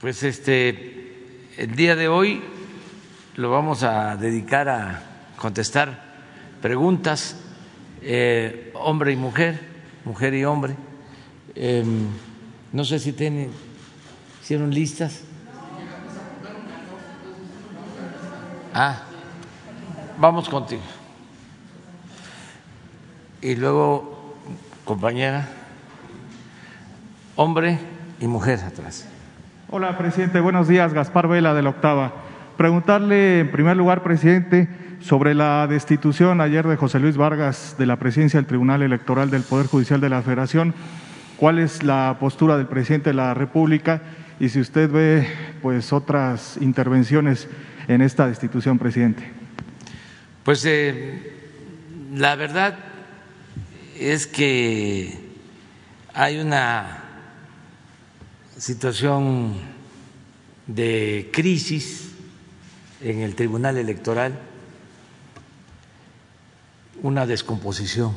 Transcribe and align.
Pues 0.00 0.22
este, 0.22 1.42
el 1.56 1.74
día 1.74 1.96
de 1.96 2.06
hoy 2.06 2.40
lo 3.34 3.50
vamos 3.50 3.82
a 3.82 4.14
dedicar 4.14 4.68
a 4.68 5.02
contestar 5.36 6.04
preguntas, 6.62 7.34
eh, 8.00 8.70
hombre 8.74 9.10
y 9.10 9.16
mujer, 9.16 9.58
mujer 10.04 10.34
y 10.34 10.44
hombre. 10.44 10.76
Em, 11.56 12.06
no 12.72 12.84
sé 12.84 13.00
si 13.00 13.12
tienen, 13.12 13.50
hicieron 14.40 14.72
listas. 14.72 15.22
Ah, 18.72 19.02
vamos 20.16 20.48
contigo. 20.48 20.82
Y 23.42 23.56
luego, 23.56 24.36
compañera, 24.84 25.48
hombre 27.34 27.80
y 28.20 28.28
mujer 28.28 28.60
atrás. 28.60 29.08
Hola, 29.70 29.98
presidente. 29.98 30.40
Buenos 30.40 30.66
días. 30.66 30.94
Gaspar 30.94 31.28
Vela 31.28 31.52
de 31.52 31.60
la 31.60 31.68
Octava. 31.68 32.14
Preguntarle, 32.56 33.40
en 33.40 33.50
primer 33.50 33.76
lugar, 33.76 34.02
presidente, 34.02 34.66
sobre 34.98 35.34
la 35.34 35.66
destitución 35.66 36.40
ayer 36.40 36.66
de 36.66 36.76
José 36.76 36.98
Luis 36.98 37.18
Vargas 37.18 37.76
de 37.78 37.84
la 37.84 37.96
presidencia 37.96 38.40
del 38.40 38.46
Tribunal 38.46 38.80
Electoral 38.80 39.28
del 39.28 39.42
Poder 39.42 39.66
Judicial 39.66 40.00
de 40.00 40.08
la 40.08 40.22
Federación. 40.22 40.72
¿Cuál 41.36 41.58
es 41.58 41.82
la 41.82 42.16
postura 42.18 42.56
del 42.56 42.66
presidente 42.66 43.10
de 43.10 43.16
la 43.16 43.34
República 43.34 44.00
y 44.40 44.48
si 44.48 44.58
usted 44.58 44.90
ve 44.90 45.28
pues 45.60 45.92
otras 45.92 46.56
intervenciones 46.62 47.46
en 47.88 48.00
esta 48.00 48.26
destitución, 48.26 48.78
presidente? 48.78 49.30
Pues 50.44 50.64
eh, 50.64 51.34
la 52.14 52.36
verdad 52.36 52.78
es 53.98 54.26
que 54.26 55.14
hay 56.14 56.38
una 56.38 57.07
situación 58.58 59.54
de 60.66 61.30
crisis 61.32 62.10
en 63.00 63.20
el 63.20 63.36
Tribunal 63.36 63.76
Electoral, 63.76 64.36
una 67.02 67.24
descomposición. 67.24 68.12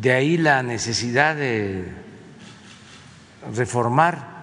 De 0.00 0.12
ahí 0.12 0.36
la 0.36 0.62
necesidad 0.64 1.36
de 1.36 1.92
reformar 3.54 4.36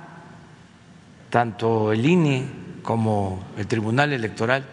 tanto 1.30 1.92
el 1.92 2.06
INE 2.06 2.48
como 2.82 3.44
el 3.58 3.68
Tribunal 3.68 4.14
Electoral 4.14 4.73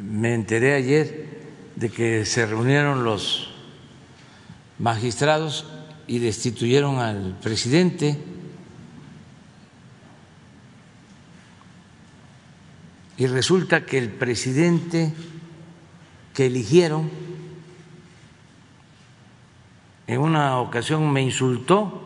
me 0.00 0.34
enteré 0.34 0.74
ayer 0.74 1.42
de 1.76 1.90
que 1.90 2.24
se 2.24 2.46
reunieron 2.46 3.04
los 3.04 3.50
magistrados 4.78 5.66
y 6.06 6.18
destituyeron 6.18 6.98
al 6.98 7.38
presidente. 7.40 8.18
Y 13.16 13.26
resulta 13.26 13.84
que 13.84 13.98
el 13.98 14.10
presidente 14.10 15.12
que 16.34 16.46
eligieron 16.46 17.10
en 20.06 20.20
una 20.20 20.58
ocasión 20.58 21.12
me 21.12 21.22
insultó 21.22 22.02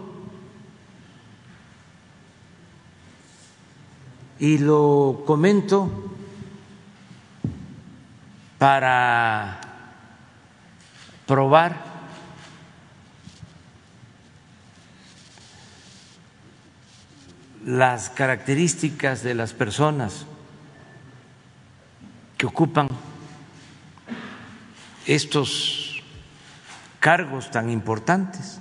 y 4.38 4.58
lo 4.58 5.22
comento 5.26 6.15
para 8.58 9.60
probar 11.26 11.76
las 17.64 18.10
características 18.10 19.22
de 19.22 19.34
las 19.34 19.52
personas 19.52 20.24
que 22.38 22.46
ocupan 22.46 22.88
estos 25.06 26.02
cargos 27.00 27.50
tan 27.50 27.70
importantes. 27.70 28.60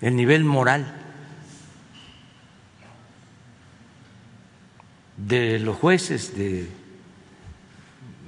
El 0.00 0.16
nivel 0.16 0.44
moral 0.44 0.97
de 5.18 5.58
los 5.58 5.76
jueces, 5.76 6.36
de 6.36 6.68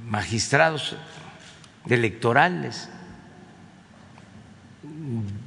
magistrados 0.08 0.96
electorales, 1.88 2.88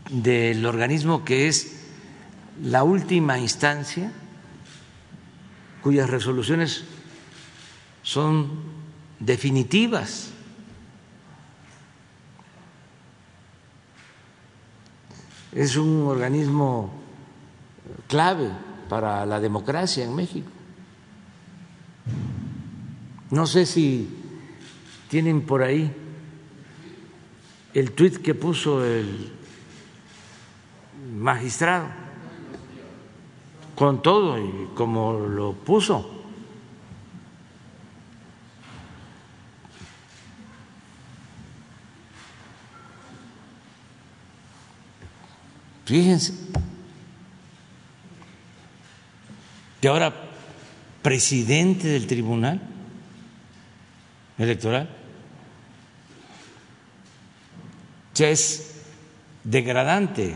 del 0.10 0.66
organismo 0.66 1.26
que 1.26 1.48
es 1.48 1.84
la 2.62 2.84
última 2.84 3.38
instancia, 3.38 4.12
cuyas 5.82 6.10
resoluciones 6.10 6.86
son 8.04 8.50
definitivas. 9.20 10.30
Es 15.52 15.76
un 15.76 16.08
organismo 16.08 16.94
clave 18.08 18.50
para 18.88 19.26
la 19.26 19.40
democracia 19.40 20.04
en 20.06 20.16
México. 20.16 20.53
No 23.32 23.48
sé 23.48 23.66
si 23.66 24.08
tienen 25.10 25.42
por 25.42 25.64
ahí 25.64 25.92
el 27.74 27.92
tuit 27.92 28.18
que 28.18 28.36
puso 28.36 28.86
el 28.86 29.32
magistrado, 31.16 31.88
con 33.76 34.02
todo 34.02 34.38
y 34.38 34.70
como 34.76 35.14
lo 35.14 35.54
puso. 35.54 36.24
Fíjense 45.86 46.34
que 49.82 49.88
ahora 49.88 50.33
presidente 51.04 51.90
del 51.90 52.08
tribunal 52.08 52.62
electoral. 54.38 54.90
Ya 58.16 58.30
es 58.30 58.82
degradante. 59.44 60.36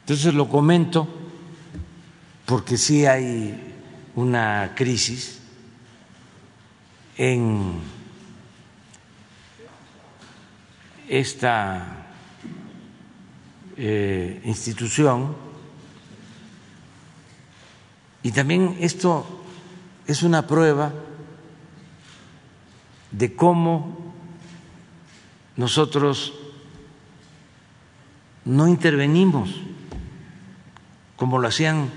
Entonces 0.00 0.34
lo 0.34 0.48
comento 0.48 1.08
porque 2.44 2.76
sí 2.76 3.06
hay 3.06 3.74
una 4.16 4.72
crisis 4.74 5.38
en 7.16 7.74
esta 11.08 12.06
eh, 13.76 14.40
institución 14.44 15.47
y 18.22 18.32
también 18.32 18.76
esto 18.80 19.26
es 20.06 20.22
una 20.22 20.46
prueba 20.46 20.92
de 23.10 23.34
cómo 23.34 24.12
nosotros 25.56 26.34
no 28.44 28.66
intervenimos 28.66 29.50
como 31.16 31.38
lo 31.38 31.48
hacían 31.48 31.90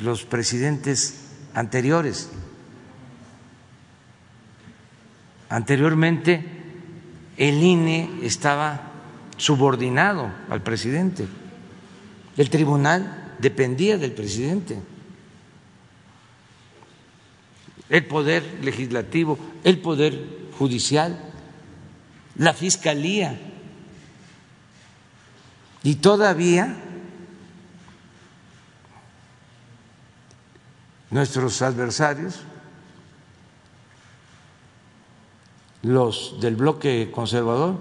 los 0.00 0.24
presidentes 0.24 1.32
anteriores. 1.54 2.30
Anteriormente 5.48 6.44
el 7.36 7.62
INE 7.62 8.10
estaba 8.22 8.92
subordinado 9.36 10.30
al 10.48 10.62
presidente, 10.62 11.26
el 12.36 12.50
tribunal 12.50 13.34
dependía 13.38 13.98
del 13.98 14.12
presidente 14.12 14.78
el 17.88 18.06
poder 18.06 18.58
legislativo, 18.62 19.38
el 19.64 19.80
poder 19.80 20.50
judicial, 20.58 21.18
la 22.36 22.52
fiscalía. 22.52 23.38
Y 25.82 25.96
todavía 25.96 26.76
nuestros 31.10 31.62
adversarios, 31.62 32.42
los 35.82 36.40
del 36.40 36.56
bloque 36.56 37.10
conservador, 37.12 37.76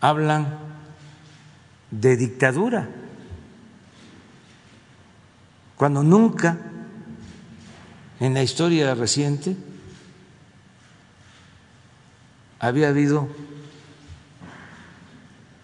hablan 0.00 0.58
de 1.92 2.16
dictadura 2.16 2.88
cuando 5.76 6.02
nunca 6.02 6.71
en 8.22 8.34
la 8.34 8.42
historia 8.44 8.94
reciente 8.94 9.56
había 12.60 12.90
habido 12.90 13.28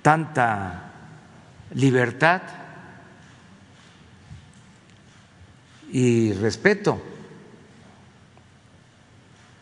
tanta 0.03 0.91
libertad 1.73 2.43
y 5.93 6.33
respeto 6.33 7.01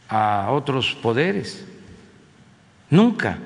a 0.08 0.48
otros 0.52 0.94
poderes. 1.02 1.66
Nunca. 2.88 3.38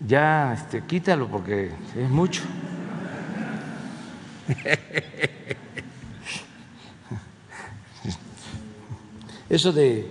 Ya, 0.00 0.54
este, 0.54 0.82
quítalo 0.84 1.28
porque 1.28 1.70
es 1.94 2.08
mucho. 2.08 2.44
Eso 9.50 9.72
de, 9.72 10.06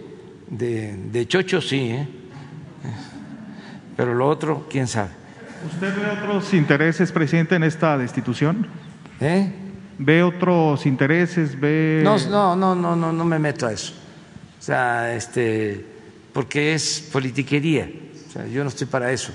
de, 0.48 1.28
chocho 1.28 1.62
sí, 1.62 1.92
¿eh? 1.92 2.08
pero 3.96 4.14
lo 4.14 4.28
otro, 4.28 4.68
quién 4.70 4.88
sabe. 4.88 5.12
¿Usted 5.66 5.96
ve 5.96 6.12
otros 6.12 6.54
intereses, 6.54 7.12
presidente, 7.12 7.56
en 7.56 7.64
esta 7.64 7.98
destitución? 7.98 8.68
¿Eh? 9.20 9.52
¿Ve 9.98 10.22
otros 10.24 10.86
intereses? 10.86 11.60
¿Ve... 11.60 12.02
No, 12.04 12.18
no, 12.30 12.56
no, 12.56 12.76
no, 12.76 12.96
no, 12.96 13.12
no 13.12 13.26
me 13.26 13.40
meto 13.40 13.66
a 13.68 13.74
eso. 13.74 13.94
O 14.60 14.62
sea, 14.62 15.16
este, 15.16 15.84
porque 16.34 16.74
es 16.74 17.10
politiquería. 17.12 17.90
O 18.28 18.32
sea, 18.32 18.48
yo 18.48 18.64
no 18.64 18.70
estoy 18.70 18.88
para 18.88 19.12
eso. 19.12 19.34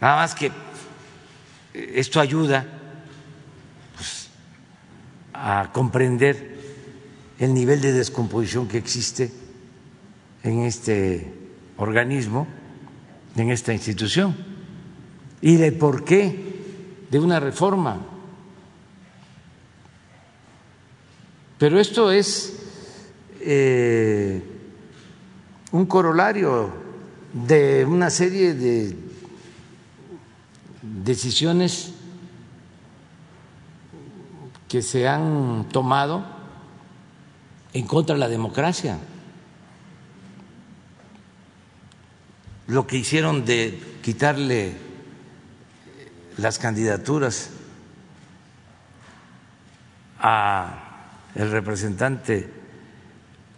Nada 0.00 0.16
más 0.16 0.34
que 0.34 0.50
esto 1.72 2.20
ayuda 2.20 2.66
a 5.34 5.70
comprender 5.72 6.54
el 7.38 7.52
nivel 7.52 7.80
de 7.80 7.92
descomposición 7.92 8.68
que 8.68 8.78
existe 8.78 9.30
en 10.44 10.60
este 10.60 11.32
organismo, 11.76 12.46
en 13.36 13.50
esta 13.50 13.72
institución, 13.72 14.36
y 15.40 15.56
el 15.56 15.72
porqué 15.72 16.54
de 17.10 17.18
una 17.18 17.40
reforma. 17.40 18.00
Pero 21.58 21.80
esto 21.80 22.12
es 22.12 22.54
eh, 23.40 24.42
un 25.72 25.86
corolario 25.86 26.70
de 27.32 27.84
una 27.84 28.10
serie 28.10 28.54
de 28.54 28.96
decisiones 30.82 31.93
que 34.74 34.82
se 34.82 35.06
han 35.06 35.68
tomado 35.70 36.24
en 37.72 37.86
contra 37.86 38.16
de 38.16 38.18
la 38.18 38.28
democracia. 38.28 38.98
Lo 42.66 42.84
que 42.84 42.96
hicieron 42.96 43.44
de 43.44 43.80
quitarle 44.02 44.74
las 46.38 46.58
candidaturas 46.58 47.50
a 50.18 51.12
el 51.36 51.52
representante 51.52 52.50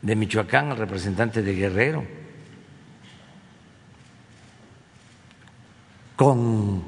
de 0.03 0.17
Michoacán, 0.17 0.73
al 0.73 0.77
representante 0.77 1.41
de 1.41 1.55
Guerrero, 1.55 2.05
con 6.15 6.85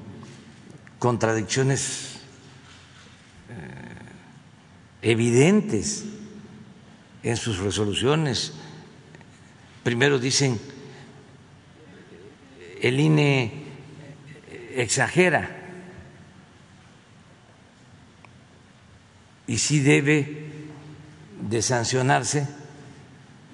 contradicciones 0.98 2.16
eh, 2.16 2.17
evidentes 5.02 6.04
en 7.22 7.36
sus 7.36 7.58
resoluciones. 7.58 8.52
Primero 9.82 10.18
dicen, 10.18 10.58
el 12.80 13.00
INE 13.00 13.64
exagera 14.74 15.56
y 19.46 19.58
sí 19.58 19.80
debe 19.80 20.48
de 21.40 21.62
sancionarse, 21.62 22.46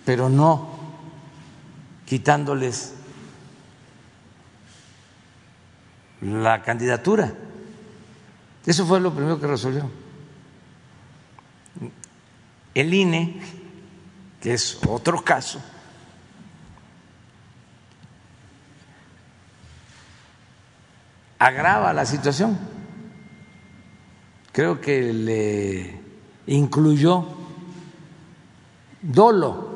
pero 0.05 0.29
no 0.29 0.75
quitándoles 2.05 2.95
la 6.21 6.63
candidatura. 6.63 7.33
Eso 8.67 8.87
fue 8.87 9.01
lo 9.01 9.15
primero 9.15 9.39
que 9.41 9.47
resolvió. 9.47 10.04
El 12.75 12.93
INE, 12.93 13.41
que 14.41 14.55
es 14.55 14.79
otro 14.87 15.23
caso, 15.23 15.61
agrava 21.39 21.93
la 21.93 22.05
situación. 22.05 22.59
Creo 24.53 24.81
que 24.81 25.13
le 25.13 26.01
incluyó 26.47 27.27
dolo. 29.03 29.73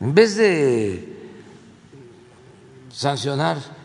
En 0.00 0.14
vez 0.14 0.36
de 0.36 1.30
sancionar 2.90 3.77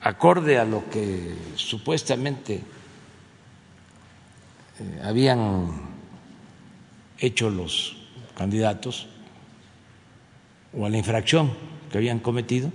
acorde 0.00 0.58
a 0.58 0.64
lo 0.64 0.88
que 0.88 1.34
supuestamente 1.56 2.62
eh, 4.78 5.00
habían 5.04 5.90
hecho 7.18 7.50
los 7.50 7.96
candidatos 8.36 9.08
o 10.72 10.86
a 10.86 10.90
la 10.90 10.96
infracción 10.96 11.52
que 11.90 11.98
habían 11.98 12.20
cometido, 12.20 12.70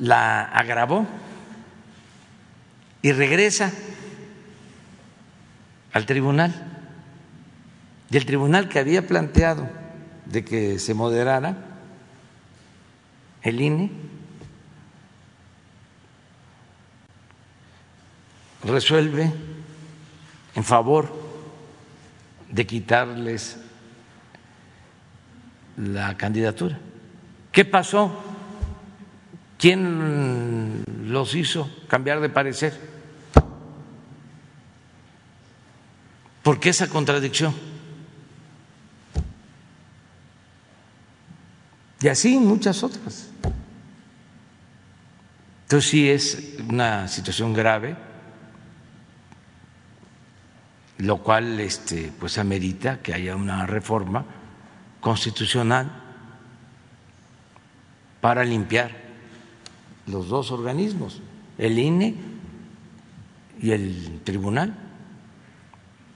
la 0.00 0.42
agravó 0.42 1.06
y 3.02 3.12
regresa 3.12 3.72
al 5.92 6.06
tribunal. 6.06 6.70
Y 8.10 8.16
el 8.16 8.26
tribunal 8.26 8.68
que 8.68 8.78
había 8.78 9.06
planteado 9.06 9.68
de 10.26 10.44
que 10.44 10.78
se 10.78 10.94
moderara 10.94 11.56
el 13.42 13.60
INE 13.60 13.90
resuelve 18.66 19.32
en 20.54 20.64
favor 20.64 21.12
de 22.50 22.66
quitarles 22.66 23.58
la 25.76 26.16
candidatura. 26.16 26.78
¿Qué 27.50 27.64
pasó? 27.64 28.22
¿Quién 29.58 30.82
los 31.04 31.34
hizo 31.34 31.70
cambiar 31.88 32.20
de 32.20 32.28
parecer? 32.28 32.78
¿Por 36.42 36.60
qué 36.60 36.70
esa 36.70 36.88
contradicción? 36.88 37.54
Y 42.00 42.08
así 42.08 42.38
muchas 42.38 42.82
otras. 42.82 43.30
Entonces 45.62 45.90
sí 45.90 46.10
es 46.10 46.56
una 46.68 47.08
situación 47.08 47.54
grave 47.54 47.96
lo 50.98 51.18
cual 51.18 51.58
este, 51.60 52.12
pues 52.18 52.38
amerita 52.38 53.00
que 53.00 53.14
haya 53.14 53.36
una 53.36 53.66
reforma 53.66 54.24
constitucional 55.00 55.90
para 58.20 58.44
limpiar 58.44 58.90
los 60.06 60.28
dos 60.28 60.50
organismos, 60.50 61.20
el 61.58 61.78
INE 61.78 62.14
y 63.60 63.70
el 63.72 64.20
tribunal. 64.24 64.74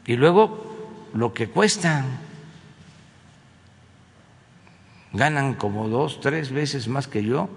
Y 0.06 0.16
luego 0.16 1.08
lo 1.12 1.34
que 1.34 1.48
cuestan, 1.48 2.06
ganan 5.12 5.54
como 5.54 5.88
dos, 5.88 6.20
tres 6.20 6.50
veces 6.52 6.88
más 6.88 7.08
que 7.08 7.24
yo 7.24 7.48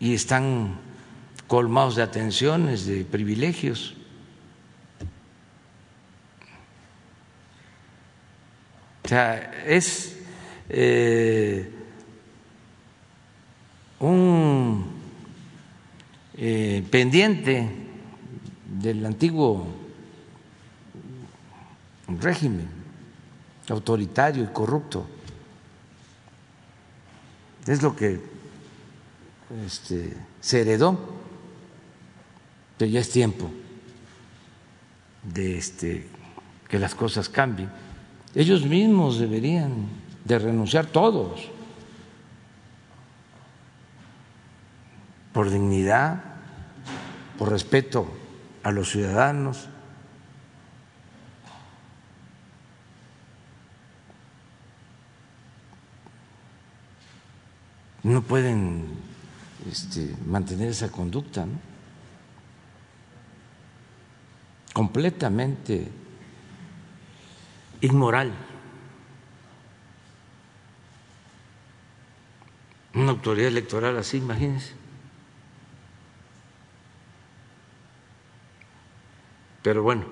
y 0.00 0.14
están 0.14 0.78
colmados 1.48 1.96
de 1.96 2.02
atenciones, 2.02 2.86
de 2.86 3.04
privilegios. 3.04 3.96
O 9.04 9.08
sea, 9.08 9.64
es 9.66 10.16
eh, 10.68 11.68
un 13.98 14.86
eh, 16.36 16.86
pendiente 16.90 17.68
del 18.80 19.04
antiguo 19.04 19.66
régimen 22.20 22.78
autoritario 23.68 24.44
y 24.44 24.46
corrupto. 24.48 25.06
Es 27.66 27.82
lo 27.82 27.94
que 27.94 28.20
este, 29.66 30.16
se 30.40 30.60
heredó, 30.60 31.17
pero 32.78 32.90
ya 32.90 33.00
es 33.00 33.10
tiempo 33.10 33.50
de 35.22 35.58
este, 35.58 36.06
que 36.68 36.78
las 36.78 36.94
cosas 36.94 37.28
cambien. 37.28 37.68
Ellos 38.34 38.64
mismos 38.64 39.18
deberían 39.18 39.88
de 40.24 40.38
renunciar 40.38 40.86
todos 40.86 41.50
por 45.32 45.50
dignidad, 45.50 46.22
por 47.36 47.50
respeto 47.50 48.08
a 48.62 48.70
los 48.70 48.90
ciudadanos. 48.90 49.68
No 58.04 58.22
pueden 58.22 58.86
este, 59.70 60.14
mantener 60.26 60.68
esa 60.68 60.90
conducta, 60.90 61.44
¿no? 61.44 61.77
Completamente 64.78 65.88
inmoral. 67.80 68.32
Una 72.94 73.10
autoridad 73.10 73.48
electoral 73.48 73.98
así, 73.98 74.18
imagínense. 74.18 74.74
Pero 79.64 79.82
bueno, 79.82 80.04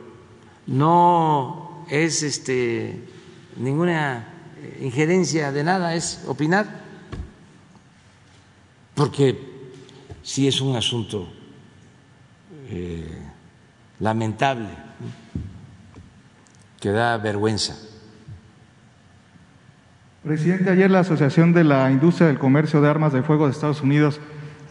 no 0.66 1.86
es 1.88 2.24
este 2.24 3.04
ninguna 3.58 4.26
injerencia 4.80 5.52
de 5.52 5.62
nada, 5.62 5.94
es 5.94 6.24
opinar, 6.26 6.66
porque 8.96 9.38
sí 10.24 10.48
es 10.48 10.60
un 10.60 10.74
asunto 10.74 11.28
eh, 12.68 13.25
lamentable 14.00 14.68
que 16.80 16.90
da 16.90 17.16
vergüenza. 17.16 17.74
Presidente, 20.22 20.70
ayer 20.70 20.90
la 20.90 21.00
Asociación 21.00 21.52
de 21.52 21.64
la 21.64 21.90
Industria 21.90 22.26
del 22.26 22.38
Comercio 22.38 22.80
de 22.80 22.88
Armas 22.88 23.12
de 23.12 23.22
Fuego 23.22 23.46
de 23.46 23.52
Estados 23.52 23.80
Unidos 23.82 24.20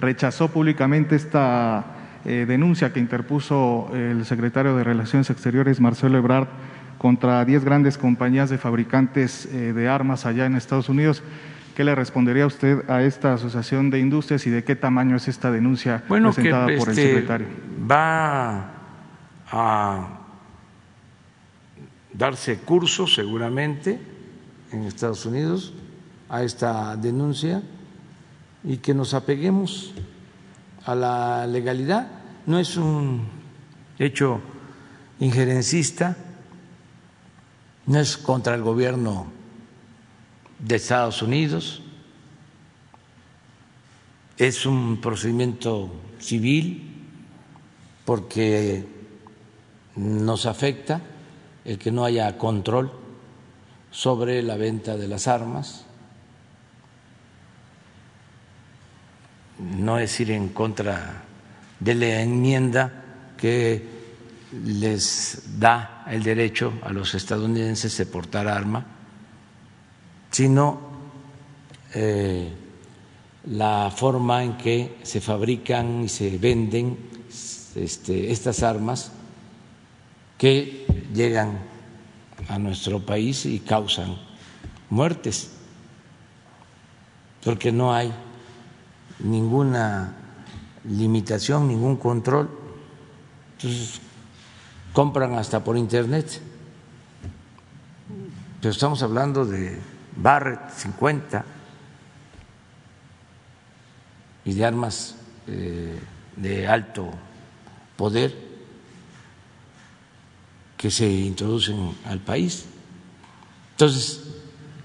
rechazó 0.02 0.50
públicamente 0.50 1.16
esta 1.16 1.86
eh, 2.26 2.46
denuncia 2.48 2.92
que 2.92 3.00
interpuso 3.00 3.90
el 3.94 4.26
secretario 4.26 4.76
de 4.76 4.84
Relaciones 4.84 5.30
Exteriores, 5.30 5.80
Marcelo 5.80 6.18
Ebrard, 6.18 6.48
contra 6.98 7.44
10 7.46 7.64
grandes 7.64 7.98
compañías 7.98 8.50
de 8.50 8.58
fabricantes 8.58 9.46
eh, 9.46 9.74
de 9.74 9.88
armas 9.88 10.26
allá 10.26 10.46
en 10.46 10.56
Estados 10.56 10.90
Unidos. 10.90 11.24
¿Qué 11.76 11.84
le 11.84 11.96
respondería 11.96 12.46
usted 12.46 12.90
a 12.90 13.04
esta 13.04 13.34
asociación 13.34 13.90
de 13.90 14.00
industrias 14.00 14.46
y 14.48 14.50
de 14.50 14.64
qué 14.64 14.76
tamaño 14.76 15.16
es 15.16 15.28
esta 15.28 15.52
denuncia 15.52 16.04
presentada 16.08 16.66
por 16.78 16.90
el 16.90 16.98
este, 16.98 17.14
secretario? 17.14 17.48
Va 17.90 18.75
a 19.58 20.20
darse 22.12 22.60
curso 22.60 23.08
seguramente 23.08 23.98
en 24.74 24.84
Estados 24.84 25.26
Unidos 25.26 25.72
a 26.28 26.44
esta 26.44 26.98
denuncia 26.98 27.64
y 28.66 28.78
que 28.78 28.94
nos 28.94 29.14
apeguemos 29.14 29.94
a 30.84 30.94
la 30.94 31.48
legalidad. 31.48 32.06
No 32.46 32.60
es 32.60 32.76
un 32.76 33.30
hecho 33.98 34.42
injerencista, 35.20 36.18
no 37.86 37.98
es 37.98 38.18
contra 38.18 38.56
el 38.56 38.62
gobierno 38.62 39.28
de 40.60 40.76
Estados 40.76 41.22
Unidos, 41.22 41.82
es 44.38 44.66
un 44.66 45.00
procedimiento 45.00 45.94
civil 46.20 46.92
porque 48.04 48.95
nos 49.96 50.46
afecta 50.46 51.02
el 51.64 51.80
que 51.80 51.92
no 51.92 52.06
haya 52.06 52.38
control 52.38 52.92
sobre 53.92 54.44
la 54.44 54.58
venta 54.58 54.98
de 54.98 55.08
las 55.08 55.28
armas, 55.28 55.86
no 59.60 59.98
es 60.00 60.20
ir 60.20 60.32
en 60.32 60.50
contra 60.50 61.24
de 61.80 61.96
la 61.96 62.22
enmienda 62.22 63.04
que 63.38 63.96
les 64.64 65.44
da 65.58 66.04
el 66.08 66.24
derecho 66.24 66.74
a 66.84 66.92
los 66.92 67.16
estadounidenses 67.16 67.98
de 67.98 68.06
portar 68.06 68.48
arma, 68.48 68.86
sino 70.30 70.80
eh, 71.94 72.52
la 73.48 73.92
forma 73.96 74.44
en 74.44 74.58
que 74.58 74.98
se 75.04 75.22
fabrican 75.22 76.04
y 76.04 76.10
se 76.10 76.38
venden 76.38 76.98
este, 77.76 78.32
estas 78.32 78.62
armas 78.64 79.12
que 80.38 80.86
llegan 81.14 81.60
a 82.50 82.60
nuestro 82.60 83.06
país 83.06 83.46
y 83.46 83.60
causan 83.60 84.18
muertes, 84.90 85.52
porque 87.44 87.72
no 87.72 87.94
hay 87.94 88.14
ninguna 89.20 90.14
limitación, 90.84 91.68
ningún 91.68 91.98
control. 91.98 92.50
Entonces, 93.54 94.02
compran 94.94 95.36
hasta 95.36 95.64
por 95.64 95.78
internet. 95.78 96.42
Pero 98.60 98.72
estamos 98.72 99.02
hablando 99.04 99.46
de 99.46 99.80
Barrett 100.16 100.70
50 100.72 101.46
y 104.46 104.54
de 104.54 104.66
armas 104.66 105.16
eh, 105.48 106.00
de 106.36 106.68
alto 106.68 107.10
poder 107.98 108.45
que 110.78 110.92
se 110.92 111.08
introducen 111.08 111.96
al 112.06 112.20
país. 112.20 112.66
Entonces, 113.72 114.22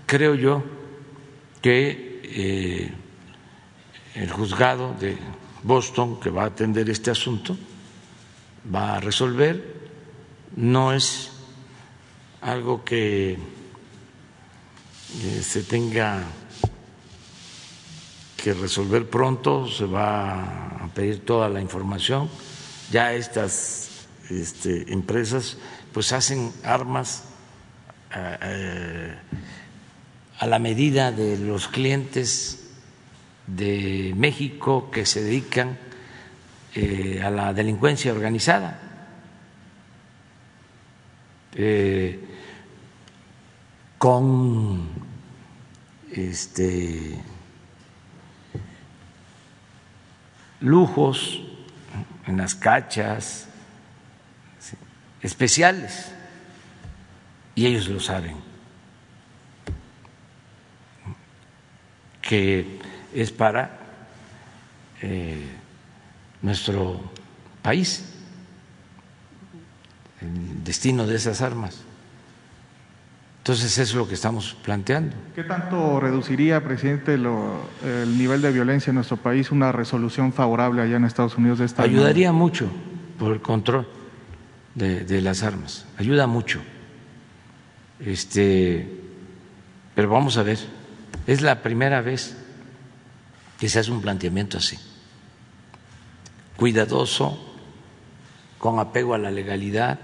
creo 0.07 0.35
yo 0.35 0.63
que 1.63 2.21
eh, 2.25 2.93
el 4.15 4.31
juzgado 4.31 4.95
de 4.99 5.17
Boston, 5.63 6.21
que 6.21 6.31
va 6.31 6.45
a 6.45 6.47
atender 6.47 6.89
este 6.91 7.11
asunto, 7.11 7.57
va 8.73 8.97
a 8.97 9.01
resolver. 9.01 9.81
No 10.57 10.93
es 10.93 11.31
algo 12.41 12.85
que 12.85 13.33
eh, 13.33 13.39
se 15.43 15.63
tenga 15.63 16.25
que 18.37 18.55
resolver 18.55 19.09
pronto, 19.09 19.69
se 19.69 19.85
va 19.85 20.85
a 20.85 20.89
pedir 20.95 21.25
toda 21.25 21.49
la 21.49 21.61
información. 21.61 22.29
Ya 22.91 23.13
estas 23.13 24.07
este, 24.31 24.93
empresas 24.93 25.59
pues 25.93 26.13
hacen 26.13 26.53
armas 26.65 27.25
eh, 28.15 28.39
eh, 28.43 29.15
a 30.39 30.47
la 30.47 30.59
medida 30.59 31.13
de 31.13 31.39
los 31.39 31.69
clientes 31.69 32.71
de 33.47 34.15
México 34.17 34.91
que 34.91 35.05
se 35.07 35.23
dedican 35.23 35.79
eh, 36.75 37.21
a 37.23 37.31
la 37.31 37.53
delincuencia 37.53 38.13
organizada. 38.13 38.87
con 43.99 44.89
este 46.11 47.21
lujos 50.61 51.43
en 52.27 52.37
las 52.37 52.55
cachas, 52.55 53.50
especiales 55.23 56.13
y 57.55 57.67
ellos 57.67 57.89
lo 57.89 58.01
saben, 58.01 58.37
que 62.23 62.79
es 63.15 63.31
para 63.31 63.79
eh, 65.03 65.47
nuestro 66.43 67.01
país 67.63 68.05
el 70.21 70.65
destino 70.65 71.07
de 71.07 71.17
esas 71.17 71.43
armas. 71.43 71.83
Entonces 73.39 73.73
eso 73.73 73.83
es 73.83 73.95
lo 73.95 74.07
que 74.07 74.15
estamos 74.15 74.55
planteando. 74.63 75.17
¿Qué 75.35 75.45
tanto 75.45 75.99
reduciría, 75.99 76.63
presidente, 76.63 77.17
lo, 77.17 77.69
el 77.85 78.17
nivel 78.17 78.43
de 78.43 78.53
violencia 78.53 78.91
en 78.91 78.97
nuestro 78.97 79.17
país 79.17 79.51
una 79.51 79.73
resolución 79.73 80.33
favorable 80.33 80.83
allá 80.83 80.97
en 80.97 81.05
Estados 81.05 81.37
Unidos 81.37 81.59
de 81.59 81.65
esta? 81.65 81.83
Ayudaría 81.83 82.33
mucho 82.33 82.69
por 83.19 83.33
el 83.33 83.41
control 83.41 83.89
de, 84.75 85.21
las 85.21 85.43
armas, 85.43 85.87
ayuda 85.99 86.27
mucho. 86.27 86.61
Este, 87.99 88.89
pero 89.95 90.09
vamos 90.09 90.37
a 90.37 90.43
ver, 90.43 90.59
es 91.27 91.43
la 91.43 91.63
primera 91.63 92.01
vez 92.01 92.37
que 93.59 93.69
se 93.69 93.79
hace 93.79 93.91
un 93.91 94.01
planteamiento 94.01 94.59
así, 94.59 94.79
cuidadoso, 96.57 97.47
con 98.59 98.79
apego 98.79 99.15
a 99.15 99.19
la 99.19 99.31
legalidad 99.31 99.99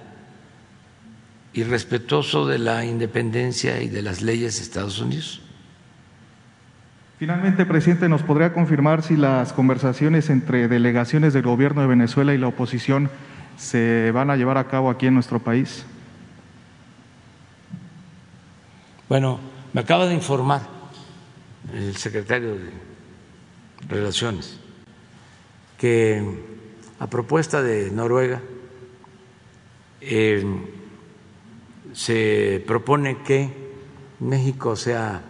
y 1.52 1.62
respetuoso 1.62 2.46
de 2.46 2.58
la 2.58 2.85
independencia 2.85 3.82
y 3.82 3.88
de 3.88 4.02
las 4.02 4.20
leyes 4.20 4.56
de 4.56 4.62
Estados 4.62 5.00
Unidos. 5.00 5.40
Finalmente, 7.18 7.64
presidente, 7.64 8.11
¿nos 8.11 8.23
podría 8.23 8.52
confirmar 8.52 9.02
si 9.02 9.16
las 9.16 9.54
conversaciones 9.54 10.28
entre 10.28 10.68
delegaciones 10.68 11.32
del 11.32 11.44
gobierno 11.44 11.80
de 11.80 11.87
Venezuela 11.87 12.35
y 12.35 12.38
la 12.38 12.49
oposición 12.49 13.11
se 13.56 14.10
van 14.12 14.30
a 14.30 14.36
llevar 14.36 14.58
a 14.58 14.68
cabo 14.68 14.90
aquí 14.90 15.06
en 15.06 15.14
nuestro 15.14 15.38
país? 15.38 15.84
Bueno, 19.08 19.38
me 19.72 19.80
acaba 19.80 20.06
de 20.06 20.14
informar 20.14 20.62
el 21.72 21.96
secretario 21.96 22.56
de 22.56 22.86
Relaciones 23.88 24.58
que 25.78 26.22
a 26.98 27.06
propuesta 27.06 27.62
de 27.62 27.90
Noruega 27.90 28.40
eh, 30.00 30.44
se 31.92 32.64
propone 32.66 33.22
que 33.22 33.50
México 34.20 34.76
sea 34.76 35.22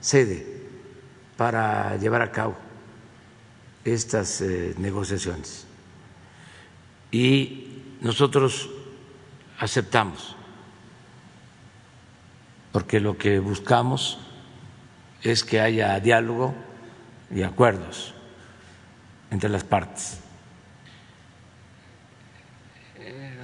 sede 0.00 0.46
para 1.36 1.96
llevar 1.96 2.22
a 2.22 2.30
cabo 2.30 2.56
estas 3.84 4.40
eh, 4.40 4.74
negociaciones. 4.78 5.66
Y 7.10 7.63
nosotros 8.04 8.70
aceptamos, 9.58 10.36
porque 12.70 13.00
lo 13.00 13.18
que 13.18 13.40
buscamos 13.40 14.20
es 15.22 15.42
que 15.42 15.60
haya 15.60 15.98
diálogo 15.98 16.54
y 17.34 17.42
acuerdos 17.42 18.14
entre 19.32 19.50
las 19.50 19.64
partes. 19.64 20.20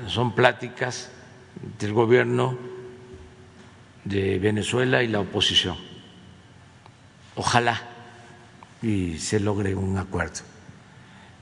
Son 0.06 0.34
pláticas 0.34 1.10
del 1.78 1.92
gobierno 1.92 2.56
de 4.04 4.38
Venezuela 4.38 5.02
y 5.02 5.08
la 5.08 5.20
oposición 5.20 5.90
ojalá 7.40 7.80
y 8.82 9.18
se 9.18 9.40
logre 9.40 9.74
un 9.74 9.96
acuerdo. 9.96 10.40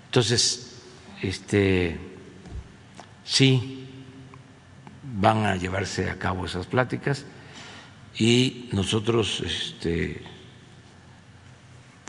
Entonces, 0.07 0.81
este 1.23 2.08
sí 3.29 3.87
van 5.03 5.45
a 5.45 5.57
llevarse 5.57 6.11
a 6.11 6.19
cabo 6.19 6.47
esas 6.47 6.67
pláticas 6.67 7.27
y 8.17 8.71
nosotros 8.73 9.43
este 9.45 10.23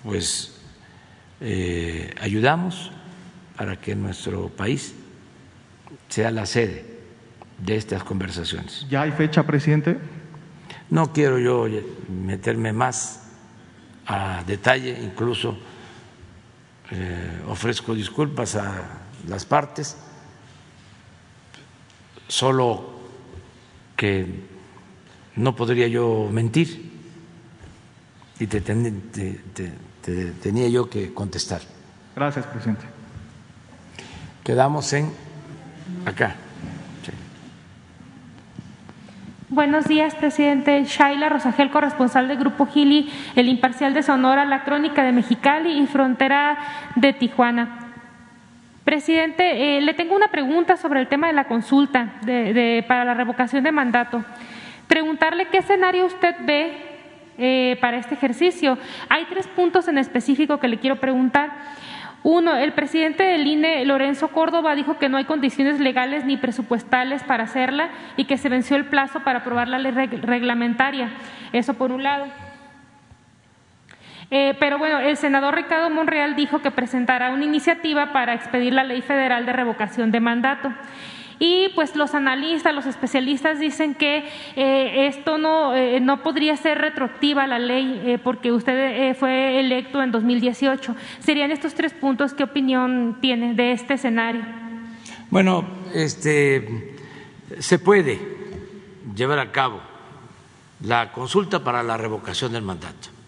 pues 0.03 0.61
eh, 1.41 2.15
ayudamos 2.21 2.91
para 3.57 3.75
que 3.75 3.95
nuestro 3.95 4.47
país 4.47 4.95
sea 6.07 6.31
la 6.31 6.45
sede 6.45 6.85
de 7.57 7.75
estas 7.75 8.05
conversaciones. 8.05 8.85
¿Ya 8.89 9.01
hay 9.01 9.11
fecha, 9.11 9.43
presidente? 9.43 9.97
No 10.89 11.11
quiero 11.11 11.37
yo 11.37 11.67
meterme 12.07 12.71
más 12.71 13.27
a 14.07 14.43
detalle, 14.47 14.97
incluso 15.03 15.57
eh, 16.91 17.41
ofrezco 17.47 17.93
disculpas 17.93 18.55
a 18.55 19.01
las 19.27 19.45
partes, 19.45 19.97
solo 22.29 22.85
que 23.97 24.25
no 25.35 25.55
podría 25.55 25.87
yo 25.87 26.29
mentir 26.31 26.89
y 28.39 28.47
te, 28.47 28.61
tenía 30.41 30.69
yo 30.69 30.89
que 30.89 31.13
contestar. 31.13 31.61
Gracias, 32.15 32.45
presidente. 32.45 32.85
Quedamos 34.43 34.93
en 34.93 35.11
acá. 36.05 36.35
Buenos 39.49 39.85
días, 39.85 40.13
presidente. 40.13 40.83
Shaila 40.85 41.27
Rosagel, 41.27 41.71
corresponsal 41.71 42.27
del 42.27 42.37
Grupo 42.37 42.67
Gili, 42.67 43.11
El 43.35 43.49
Imparcial 43.49 43.95
de 43.95 44.03
Sonora, 44.03 44.45
La 44.45 44.63
Crónica 44.63 45.03
de 45.03 45.11
Mexicali 45.11 45.79
y 45.81 45.87
Frontera 45.87 46.57
de 46.95 47.13
Tijuana. 47.13 47.88
Presidente, 48.89 49.77
eh, 49.77 49.81
le 49.81 49.93
tengo 49.93 50.15
una 50.15 50.29
pregunta 50.29 50.75
sobre 50.75 50.99
el 50.99 51.07
tema 51.07 51.27
de 51.27 51.33
la 51.33 51.43
consulta 51.43 52.13
para 52.87 53.05
la 53.05 53.13
revocación 53.13 53.63
de 53.63 53.71
mandato. 53.71 54.25
Preguntarle 54.87 55.45
qué 55.49 55.59
escenario 55.59 56.07
usted 56.07 56.35
ve 56.39 56.75
eh, 57.37 57.77
para 57.81 57.97
este 57.97 58.15
ejercicio. 58.15 58.79
Hay 59.07 59.25
tres 59.25 59.47
puntos 59.47 59.87
en 59.87 59.99
específico 59.99 60.59
que 60.59 60.67
le 60.67 60.79
quiero 60.79 60.95
preguntar. 60.95 61.51
Uno, 62.23 62.55
el 62.55 62.73
presidente 62.73 63.21
del 63.21 63.45
INE, 63.45 63.85
Lorenzo 63.85 64.29
Córdoba, 64.29 64.73
dijo 64.73 64.97
que 64.97 65.07
no 65.07 65.17
hay 65.17 65.25
condiciones 65.25 65.79
legales 65.79 66.25
ni 66.25 66.37
presupuestales 66.37 67.21
para 67.21 67.43
hacerla 67.43 67.89
y 68.17 68.25
que 68.25 68.39
se 68.39 68.49
venció 68.49 68.75
el 68.75 68.85
plazo 68.85 69.19
para 69.19 69.41
aprobar 69.41 69.67
la 69.67 69.77
ley 69.77 69.91
reglamentaria. 69.91 71.11
Eso 71.53 71.75
por 71.75 71.91
un 71.91 72.01
lado. 72.01 72.25
Eh, 74.31 74.55
pero 74.59 74.77
bueno, 74.77 74.99
el 74.99 75.17
senador 75.17 75.55
Ricardo 75.55 75.89
Monreal 75.89 76.35
dijo 76.35 76.59
que 76.61 76.71
presentará 76.71 77.31
una 77.31 77.45
iniciativa 77.45 78.13
para 78.13 78.33
expedir 78.33 78.73
la 78.73 78.83
ley 78.83 79.01
federal 79.01 79.45
de 79.45 79.53
revocación 79.53 80.11
de 80.11 80.19
mandato. 80.19 80.71
Y 81.39 81.69
pues 81.69 81.95
los 81.95 82.13
analistas, 82.13 82.75
los 82.75 82.85
especialistas 82.85 83.59
dicen 83.59 83.95
que 83.95 84.29
eh, 84.57 85.07
esto 85.07 85.37
no, 85.37 85.73
eh, 85.73 86.01
no 86.01 86.21
podría 86.21 86.57
ser 86.57 86.77
retroactiva 86.77 87.47
la 87.47 87.59
ley 87.59 88.01
eh, 88.03 88.19
porque 88.21 88.51
usted 88.51 89.15
fue 89.17 89.59
electo 89.61 90.03
en 90.03 90.11
2018. 90.11 90.95
Serían 91.21 91.51
estos 91.51 91.73
tres 91.73 91.93
puntos. 91.93 92.33
¿Qué 92.33 92.43
opinión 92.43 93.17
tiene 93.21 93.53
de 93.53 93.71
este 93.71 93.93
escenario? 93.93 94.41
Bueno, 95.31 95.65
este, 95.93 96.97
se 97.59 97.79
puede 97.79 98.19
llevar 99.15 99.39
a 99.39 99.51
cabo 99.51 99.79
la 100.83 101.13
consulta 101.13 101.63
para 101.63 101.83
la 101.83 101.95
revocación 101.95 102.51
del 102.51 102.63
mandato. 102.63 103.18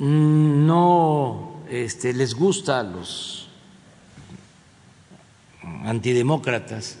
No 0.00 1.60
este, 1.68 2.14
les 2.14 2.34
gusta 2.34 2.80
a 2.80 2.82
los 2.82 3.48
antidemócratas, 5.84 6.98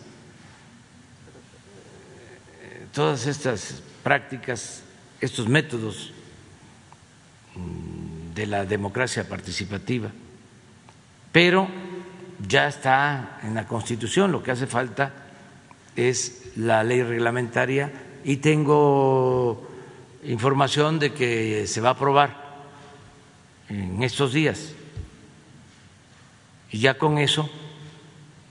todas 2.92 3.26
estas 3.26 3.82
prácticas, 4.02 4.82
estos 5.20 5.48
métodos 5.48 6.12
mm, 7.56 8.34
de 8.34 8.46
la 8.46 8.66
democracia 8.66 9.26
participativa, 9.26 10.10
pero 11.32 11.68
ya 12.46 12.68
está 12.68 13.40
en 13.42 13.54
la 13.54 13.66
Constitución, 13.66 14.30
lo 14.30 14.42
que 14.42 14.50
hace 14.50 14.66
falta 14.66 15.12
es 15.96 16.52
la 16.56 16.84
ley 16.84 17.02
reglamentaria 17.02 17.92
y 18.24 18.36
tengo 18.36 19.66
información 20.24 20.98
de 20.98 21.14
que 21.14 21.66
se 21.66 21.80
va 21.80 21.90
a 21.90 21.92
aprobar 21.92 22.39
en 23.70 24.02
estos 24.02 24.32
días. 24.32 24.72
Y 26.70 26.78
ya 26.78 26.98
con 26.98 27.18
eso 27.18 27.48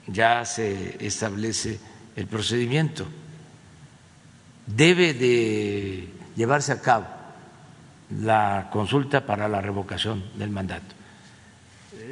ya 0.08 0.44
se 0.46 1.06
establece 1.06 1.80
el 2.16 2.28
procedimiento. 2.28 3.06
Debe 4.66 5.14
de 5.14 6.10
llevarse 6.36 6.72
a 6.72 6.82
cabo 6.82 7.08
la 8.22 8.70
consulta 8.72 9.26
para 9.26 9.48
la 9.48 9.62
revocación 9.62 10.24
del 10.36 10.50
mandato. 10.50 10.96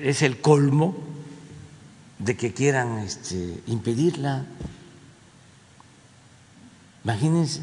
Es 0.02 0.22
el 0.22 0.40
colmo 0.42 0.96
de 2.20 2.36
que 2.36 2.54
quieran 2.54 3.00
este, 3.00 3.62
impedirla. 3.68 4.46
Imagínense 7.04 7.62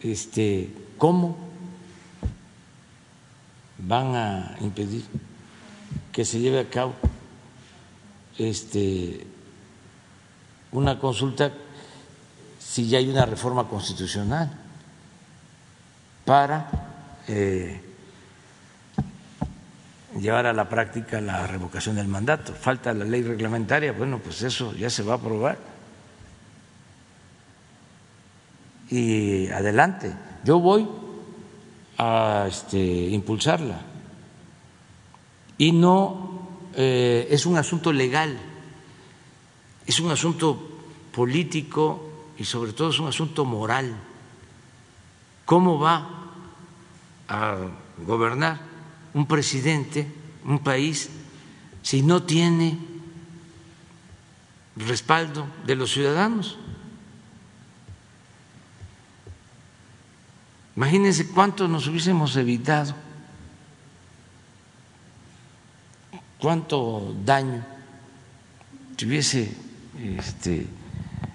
este, 0.00 0.72
cómo 0.98 1.51
van 3.82 4.14
a 4.14 4.56
impedir 4.60 5.04
que 6.12 6.24
se 6.24 6.38
lleve 6.38 6.60
a 6.60 6.70
cabo 6.70 6.94
este, 8.38 9.26
una 10.72 10.98
consulta 10.98 11.52
si 12.58 12.88
ya 12.88 12.98
hay 12.98 13.10
una 13.10 13.26
reforma 13.26 13.68
constitucional 13.68 14.50
para 16.24 16.70
eh, 17.28 17.80
llevar 20.18 20.46
a 20.46 20.52
la 20.52 20.68
práctica 20.68 21.20
la 21.20 21.46
revocación 21.46 21.96
del 21.96 22.08
mandato. 22.08 22.54
Falta 22.54 22.94
la 22.94 23.04
ley 23.04 23.22
reglamentaria, 23.22 23.92
bueno, 23.92 24.18
pues 24.18 24.42
eso 24.42 24.74
ya 24.74 24.88
se 24.88 25.02
va 25.02 25.14
a 25.14 25.16
aprobar. 25.16 25.58
Y 28.88 29.48
adelante, 29.48 30.14
yo 30.44 30.60
voy 30.60 30.88
a 32.02 32.46
este, 32.48 32.78
impulsarla. 32.78 33.80
Y 35.58 35.72
no 35.72 36.48
eh, 36.74 37.28
es 37.30 37.46
un 37.46 37.56
asunto 37.56 37.92
legal, 37.92 38.38
es 39.86 40.00
un 40.00 40.10
asunto 40.10 40.58
político 41.12 42.08
y 42.38 42.44
sobre 42.44 42.72
todo 42.72 42.90
es 42.90 42.98
un 42.98 43.08
asunto 43.08 43.44
moral. 43.44 43.94
¿Cómo 45.44 45.78
va 45.78 46.08
a 47.28 47.56
gobernar 48.06 48.60
un 49.14 49.26
presidente, 49.26 50.10
un 50.44 50.58
país, 50.58 51.10
si 51.82 52.02
no 52.02 52.22
tiene 52.22 52.78
respaldo 54.76 55.46
de 55.66 55.76
los 55.76 55.92
ciudadanos. 55.92 56.58
Imagínense 60.76 61.28
cuánto 61.28 61.68
nos 61.68 61.86
hubiésemos 61.86 62.34
evitado, 62.36 62.94
cuánto 66.38 67.14
daño 67.24 67.64
se 68.96 69.06
hubiese 69.06 69.52
este, 70.18 70.66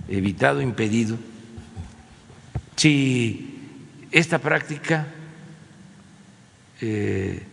evitado, 0.07 0.61
impedido, 0.61 1.17
si 2.75 3.59
esta 4.09 4.39
práctica 4.39 5.05
eh, 6.81 7.45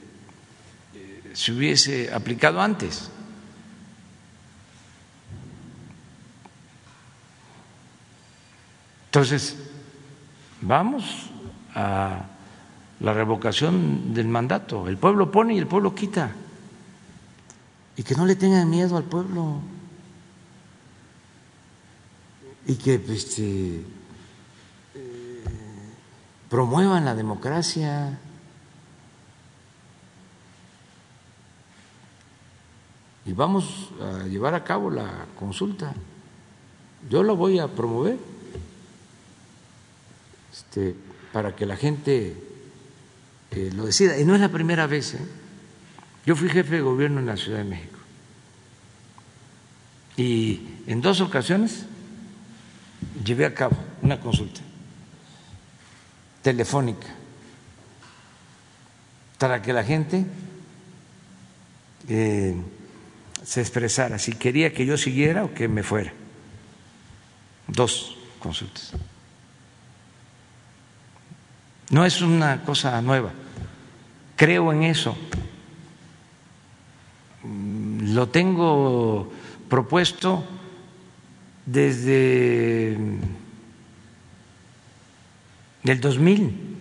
se 1.35 1.53
hubiese 1.53 2.14
aplicado 2.14 2.61
antes. 2.61 3.11
Entonces, 9.07 9.57
vamos 10.61 11.34
a 11.74 12.26
la 13.00 13.12
revocación 13.12 14.14
del 14.14 14.28
mandato. 14.28 14.88
El 14.88 14.96
pueblo 14.96 15.30
pone 15.30 15.54
y 15.54 15.58
el 15.58 15.66
pueblo 15.66 15.94
quita. 15.94 16.32
Y 17.96 18.02
que 18.02 18.14
no 18.14 18.26
le 18.26 18.37
tengan 18.37 18.70
miedo 18.70 18.96
al 18.96 19.04
pueblo. 19.04 19.60
Y 22.66 22.76
que 22.76 22.98
pues, 22.98 23.24
este, 23.24 23.84
eh, 24.94 25.44
promuevan 26.48 27.04
la 27.04 27.14
democracia. 27.14 28.18
Y 33.26 33.32
vamos 33.32 33.90
a 34.00 34.24
llevar 34.26 34.54
a 34.54 34.64
cabo 34.64 34.90
la 34.90 35.26
consulta. 35.38 35.94
Yo 37.08 37.22
lo 37.22 37.37
voy 37.37 37.58
a 37.58 37.68
promover 37.68 38.18
este, 40.52 40.94
para 41.35 41.57
que 41.57 41.66
la 41.66 41.77
gente 41.77 42.33
eh, 43.51 43.70
lo 43.75 43.87
decida. 43.87 44.16
Y 44.16 44.25
no 44.25 44.37
es 44.37 44.40
la 44.40 44.51
primera 44.51 44.87
vez. 44.87 45.14
¿eh? 45.14 45.27
Yo 46.25 46.37
fui 46.37 46.49
jefe 46.49 46.77
de 46.77 46.81
gobierno 46.81 47.18
en 47.18 47.27
la 47.27 47.37
Ciudad 47.37 47.59
de 47.59 47.64
México. 47.64 47.99
Y 50.16 50.61
en 50.87 51.01
dos 51.01 51.20
ocasiones 51.20 51.87
llevé 53.25 53.47
a 53.47 53.53
cabo 53.53 53.77
una 54.01 54.20
consulta 54.20 54.61
telefónica 56.40 57.09
para 59.37 59.61
que 59.61 59.73
la 59.73 59.83
gente 59.83 60.25
eh, 62.09 62.55
se 63.42 63.61
expresara 63.61 64.20
si 64.20 64.35
quería 64.35 64.73
que 64.73 64.87
yo 64.87 64.97
siguiera 64.97 65.42
o 65.42 65.53
que 65.53 65.66
me 65.66 65.83
fuera. 65.83 66.12
Dos 67.66 68.16
consultas. 68.38 68.92
No 71.94 72.04
es 72.04 72.20
una 72.22 72.61
cosa 72.64 73.00
nueva. 73.00 73.30
Creo 74.35 74.72
en 74.72 74.83
eso. 74.83 75.16
Lo 77.44 78.28
tengo 78.30 79.33
propuesto 79.68 80.44
desde 81.64 82.98
el 85.85 86.00
2000, 86.00 86.76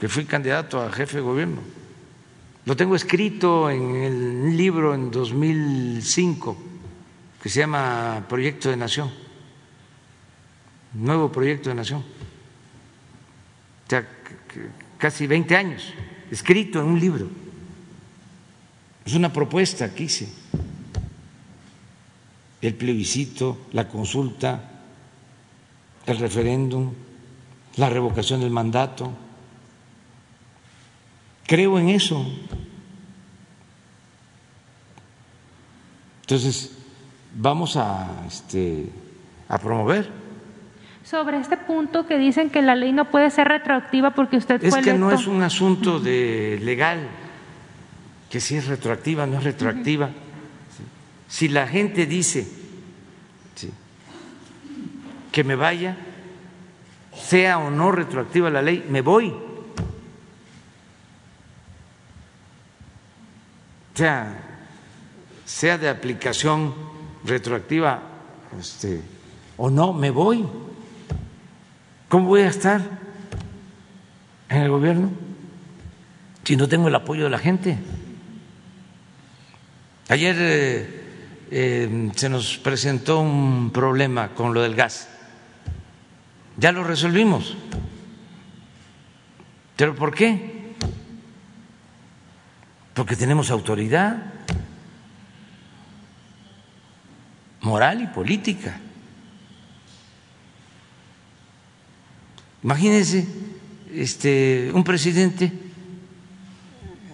que 0.00 0.08
fui 0.08 0.24
candidato 0.24 0.82
a 0.82 0.90
jefe 0.90 1.18
de 1.18 1.22
gobierno. 1.22 1.60
Lo 2.64 2.74
tengo 2.74 2.96
escrito 2.96 3.70
en 3.70 3.94
el 3.94 4.56
libro 4.56 4.96
en 4.96 5.12
2005 5.12 6.56
que 7.40 7.48
se 7.48 7.60
llama 7.60 8.24
Proyecto 8.28 8.68
de 8.68 8.78
Nación, 8.78 9.12
nuevo 10.92 11.30
proyecto 11.30 11.68
de 11.68 11.76
Nación 11.76 12.02
casi 14.98 15.26
20 15.26 15.56
años, 15.56 15.92
escrito 16.30 16.80
en 16.80 16.86
un 16.86 17.00
libro. 17.00 17.28
Es 19.04 19.14
una 19.14 19.32
propuesta 19.32 19.94
que 19.94 20.04
hice. 20.04 20.28
El 22.62 22.74
plebiscito, 22.74 23.66
la 23.72 23.88
consulta, 23.88 24.70
el 26.06 26.18
referéndum, 26.18 26.92
la 27.76 27.90
revocación 27.90 28.40
del 28.40 28.50
mandato. 28.50 29.12
Creo 31.46 31.78
en 31.78 31.90
eso. 31.90 32.26
Entonces, 36.22 36.72
vamos 37.34 37.76
a, 37.76 38.24
este, 38.26 38.88
a 39.48 39.58
promover 39.58 40.23
sobre 41.04 41.38
este 41.38 41.58
punto 41.58 42.06
que 42.06 42.18
dicen 42.18 42.50
que 42.50 42.62
la 42.62 42.74
ley 42.74 42.92
no 42.92 43.10
puede 43.10 43.30
ser 43.30 43.48
retroactiva 43.48 44.12
porque 44.12 44.38
usted 44.38 44.64
es 44.64 44.74
que 44.76 44.94
no 44.94 45.12
es 45.12 45.26
un 45.26 45.42
asunto 45.42 46.00
de 46.00 46.58
legal 46.62 47.06
que 48.30 48.40
si 48.40 48.56
es 48.56 48.66
retroactiva 48.66 49.26
no 49.26 49.36
es 49.38 49.44
retroactiva. 49.44 50.08
Si 51.28 51.48
la 51.48 51.68
gente 51.68 52.06
dice 52.06 52.48
que 55.30 55.44
me 55.44 55.56
vaya 55.56 55.96
sea 57.12 57.58
o 57.58 57.70
no 57.70 57.92
retroactiva 57.92 58.48
la 58.50 58.62
ley 58.62 58.86
me 58.88 59.02
voy. 59.02 59.28
O 59.28 59.42
sea 63.94 64.40
sea 65.44 65.76
de 65.76 65.88
aplicación 65.88 66.74
retroactiva 67.24 68.02
este, 68.58 69.02
o 69.58 69.68
no 69.70 69.92
me 69.92 70.10
voy 70.10 70.44
¿Cómo 72.14 72.28
voy 72.28 72.42
a 72.42 72.48
estar 72.48 72.80
en 74.48 74.62
el 74.62 74.70
gobierno 74.70 75.10
si 76.44 76.54
no 76.54 76.68
tengo 76.68 76.86
el 76.86 76.94
apoyo 76.94 77.24
de 77.24 77.30
la 77.30 77.38
gente? 77.38 77.76
Ayer 80.08 80.36
eh, 80.38 81.04
eh, 81.50 82.12
se 82.14 82.28
nos 82.28 82.56
presentó 82.58 83.18
un 83.18 83.72
problema 83.72 84.28
con 84.28 84.54
lo 84.54 84.62
del 84.62 84.76
gas. 84.76 85.08
Ya 86.56 86.70
lo 86.70 86.84
resolvimos. 86.84 87.56
¿Pero 89.74 89.96
por 89.96 90.14
qué? 90.14 90.76
Porque 92.94 93.16
tenemos 93.16 93.50
autoridad 93.50 94.18
moral 97.60 98.02
y 98.02 98.06
política. 98.06 98.78
Imagínense 102.64 103.28
este, 103.92 104.70
un 104.72 104.82
presidente 104.84 105.52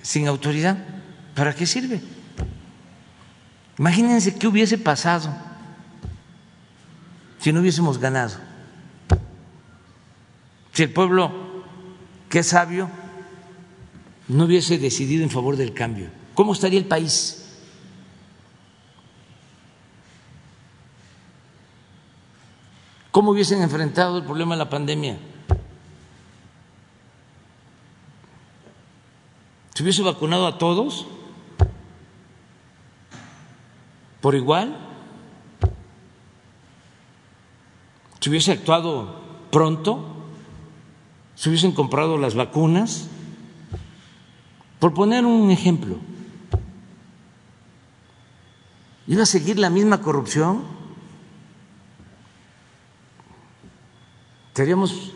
sin 0.01 0.29
autoridad, 0.29 0.79
¿para 1.35 1.53
qué 1.53 1.67
sirve? 1.67 2.01
Imagínense 3.77 4.37
qué 4.37 4.47
hubiese 4.47 4.79
pasado 4.79 5.35
si 7.41 7.53
no 7.53 7.61
hubiésemos 7.61 7.99
ganado. 7.99 8.37
Si 10.73 10.85
el 10.85 10.93
pueblo, 10.93 11.33
que 12.29 12.39
es 12.39 12.47
sabio, 12.47 12.89
no 14.29 14.45
hubiese 14.45 14.79
decidido 14.79 15.25
en 15.25 15.31
favor 15.31 15.57
del 15.57 15.75
cambio. 15.75 16.11
¿Cómo 16.35 16.53
estaría 16.53 16.79
el 16.79 16.87
país? 16.87 17.45
¿Cómo 23.11 23.33
hubiesen 23.33 23.63
enfrentado 23.63 24.19
el 24.19 24.25
problema 24.25 24.55
de 24.55 24.59
la 24.59 24.71
pandemia? 24.71 25.19
¿Se 29.81 29.85
hubiese 29.85 30.03
vacunado 30.03 30.47
a 30.47 30.59
todos 30.59 31.07
por 34.21 34.35
igual? 34.35 34.77
¿Se 38.21 38.29
hubiese 38.29 38.53
actuado 38.53 39.23
pronto? 39.51 40.05
¿Se 41.35 41.49
hubiesen 41.49 41.73
comprado 41.73 42.19
las 42.19 42.35
vacunas? 42.35 43.09
Por 44.81 44.93
poner 44.93 45.25
un 45.25 45.51
ejemplo, 45.51 45.97
¿iba 49.07 49.23
a 49.23 49.27
seguir 49.27 49.59
la 49.59 49.71
misma 49.71 50.03
corrupción? 50.03 50.63
Estaríamos 54.49 55.13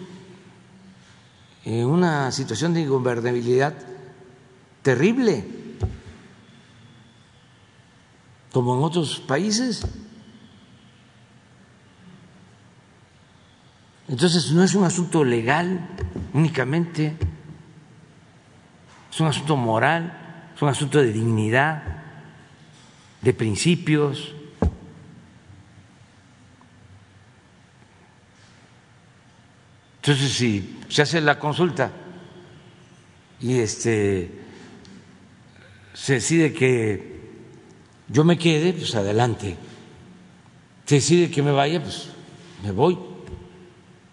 en 1.66 1.84
una 1.84 2.32
situación 2.32 2.72
de 2.72 2.80
ingobernabilidad 2.80 3.93
terrible, 4.84 5.42
como 8.52 8.76
en 8.76 8.84
otros 8.84 9.18
países. 9.18 9.84
Entonces 14.06 14.52
no 14.52 14.62
es 14.62 14.74
un 14.74 14.84
asunto 14.84 15.24
legal 15.24 15.88
únicamente, 16.34 17.16
es 19.10 19.20
un 19.20 19.26
asunto 19.26 19.56
moral, 19.56 20.52
es 20.54 20.60
un 20.60 20.68
asunto 20.68 20.98
de 20.98 21.12
dignidad, 21.12 21.82
de 23.22 23.32
principios. 23.32 24.34
Entonces 29.96 30.30
si 30.30 30.78
se 30.90 31.00
hace 31.00 31.22
la 31.22 31.38
consulta 31.38 31.90
y 33.40 33.54
este 33.58 34.43
se 35.94 36.14
decide 36.14 36.52
que 36.52 37.22
yo 38.08 38.24
me 38.24 38.36
quede, 38.36 38.72
pues 38.72 38.94
adelante. 38.94 39.56
Se 40.84 40.96
decide 40.96 41.30
que 41.30 41.42
me 41.42 41.52
vaya, 41.52 41.80
pues 41.80 42.08
me 42.62 42.72
voy. 42.72 42.98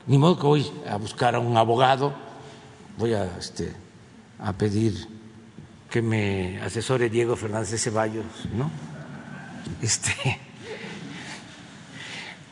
Ni 0.07 0.17
modo 0.17 0.37
que 0.37 0.45
voy 0.45 0.71
a 0.87 0.95
buscar 0.95 1.35
a 1.35 1.39
un 1.39 1.57
abogado, 1.57 2.13
voy 2.97 3.13
a, 3.13 3.37
este, 3.37 3.73
a 4.39 4.53
pedir 4.53 5.07
que 5.89 6.01
me 6.01 6.61
asesore 6.61 7.09
Diego 7.09 7.35
Fernández 7.35 7.71
de 7.71 7.77
Ceballos, 7.77 8.25
¿no? 8.55 8.71
Este, 9.81 10.13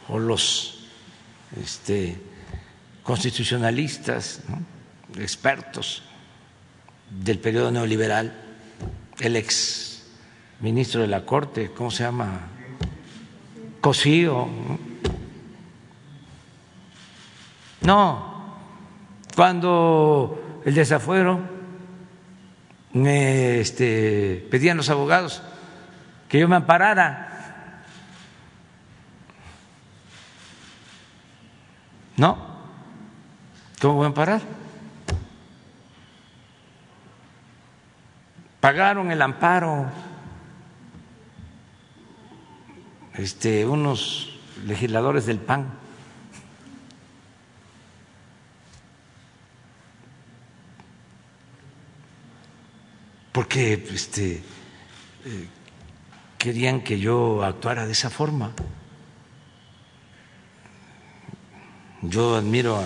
o 0.09 0.19
los 0.19 0.87
este, 1.61 2.17
constitucionalistas, 3.03 4.41
expertos 5.17 6.03
del 7.09 7.39
periodo 7.39 7.71
neoliberal, 7.71 8.48
el 9.19 9.35
ex 9.35 10.03
ministro 10.61 11.01
de 11.01 11.07
la 11.07 11.25
Corte, 11.25 11.71
¿cómo 11.71 11.91
se 11.91 12.03
llama? 12.03 12.47
Cosío. 13.81 14.47
No, 17.81 18.57
cuando 19.35 20.61
el 20.65 20.73
desafuero 20.73 21.39
me 22.93 23.59
este, 23.59 24.47
pedían 24.49 24.77
los 24.77 24.89
abogados 24.89 25.41
que 26.27 26.39
yo 26.39 26.47
me 26.47 26.57
amparara. 26.57 27.25
No, 32.17 32.37
¿cómo 33.79 33.95
voy 33.95 34.03
a 34.03 34.07
amparar? 34.07 34.58
Pagaron 38.59 39.09
el 39.11 39.21
amparo 39.21 39.85
este, 43.13 43.65
unos 43.65 44.37
legisladores 44.65 45.25
del 45.25 45.39
PAN. 45.39 45.73
Porque 53.31 53.73
este, 53.93 54.43
eh, 55.25 55.47
querían 56.37 56.81
que 56.81 56.99
yo 56.99 57.43
actuara 57.43 57.85
de 57.85 57.93
esa 57.93 58.09
forma. 58.09 58.53
Yo 62.01 62.35
admiro 62.35 62.77
a 62.77 62.85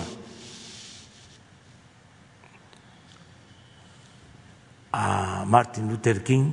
a 4.96 5.44
Martin 5.44 5.88
Luther 5.88 6.22
King 6.22 6.52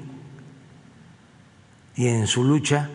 y 1.95 2.08
en 2.08 2.25
su 2.25 2.43
lucha 2.43 2.89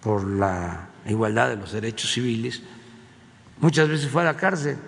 por 0.00 0.26
la 0.26 0.88
igualdad 1.06 1.50
de 1.50 1.56
los 1.56 1.70
derechos 1.70 2.10
civiles, 2.10 2.60
muchas 3.60 3.88
veces 3.88 4.10
fue 4.10 4.22
a 4.22 4.24
la 4.24 4.36
cárcel 4.36 4.78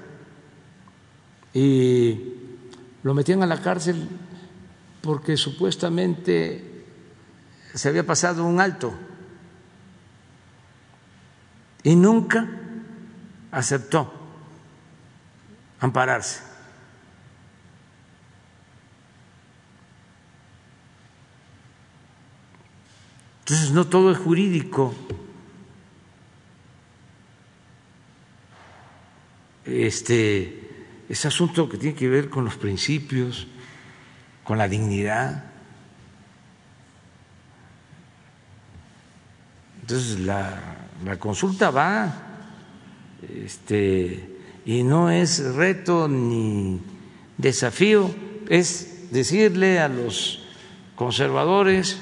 y 1.55 2.35
lo 3.05 3.14
metían 3.14 3.44
a 3.44 3.46
la 3.46 3.62
cárcel 3.62 4.09
porque 5.03 5.37
supuestamente 5.37 6.85
se 7.72 7.88
había 7.88 8.05
pasado 8.05 8.44
un 8.44 8.61
alto 8.61 8.92
y 11.85 11.94
nunca 11.94 12.48
aceptó 13.53 14.12
ampararse. 15.79 16.49
Entonces 23.50 23.72
no 23.72 23.88
todo 23.88 24.12
es 24.12 24.18
jurídico. 24.18 24.94
Este 29.64 30.70
es 31.08 31.26
asunto 31.26 31.68
que 31.68 31.76
tiene 31.76 31.96
que 31.96 32.08
ver 32.08 32.30
con 32.30 32.44
los 32.44 32.54
principios, 32.54 33.48
con 34.44 34.56
la 34.56 34.68
dignidad. 34.68 35.46
Entonces 39.80 40.20
la, 40.20 40.86
la 41.04 41.18
consulta 41.18 41.72
va, 41.72 42.14
este, 43.34 44.30
y 44.64 44.84
no 44.84 45.10
es 45.10 45.40
reto 45.56 46.06
ni 46.06 46.80
desafío, 47.36 48.14
es 48.48 49.10
decirle 49.10 49.80
a 49.80 49.88
los 49.88 50.46
conservadores 50.94 51.98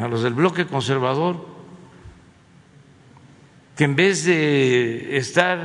a 0.00 0.08
los 0.08 0.22
del 0.22 0.32
bloque 0.32 0.66
conservador, 0.66 1.46
que 3.76 3.84
en 3.84 3.96
vez 3.96 4.24
de 4.24 5.18
estar 5.18 5.58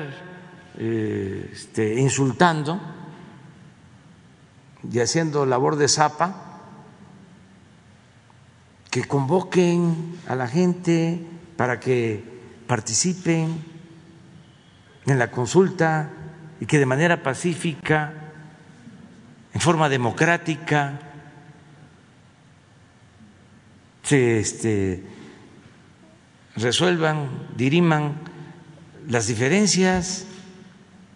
eh, 0.77 1.49
este, 1.53 1.95
insultando 1.99 2.79
y 4.91 4.99
haciendo 4.99 5.45
labor 5.45 5.77
de 5.77 5.87
zapa, 5.87 6.59
que 8.91 9.05
convoquen 9.05 10.17
a 10.27 10.35
la 10.35 10.47
gente 10.47 11.25
para 11.55 11.79
que 11.79 12.23
participen 12.67 13.63
en 15.05 15.19
la 15.19 15.31
consulta 15.31 16.11
y 16.59 16.65
que 16.65 16.79
de 16.79 16.85
manera 16.85 17.23
pacífica, 17.23 18.13
en 19.53 19.61
forma 19.61 19.87
democrática, 19.87 20.99
se 24.05 24.39
este, 24.39 25.03
resuelvan, 26.55 27.27
diriman 27.57 28.13
las 29.07 29.27
diferencias, 29.27 30.25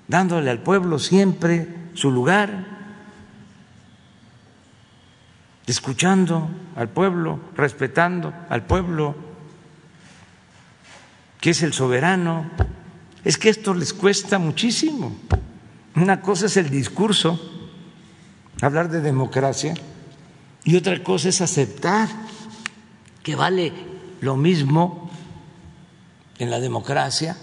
dándole 0.08 0.50
al 0.50 0.64
pueblo 0.64 0.98
siempre 0.98 1.68
su 1.94 2.12
lugar, 2.12 2.66
escuchando 5.68 6.50
al 6.76 6.90
pueblo, 6.90 7.40
respetando 7.56 8.34
al 8.50 8.66
pueblo, 8.66 9.16
que 11.40 11.52
es 11.52 11.62
el 11.62 11.74
soberano. 11.74 12.50
Es 13.24 13.38
que 13.38 13.50
esto 13.50 13.76
les 13.76 13.94
cuesta 13.94 14.40
muchísimo. 14.40 15.16
Una 15.96 16.22
cosa 16.22 16.48
es 16.48 16.58
el 16.58 16.72
discurso, 16.72 17.40
hablar 18.62 18.90
de 18.90 19.02
democracia, 19.02 19.76
y 20.64 20.76
otra 20.76 21.04
cosa 21.04 21.30
es 21.30 21.42
aceptar 21.42 22.10
que 23.30 23.36
vale 23.36 23.72
lo 24.22 24.36
mismo 24.36 25.08
en 26.40 26.50
la 26.50 26.60
democracia 26.60 27.38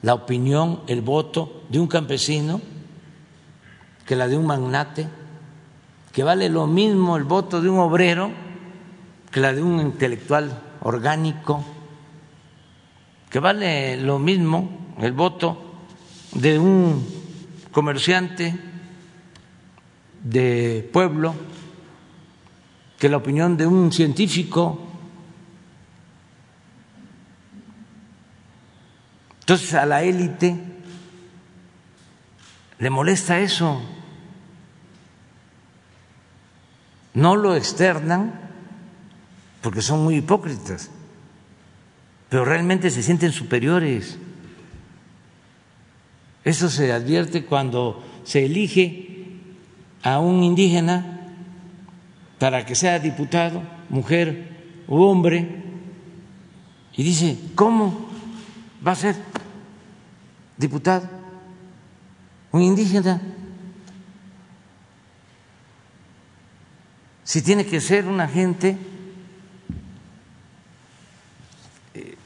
la 0.00 0.14
opinión, 0.14 0.80
el 0.86 1.02
voto 1.02 1.64
de 1.68 1.78
un 1.78 1.88
campesino 1.88 2.58
que 4.06 4.16
la 4.16 4.28
de 4.28 4.38
un 4.38 4.46
magnate, 4.46 5.06
que 6.10 6.22
vale 6.22 6.48
lo 6.48 6.66
mismo 6.66 7.18
el 7.18 7.24
voto 7.24 7.60
de 7.60 7.68
un 7.68 7.80
obrero 7.80 8.30
que 9.30 9.40
la 9.40 9.52
de 9.52 9.62
un 9.62 9.78
intelectual 9.78 10.58
orgánico, 10.80 11.62
que 13.28 13.38
vale 13.38 13.98
lo 13.98 14.18
mismo 14.18 14.94
el 15.02 15.12
voto 15.12 15.60
de 16.32 16.58
un 16.58 17.06
comerciante 17.72 18.58
de 20.24 20.88
pueblo 20.90 21.34
que 22.98 23.10
la 23.10 23.18
opinión 23.18 23.58
de 23.58 23.66
un 23.66 23.92
científico 23.92 24.85
Entonces 29.46 29.74
a 29.74 29.86
la 29.86 30.02
élite 30.02 30.56
le 32.80 32.90
molesta 32.90 33.38
eso. 33.38 33.80
No 37.14 37.36
lo 37.36 37.54
externan 37.54 38.40
porque 39.62 39.82
son 39.82 40.02
muy 40.02 40.16
hipócritas, 40.16 40.90
pero 42.28 42.44
realmente 42.44 42.90
se 42.90 43.04
sienten 43.04 43.30
superiores. 43.30 44.18
Eso 46.42 46.68
se 46.68 46.92
advierte 46.92 47.44
cuando 47.44 48.04
se 48.24 48.46
elige 48.46 49.28
a 50.02 50.18
un 50.18 50.42
indígena 50.42 51.20
para 52.40 52.66
que 52.66 52.74
sea 52.74 52.98
diputado, 52.98 53.62
mujer 53.90 54.82
u 54.88 55.02
hombre, 55.02 55.62
y 56.96 57.04
dice, 57.04 57.38
¿cómo 57.54 58.05
va 58.84 58.92
a 58.92 58.96
ser 58.96 59.16
diputado, 60.56 61.08
un 62.52 62.62
indígena. 62.62 63.20
Si 67.24 67.42
tiene 67.42 67.66
que 67.66 67.80
ser 67.80 68.06
una 68.06 68.28
gente 68.28 68.76
eh, 71.94 72.16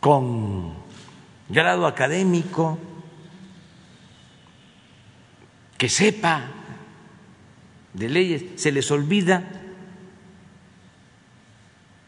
con 0.00 0.74
grado 1.48 1.86
académico, 1.86 2.78
que 5.78 5.88
sepa 5.88 6.42
de 7.94 8.08
leyes, 8.08 8.60
se 8.60 8.70
les 8.70 8.90
olvida 8.90 9.61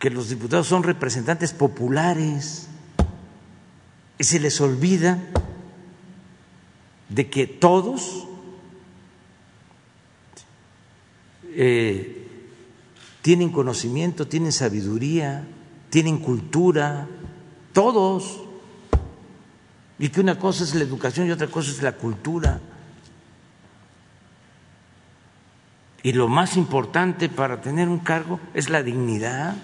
que 0.05 0.11
los 0.11 0.29
diputados 0.29 0.67
son 0.67 0.83
representantes 0.83 1.55
populares 1.55 2.69
y 4.19 4.25
se 4.25 4.39
les 4.39 4.61
olvida 4.61 5.19
de 7.09 7.31
que 7.31 7.47
todos 7.47 8.27
eh, 11.55 12.29
tienen 13.23 13.49
conocimiento, 13.49 14.29
tienen 14.29 14.53
sabiduría, 14.53 15.47
tienen 15.89 16.19
cultura, 16.19 17.09
todos, 17.73 18.43
y 19.99 20.11
que 20.11 20.21
una 20.21 20.39
cosa 20.39 20.65
es 20.65 20.75
la 20.75 20.85
educación 20.85 21.29
y 21.29 21.31
otra 21.31 21.47
cosa 21.47 21.71
es 21.71 21.81
la 21.81 21.93
cultura. 21.93 22.61
Y 26.03 26.13
lo 26.13 26.29
más 26.29 26.59
importante 26.59 27.31
para 27.31 27.63
tener 27.63 27.89
un 27.89 28.01
cargo 28.01 28.39
es 28.53 28.69
la 28.69 28.83
dignidad. 28.83 29.57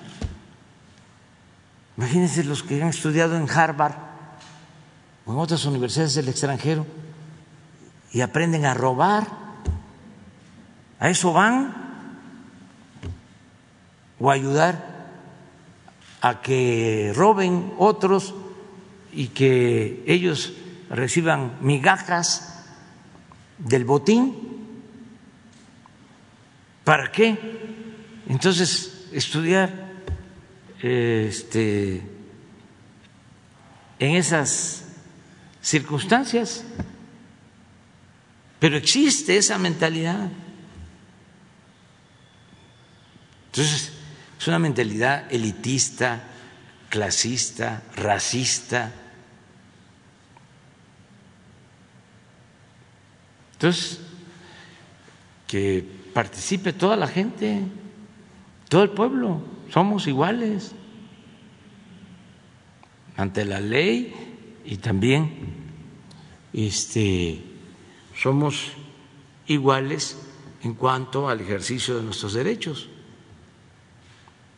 Imagínense 2.00 2.44
los 2.44 2.62
que 2.62 2.80
han 2.80 2.88
estudiado 2.88 3.36
en 3.36 3.44
Harvard 3.44 3.92
o 5.26 5.32
en 5.32 5.38
otras 5.38 5.66
universidades 5.66 6.14
del 6.14 6.30
extranjero 6.30 6.86
y 8.10 8.22
aprenden 8.22 8.64
a 8.64 8.72
robar. 8.72 9.26
¿A 10.98 11.10
eso 11.10 11.34
van? 11.34 11.76
¿O 14.18 14.30
ayudar 14.30 15.10
a 16.22 16.40
que 16.40 17.12
roben 17.14 17.74
otros 17.76 18.32
y 19.12 19.28
que 19.28 20.02
ellos 20.06 20.54
reciban 20.88 21.58
migajas 21.60 22.64
del 23.58 23.84
botín? 23.84 24.38
¿Para 26.82 27.12
qué? 27.12 27.36
Entonces, 28.26 29.06
estudiar 29.12 29.89
este, 30.82 32.02
en 33.98 34.16
esas 34.16 34.84
circunstancias. 35.60 36.64
Pero 38.58 38.76
existe 38.76 39.36
esa 39.36 39.58
mentalidad. 39.58 40.28
Entonces, 43.46 43.92
es 44.38 44.48
una 44.48 44.58
mentalidad 44.58 45.30
elitista, 45.32 46.22
clasista, 46.88 47.82
racista. 47.96 48.92
Entonces, 53.52 54.00
que 55.46 55.84
participe 56.14 56.72
toda 56.72 56.96
la 56.96 57.08
gente, 57.08 57.62
todo 58.68 58.82
el 58.82 58.90
pueblo, 58.90 59.42
somos 59.70 60.06
iguales 60.06 60.72
ante 63.16 63.44
la 63.44 63.60
ley 63.60 64.14
y 64.64 64.76
también 64.76 65.30
este, 66.52 67.42
somos 68.16 68.72
iguales 69.46 70.18
en 70.62 70.74
cuanto 70.74 71.28
al 71.28 71.40
ejercicio 71.40 71.96
de 71.96 72.02
nuestros 72.02 72.34
derechos. 72.34 72.88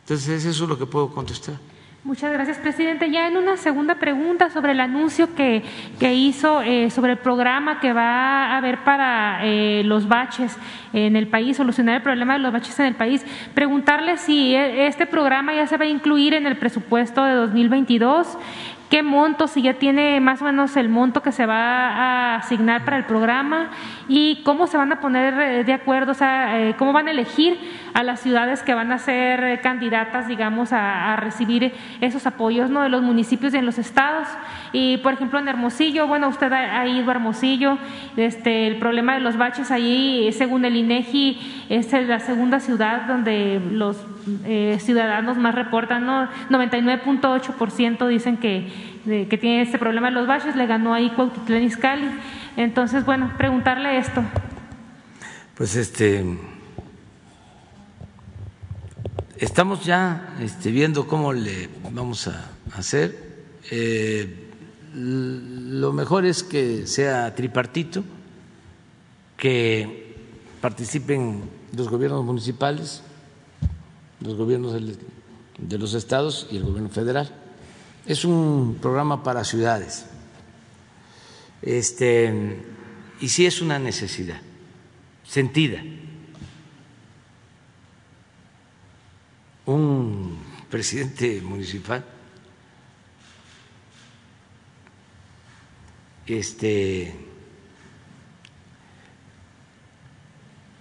Entonces, 0.03 0.45
eso 0.45 0.65
es 0.65 0.69
lo 0.69 0.79
que 0.79 0.87
puedo 0.87 1.13
contestar. 1.13 1.59
Muchas 2.05 2.33
gracias, 2.33 2.59
presidente. 2.59 3.13
Ya 3.13 3.29
en 3.29 3.37
una 3.37 3.57
segunda 3.57 3.95
pregunta 3.95 4.51
sobre 4.51 4.73
el 4.73 4.81
anuncio 4.81 5.37
que, 5.37 5.63
que 6.01 6.15
hizo 6.15 6.61
eh, 6.61 6.91
sobre 6.91 7.13
el 7.13 7.19
programa 7.19 7.79
que 7.79 7.93
va 7.93 8.47
a 8.47 8.57
haber 8.57 8.83
para 8.83 9.39
eh, 9.45 9.83
los 9.85 10.09
baches 10.09 10.59
en 10.93 11.15
el 11.15 11.29
país, 11.29 11.59
solucionar 11.59 11.95
el 11.95 12.03
problema 12.03 12.33
de 12.33 12.41
los 12.41 12.53
baches 12.53 12.77
en 12.81 12.87
el 12.87 12.97
país, 12.97 13.25
preguntarle 13.55 14.17
si 14.17 14.53
e, 14.53 14.89
este 14.89 15.07
programa 15.07 15.55
ya 15.55 15.69
se 15.69 15.77
va 15.77 15.85
a 15.85 15.89
incluir 15.89 16.35
en 16.35 16.49
el 16.49 16.57
presupuesto 16.57 17.23
de 17.23 17.35
2022 17.35 18.37
qué 18.93 19.03
monto, 19.03 19.49
si 19.49 19.63
ya 19.63 19.79
tiene 19.79 20.21
más 20.21 20.43
o 20.43 20.45
menos 20.45 20.77
el 20.77 20.91
monto 20.91 21.23
que 21.23 21.33
se 21.33 21.47
va 21.47 21.57
a 21.57 22.37
asignar 22.37 22.85
para 22.85 22.99
el 22.99 23.07
programa 23.07 23.71
y 24.07 24.43
cómo 24.45 24.67
se 24.67 24.77
van 24.77 24.93
a 24.93 25.01
poner 25.01 25.33
eh, 25.41 25.65
de 25.65 25.73
acuerdo, 25.73 26.13
o 26.13 26.15
sea, 26.15 26.61
eh, 26.61 26.75
cómo 26.77 26.93
van 26.93 27.09
a 27.09 27.13
elegir 27.13 27.59
a 27.95 28.03
las 28.03 28.21
ciudades 28.21 28.63
que 28.63 28.75
van 28.75 28.93
a 28.93 28.99
ser 28.99 29.63
candidatas, 29.63 30.29
digamos, 30.29 30.75
a, 30.75 31.17
recibir 31.17 31.73
esos 32.03 32.27
apoyos 32.27 32.69
¿no? 32.69 32.83
de 32.83 32.91
los 32.91 33.01
municipios 33.01 33.55
y 33.55 33.57
en 33.57 33.65
los 33.65 33.79
estados. 33.79 34.29
Y, 34.73 34.97
por 34.99 35.13
ejemplo, 35.13 35.39
en 35.39 35.49
Hermosillo, 35.49 36.07
bueno, 36.07 36.29
usted 36.29 36.53
ha, 36.53 36.87
ido 36.87 37.09
a 37.09 37.15
Hermosillo, 37.15 37.79
este, 38.17 38.67
el 38.67 38.79
problema 38.79 39.15
de 39.15 39.21
los 39.21 39.37
baches 39.37 39.71
allí, 39.71 40.33
según 40.33 40.65
el 40.65 40.77
INEGI, 40.77 41.67
es 41.69 41.93
la 41.93 42.21
segunda 42.21 42.61
ciudad 42.61 43.07
donde 43.07 43.61
los 43.71 43.99
ciudadanos 44.79 45.37
más 45.37 45.55
reportan, 45.55 46.07
¿no? 46.07 46.29
99.8% 46.49 48.07
dicen 48.07 48.37
que 48.37 48.93
que 49.05 49.39
tiene 49.39 49.63
este 49.63 49.79
problema 49.79 50.09
de 50.09 50.15
los 50.15 50.27
baches, 50.27 50.55
le 50.55 50.67
ganó 50.67 50.95
ahí 50.95 51.11
Cuautitlán 51.11 51.63
Izcalli. 51.63 52.09
Entonces, 52.57 53.05
bueno, 53.05 53.33
preguntarle 53.37 53.99
esto. 53.99 54.23
Pues 55.57 55.77
este 55.77 56.25
estamos 59.39 59.85
ya 59.85 60.35
este, 60.41 60.71
viendo 60.71 61.07
cómo 61.09 61.33
le 61.33 61.69
vamos 61.91 62.29
a 62.29 62.49
hacer. 62.77 63.33
Eh, 63.71 64.42
lo 64.95 65.93
mejor 65.93 66.27
es 66.27 66.43
que 66.43 66.87
sea 66.87 67.35
tripartito, 67.35 68.05
que 69.37 70.17
participen 70.61 71.43
los 71.77 71.89
gobiernos 71.89 72.25
municipales, 72.25 73.03
los 74.21 74.37
gobiernos 74.37 74.75
de 75.59 75.79
los 75.79 75.95
estados 75.95 76.47
y 76.51 76.57
el 76.57 76.65
gobierno 76.65 76.91
federal 76.91 77.33
es 78.07 78.25
un 78.25 78.79
programa 78.81 79.23
para 79.23 79.45
ciudades. 79.45 80.07
Este, 81.63 82.61
y 83.21 83.29
sí 83.29 83.47
es 83.47 83.63
una 83.63 83.79
necesidad 83.79 84.41
sentida. 85.25 85.83
Un 89.67 90.39
presidente 90.69 91.41
municipal 91.41 92.05
este 96.39 97.15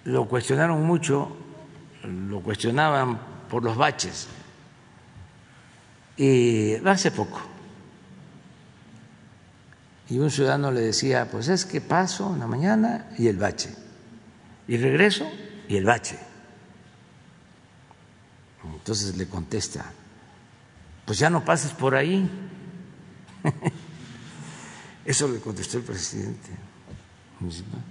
lo 0.03 0.27
cuestionaron 0.27 0.83
mucho, 0.83 1.35
lo 2.03 2.41
cuestionaban 2.41 3.19
por 3.49 3.63
los 3.63 3.77
baches 3.77 4.27
y 6.17 6.75
hace 6.85 7.11
poco. 7.11 7.41
Y 10.09 10.19
un 10.19 10.29
ciudadano 10.29 10.71
le 10.71 10.81
decía, 10.81 11.29
pues 11.31 11.47
es 11.47 11.65
que 11.65 11.79
paso 11.79 12.33
en 12.33 12.39
la 12.39 12.47
mañana 12.47 13.09
y 13.17 13.27
el 13.27 13.37
bache. 13.37 13.73
Y 14.67 14.77
regreso 14.77 15.25
y 15.67 15.77
el 15.77 15.85
bache. 15.85 16.19
Entonces 18.63 19.15
le 19.17 19.27
contesta, 19.27 19.85
pues 21.05 21.17
ya 21.17 21.29
no 21.29 21.45
pases 21.45 21.71
por 21.71 21.95
ahí. 21.95 22.29
Eso 25.05 25.27
le 25.27 25.39
contestó 25.39 25.77
el 25.77 25.83
presidente 25.83 26.49
municipal. 27.39 27.81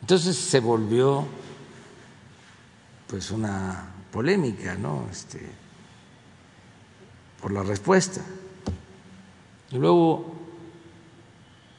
Entonces 0.00 0.36
se 0.36 0.60
volvió 0.60 1.26
pues 3.06 3.30
una 3.30 3.92
polémica, 4.10 4.74
¿no? 4.74 5.06
Este, 5.10 5.40
por 7.40 7.52
la 7.52 7.62
respuesta. 7.62 8.20
Y 9.70 9.78
luego 9.78 10.34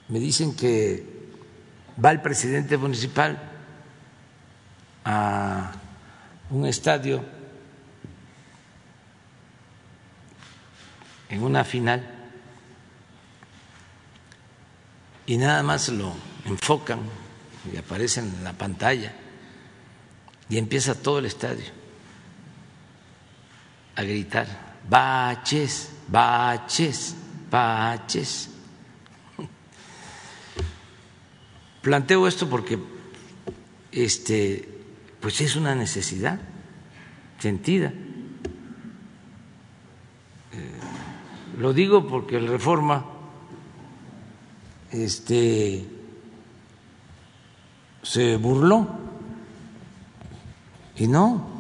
me 0.10 0.20
dicen 0.20 0.56
que 0.56 1.06
va 2.04 2.12
el 2.12 2.22
presidente 2.22 2.78
municipal 2.78 3.52
a 5.06 5.72
un 6.50 6.66
estadio 6.66 7.24
en 11.30 11.44
una 11.44 11.64
final 11.64 12.13
y 15.26 15.38
nada 15.38 15.64
más 15.64 15.90
lo 15.90 16.14
enfocan 16.46 17.00
y 17.72 17.78
aparece 17.78 18.20
en 18.20 18.44
la 18.44 18.54
pantalla 18.54 19.14
y 20.50 20.58
empieza 20.58 20.96
todo 20.96 21.20
el 21.20 21.26
estadio 21.26 21.66
a 23.96 24.04
gritar 24.04 24.74
baches, 24.90 25.92
baches, 26.08 27.16
baches. 27.50 28.50
Planteo 31.82 32.28
esto 32.28 32.50
porque 32.50 32.80
este, 33.92 34.68
pues 35.20 35.42
es 35.42 35.56
una 35.56 35.76
necesidad 35.76 36.40
sentida. 37.40 37.88
Eh, 40.54 40.72
lo 41.60 41.74
digo 41.74 42.08
porque 42.08 42.38
el 42.38 42.48
Reforma 42.48 43.06
este 44.94 45.86
se 48.02 48.38
burló 48.38 48.88
y 50.96 51.08
no 51.08 51.54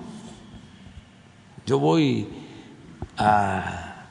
yo 1.65 1.79
voy 1.79 2.27
a 3.17 4.05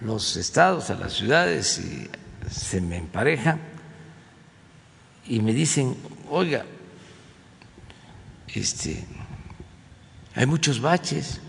los 0.00 0.36
estados, 0.36 0.90
a 0.90 0.94
las 0.94 1.12
ciudades 1.12 1.78
y 1.78 2.10
se 2.50 2.80
me 2.80 2.96
emparejan 2.96 3.60
y 5.26 5.40
me 5.40 5.52
dicen, 5.52 5.96
oiga, 6.30 6.64
este, 8.54 9.04
hay 10.34 10.46
muchos 10.46 10.80
baches. 10.80 11.40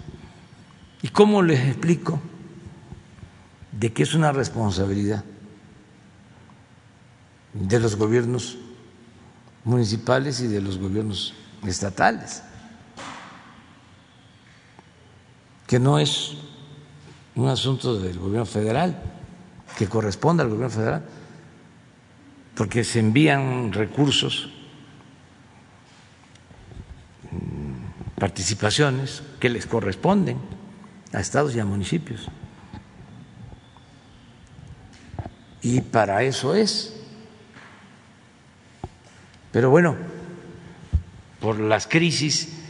¿Y 1.02 1.10
cómo 1.10 1.44
les 1.44 1.60
explico 1.60 2.20
de 3.72 3.94
que 3.94 4.04
es 4.04 4.16
una 4.16 4.32
responsabilidad 4.32 5.24
de 7.60 7.80
los 7.80 7.96
gobiernos 7.96 8.58
municipales 9.64 10.40
y 10.42 10.48
de 10.48 10.62
los 10.62 10.78
gobiernos 10.78 11.34
estatales? 11.66 12.44
Que 15.66 15.80
no 15.80 16.00
es 16.00 16.34
un 17.36 17.48
asunto 17.48 18.00
del 18.00 18.18
gobierno 18.18 18.46
federal, 18.46 19.02
que 19.78 19.88
corresponde 19.88 20.44
al 20.44 20.50
gobierno 20.50 20.70
federal, 20.70 21.06
porque 22.56 22.84
se 22.84 23.00
envían 23.00 23.72
recursos 23.72 24.50
participaciones 28.18 29.22
que 29.40 29.50
les 29.50 29.68
corresponden 29.68 30.40
a 31.14 31.20
estados 31.20 31.56
y 31.56 31.60
a 31.60 31.66
municipios. 31.66 32.28
Y 35.62 35.82
para 35.82 36.24
eso 36.24 36.56
es. 36.56 36.97
Pero 39.58 39.72
bueno, 39.72 39.96
por 41.40 41.60
las 41.60 41.88
crisis 41.88 42.62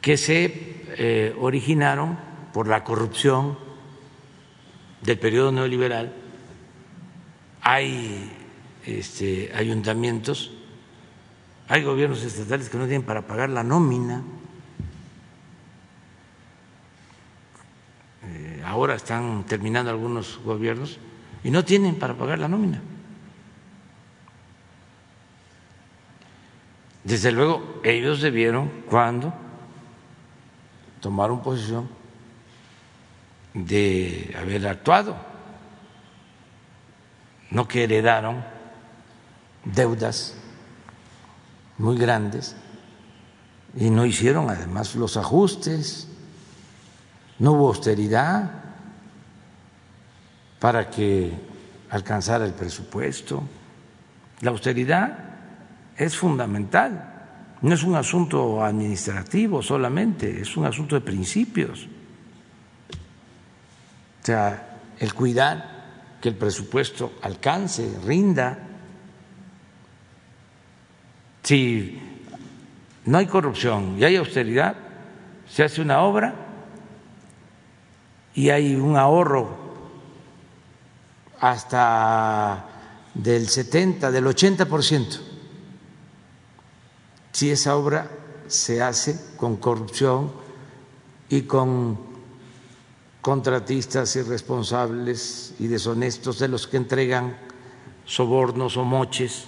que 0.00 0.16
se 0.16 0.82
eh, 0.98 1.32
originaron 1.38 2.18
por 2.52 2.66
la 2.66 2.82
corrupción 2.82 3.56
del 5.00 5.16
periodo 5.20 5.52
neoliberal, 5.52 6.12
hay 7.60 8.32
este, 8.84 9.52
ayuntamientos, 9.54 10.50
hay 11.68 11.84
gobiernos 11.84 12.24
estatales 12.24 12.68
que 12.68 12.78
no 12.78 12.86
tienen 12.86 13.04
para 13.04 13.28
pagar 13.28 13.50
la 13.50 13.62
nómina 13.62 14.24
ahora 18.64 18.96
están 18.96 19.44
terminando 19.44 19.92
algunos 19.92 20.40
gobiernos 20.44 20.98
y 21.44 21.52
no 21.52 21.64
tienen 21.64 21.94
para 21.94 22.14
pagar 22.14 22.40
la 22.40 22.48
nómina. 22.48 22.82
Desde 27.04 27.32
luego, 27.32 27.80
ellos 27.82 28.20
debieron, 28.20 28.68
cuando 28.88 29.32
tomaron 31.00 31.42
posición, 31.42 31.88
de 33.54 34.34
haber 34.38 34.66
actuado, 34.66 35.16
no 37.50 37.68
que 37.68 37.84
heredaron 37.84 38.44
deudas 39.64 40.34
muy 41.76 41.98
grandes 41.98 42.56
y 43.76 43.90
no 43.90 44.06
hicieron 44.06 44.48
además 44.48 44.94
los 44.94 45.16
ajustes. 45.16 46.08
No 47.38 47.52
hubo 47.52 47.68
austeridad 47.68 48.50
para 50.60 50.88
que 50.88 51.32
alcanzara 51.90 52.44
el 52.44 52.54
presupuesto. 52.54 53.42
La 54.40 54.50
austeridad 54.50 55.31
es 55.96 56.16
fundamental, 56.16 57.08
no 57.60 57.74
es 57.74 57.82
un 57.82 57.94
asunto 57.94 58.64
administrativo 58.64 59.62
solamente, 59.62 60.40
es 60.40 60.56
un 60.56 60.66
asunto 60.66 60.94
de 60.94 61.00
principios. 61.00 61.86
O 64.22 64.26
sea, 64.26 64.78
el 64.98 65.14
cuidar 65.14 65.72
que 66.20 66.28
el 66.28 66.36
presupuesto 66.36 67.14
alcance, 67.22 67.98
rinda. 68.04 68.56
Si 71.42 72.00
no 73.04 73.18
hay 73.18 73.26
corrupción 73.26 73.96
y 73.98 74.04
hay 74.04 74.14
austeridad, 74.14 74.76
se 75.48 75.64
hace 75.64 75.82
una 75.82 76.02
obra 76.02 76.34
y 78.34 78.50
hay 78.50 78.76
un 78.76 78.96
ahorro 78.96 79.60
hasta 81.40 82.66
del 83.14 83.48
70, 83.48 84.12
del 84.12 84.26
80 84.28 84.66
por 84.66 84.84
ciento, 84.84 85.18
si 87.32 87.50
esa 87.50 87.76
obra 87.76 88.10
se 88.46 88.82
hace 88.82 89.18
con 89.36 89.56
corrupción 89.56 90.32
y 91.28 91.42
con 91.42 91.98
contratistas 93.22 94.14
irresponsables 94.16 95.54
y 95.58 95.68
deshonestos 95.68 96.38
de 96.38 96.48
los 96.48 96.66
que 96.66 96.76
entregan 96.76 97.36
sobornos 98.04 98.76
o 98.76 98.84
moches 98.84 99.44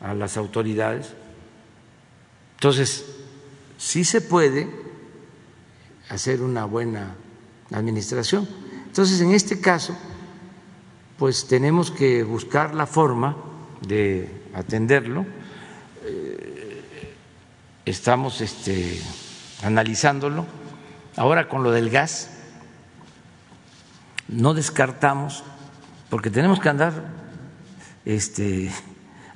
a 0.00 0.14
las 0.14 0.36
autoridades. 0.36 1.12
Entonces, 2.54 3.04
sí 3.76 4.04
se 4.04 4.20
puede 4.20 4.68
hacer 6.08 6.40
una 6.40 6.64
buena 6.64 7.14
administración. 7.72 8.48
Entonces, 8.86 9.20
en 9.20 9.32
este 9.32 9.60
caso, 9.60 9.94
pues 11.18 11.46
tenemos 11.46 11.90
que 11.90 12.22
buscar 12.22 12.74
la 12.74 12.86
forma 12.86 13.36
de 13.86 14.50
atenderlo. 14.54 15.26
Estamos 17.88 18.42
este, 18.42 19.00
analizándolo. 19.62 20.44
Ahora 21.16 21.48
con 21.48 21.62
lo 21.62 21.70
del 21.70 21.88
gas, 21.88 22.28
no 24.28 24.52
descartamos, 24.52 25.42
porque 26.10 26.28
tenemos 26.28 26.60
que 26.60 26.68
andar 26.68 26.92
este, 28.04 28.70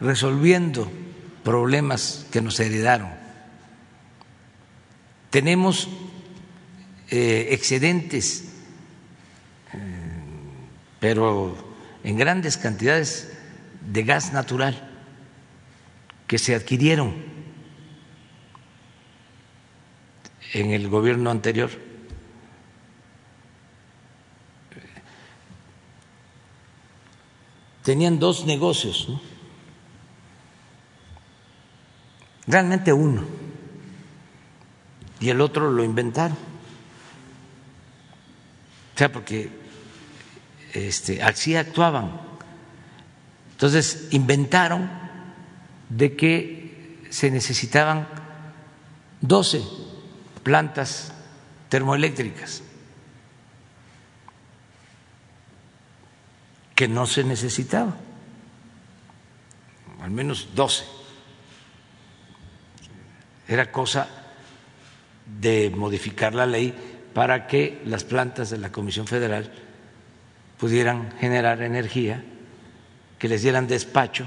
resolviendo 0.01 0.93
problemas 1.43 2.27
que 2.31 2.43
nos 2.43 2.61
heredaron. 2.61 3.09
Tenemos 5.31 5.89
eh, 7.11 7.49
excedentes, 7.53 8.53
pero 11.01 11.57
en 12.05 12.19
grandes 12.19 12.59
cantidades 12.59 13.33
de 13.91 14.03
gas 14.03 14.35
natural 14.35 14.91
que 16.27 16.39
se 16.39 16.55
adquirieron 16.55 17.33
en 20.53 20.71
el 20.71 20.89
gobierno 20.89 21.31
anterior. 21.31 21.71
Tenían 27.83 28.19
dos 28.21 28.47
negocios, 28.47 29.09
realmente 32.47 32.93
uno, 32.93 33.25
y 35.19 35.31
el 35.31 35.41
otro 35.41 35.71
lo 35.71 35.83
inventaron 35.83 36.53
o 38.95 38.99
sea, 38.99 39.11
porque 39.11 39.49
este, 40.75 41.23
así 41.23 41.57
actuaban. 41.57 42.21
Entonces 43.53 44.09
inventaron 44.11 44.91
de 45.89 46.17
que 46.17 46.99
se 47.11 47.31
necesitaban 47.31 48.09
12 49.21 49.63
plantas 50.43 51.13
termoeléctricas, 51.69 52.63
que 56.75 56.89
no 56.89 57.07
se 57.07 57.25
necesitaba, 57.25 57.95
al 60.01 60.11
menos 60.11 60.49
12. 60.55 60.85
Era 63.49 63.71
cosa 63.71 64.09
de 65.41 65.71
modificar 65.71 66.35
la 66.35 66.47
ley 66.47 66.75
para 67.15 67.47
que 67.47 67.83
las 67.85 68.05
plantas 68.05 68.51
de 68.51 68.59
la 68.59 68.73
Comisión 68.73 69.07
Federal 69.07 69.53
pudieran 70.59 71.13
generar 71.19 71.63
energía, 71.63 72.25
que 73.19 73.29
les 73.29 73.43
dieran 73.43 73.67
despacho, 73.67 74.27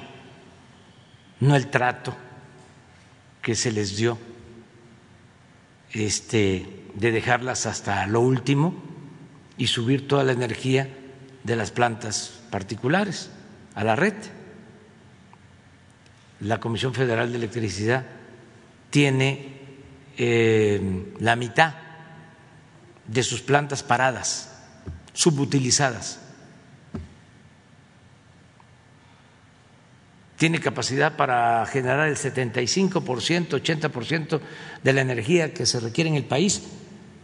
no 1.39 1.55
el 1.55 1.67
trato 1.67 2.15
que 3.41 3.55
se 3.55 3.71
les 3.71 3.97
dio 3.97 4.17
este, 5.95 6.65
de 6.93 7.11
dejarlas 7.11 7.65
hasta 7.65 8.05
lo 8.07 8.19
último 8.19 8.75
y 9.57 9.67
subir 9.67 10.07
toda 10.07 10.23
la 10.23 10.33
energía 10.33 10.89
de 11.43 11.55
las 11.55 11.71
plantas 11.71 12.41
particulares 12.49 13.31
a 13.75 13.83
la 13.83 13.95
red. 13.95 14.13
La 16.41 16.59
Comisión 16.59 16.93
Federal 16.93 17.31
de 17.31 17.37
Electricidad 17.37 18.05
tiene 18.89 19.55
eh, 20.17 21.13
la 21.19 21.35
mitad 21.37 21.75
de 23.07 23.23
sus 23.23 23.41
plantas 23.41 23.81
paradas, 23.81 24.53
subutilizadas. 25.13 26.19
Tiene 30.37 30.59
capacidad 30.59 31.15
para 31.15 31.65
generar 31.65 32.07
el 32.07 32.17
75%, 32.17 33.01
80% 33.01 34.39
de 34.83 34.93
la 34.93 35.01
energía 35.01 35.53
que 35.53 35.65
se 35.65 35.79
requiere 35.79 36.09
en 36.09 36.17
el 36.17 36.25
país, 36.25 36.61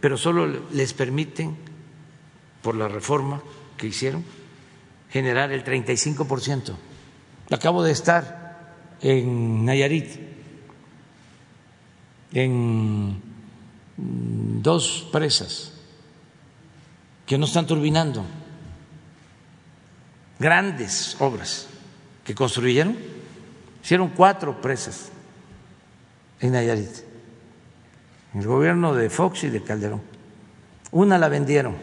pero 0.00 0.16
solo 0.16 0.46
les 0.72 0.92
permiten, 0.94 1.56
por 2.62 2.76
la 2.76 2.88
reforma 2.88 3.42
que 3.76 3.88
hicieron, 3.88 4.24
generar 5.10 5.52
el 5.52 5.64
35%. 5.64 6.74
Acabo 7.50 7.82
de 7.82 7.92
estar 7.92 8.72
en 9.02 9.64
Nayarit, 9.64 10.08
en 12.32 13.20
dos 13.96 15.08
presas 15.12 15.72
que 17.26 17.36
no 17.36 17.44
están 17.44 17.66
turbinando, 17.66 18.24
grandes 20.38 21.16
obras 21.20 21.68
que 22.32 22.36
construyeron, 22.36 22.96
hicieron 23.84 24.08
cuatro 24.08 24.62
presas 24.62 25.10
en 26.40 26.52
Nayarit, 26.52 27.04
en 28.32 28.40
el 28.40 28.46
gobierno 28.46 28.94
de 28.94 29.10
Fox 29.10 29.44
y 29.44 29.50
de 29.50 29.62
Calderón. 29.62 30.00
Una 30.92 31.18
la 31.18 31.28
vendieron 31.28 31.76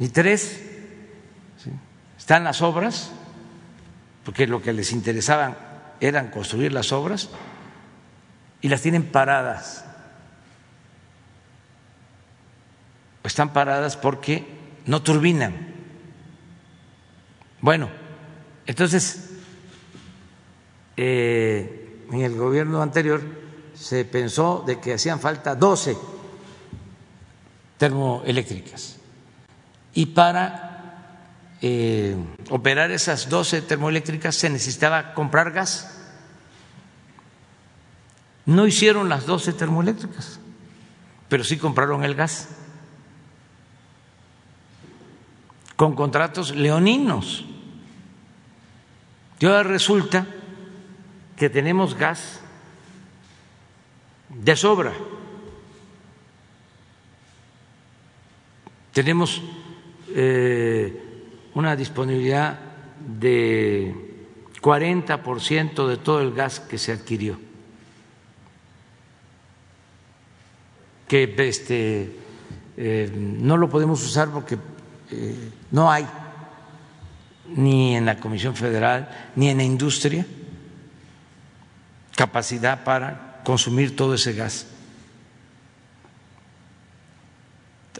y 0.00 0.08
tres 0.08 0.62
están 2.18 2.42
las 2.42 2.60
obras, 2.60 3.12
porque 4.24 4.48
lo 4.48 4.60
que 4.60 4.72
les 4.72 4.90
interesaban 4.90 5.56
eran 6.00 6.32
construir 6.32 6.72
las 6.72 6.90
obras 6.90 7.30
y 8.62 8.68
las 8.68 8.82
tienen 8.82 9.04
paradas. 9.04 9.84
Están 13.22 13.52
paradas 13.52 13.96
porque 13.96 14.44
no 14.86 15.02
turbinan. 15.02 15.73
Bueno, 17.64 17.88
entonces, 18.66 19.30
eh, 20.98 22.04
en 22.12 22.20
el 22.20 22.36
gobierno 22.36 22.82
anterior 22.82 23.22
se 23.72 24.04
pensó 24.04 24.62
de 24.66 24.78
que 24.80 24.92
hacían 24.92 25.18
falta 25.18 25.54
12 25.54 25.96
termoeléctricas. 27.78 28.98
Y 29.94 30.04
para 30.04 31.06
eh, 31.62 32.14
operar 32.50 32.90
esas 32.90 33.30
12 33.30 33.62
termoeléctricas 33.62 34.34
se 34.36 34.50
necesitaba 34.50 35.14
comprar 35.14 35.50
gas. 35.50 36.02
No 38.44 38.66
hicieron 38.66 39.08
las 39.08 39.24
12 39.24 39.54
termoeléctricas, 39.54 40.38
pero 41.30 41.42
sí 41.42 41.56
compraron 41.56 42.04
el 42.04 42.14
gas 42.14 42.46
con 45.76 45.94
contratos 45.94 46.54
leoninos. 46.54 47.46
Y 49.40 49.46
ahora 49.46 49.64
resulta 49.64 50.26
que 51.36 51.50
tenemos 51.50 51.94
gas 51.94 52.40
de 54.28 54.56
sobra. 54.56 54.92
Tenemos 58.92 59.42
eh, 60.14 61.02
una 61.54 61.74
disponibilidad 61.74 62.58
de 63.00 63.94
40% 64.60 65.88
de 65.88 65.96
todo 65.96 66.20
el 66.20 66.32
gas 66.32 66.60
que 66.60 66.78
se 66.78 66.92
adquirió. 66.92 67.38
Que 71.08 71.34
este, 71.36 72.16
eh, 72.76 73.12
no 73.14 73.56
lo 73.56 73.68
podemos 73.68 74.02
usar 74.04 74.30
porque 74.30 74.56
eh, 75.10 75.50
no 75.72 75.90
hay 75.90 76.06
ni 77.48 77.96
en 77.96 78.06
la 78.06 78.18
Comisión 78.18 78.56
Federal, 78.56 79.08
ni 79.36 79.48
en 79.48 79.58
la 79.58 79.64
industria, 79.64 80.26
capacidad 82.16 82.84
para 82.84 83.40
consumir 83.44 83.96
todo 83.96 84.14
ese 84.14 84.32
gas. 84.32 84.66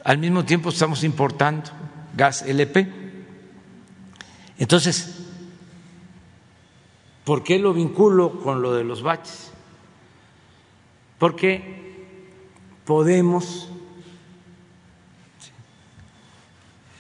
Al 0.05 0.18
mismo 0.18 0.45
tiempo 0.45 0.68
estamos 0.68 1.05
importando 1.05 1.70
gas 2.16 2.42
LP. 2.42 2.92
Entonces, 4.59 5.20
¿por 7.24 7.42
qué 7.42 7.59
lo 7.59 7.72
vinculo 7.72 8.40
con 8.40 8.62
lo 8.62 8.74
de 8.74 8.84
los 8.84 9.03
baches? 9.03 9.51
Porque 11.18 11.74
podemos 12.84 13.68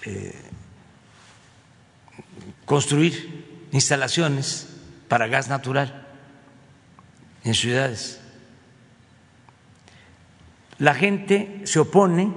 eh, 0.06 0.43
construir 2.64 3.68
instalaciones 3.72 4.68
para 5.08 5.26
gas 5.26 5.48
natural 5.48 6.06
en 7.44 7.54
ciudades. 7.54 8.20
La 10.78 10.94
gente 10.94 11.62
se 11.64 11.78
opone 11.78 12.32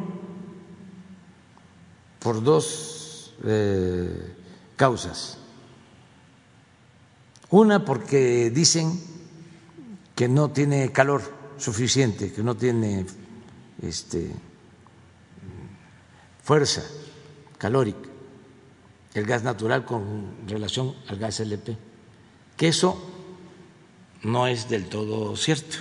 por 2.19 2.43
dos 2.43 3.33
eh, 3.45 4.35
causas. 4.75 5.37
Una 7.49 7.85
porque 7.85 8.49
dicen 8.49 9.01
que 10.15 10.27
no 10.27 10.51
tiene 10.51 10.91
calor 10.91 11.21
suficiente, 11.57 12.33
que 12.33 12.43
no 12.43 12.55
tiene 12.55 13.05
este, 13.81 14.31
fuerza 16.43 16.83
calórica 17.57 18.06
el 19.17 19.25
gas 19.25 19.43
natural 19.43 19.83
con 19.85 20.47
relación 20.47 20.95
al 21.07 21.17
gas 21.17 21.39
LP, 21.39 21.77
que 22.55 22.67
eso 22.67 23.01
no 24.23 24.47
es 24.47 24.69
del 24.69 24.85
todo 24.85 25.35
cierto. 25.35 25.77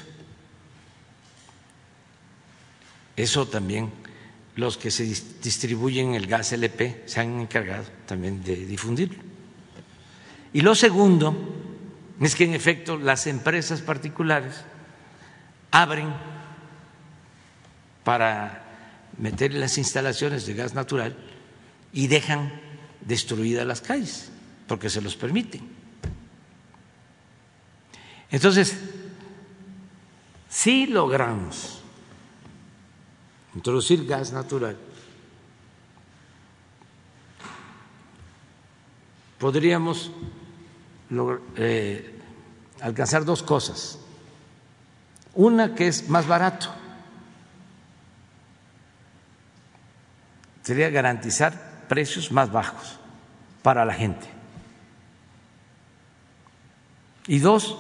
Eso 3.17 3.47
también 3.47 3.91
los 4.57 4.77
que 4.77 4.91
se 4.91 5.05
distribuyen 5.05 6.15
el 6.15 6.27
gas 6.27 6.53
LP 6.53 7.03
se 7.07 7.21
han 7.21 7.41
encargado 7.41 7.85
también 8.07 8.43
de 8.43 8.57
difundirlo. 8.57 9.23
Y 10.53 10.63
lo 10.63 10.75
segundo 10.75 11.37
es 12.21 12.35
que 12.35 12.45
en 12.45 12.55
efecto 12.55 12.97
las 12.97 13.27
empresas 13.27 13.83
particulares 13.83 14.55
abren 15.71 16.13
para 18.05 18.65
meter 19.19 19.53
las 19.55 19.77
instalaciones 19.77 20.47
de 20.47 20.55
gas 20.55 20.75
natural 20.75 21.17
y 21.93 22.07
dejan 22.07 22.66
destruidas 23.07 23.67
las 23.67 23.81
calles, 23.81 24.31
porque 24.67 24.91
se 24.91 25.01
los 25.01 25.17
permiten. 25.17 25.67
Entonces, 28.31 28.77
si 30.49 30.87
logramos 30.87 31.83
introducir 33.55 34.05
gas 34.05 34.33
natural, 34.33 34.77
podríamos 39.39 40.11
eh, 41.57 42.19
alcanzar 42.81 43.25
dos 43.25 43.43
cosas. 43.43 44.01
Una 45.35 45.75
que 45.75 45.87
es 45.89 46.09
más 46.09 46.27
barato, 46.27 46.73
sería 50.63 50.91
garantizar 50.91 51.66
precios 51.89 52.33
más 52.33 52.51
bajos 52.51 52.99
para 53.63 53.85
la 53.85 53.95
gente. 53.95 54.27
Y 57.27 57.39
dos, 57.39 57.77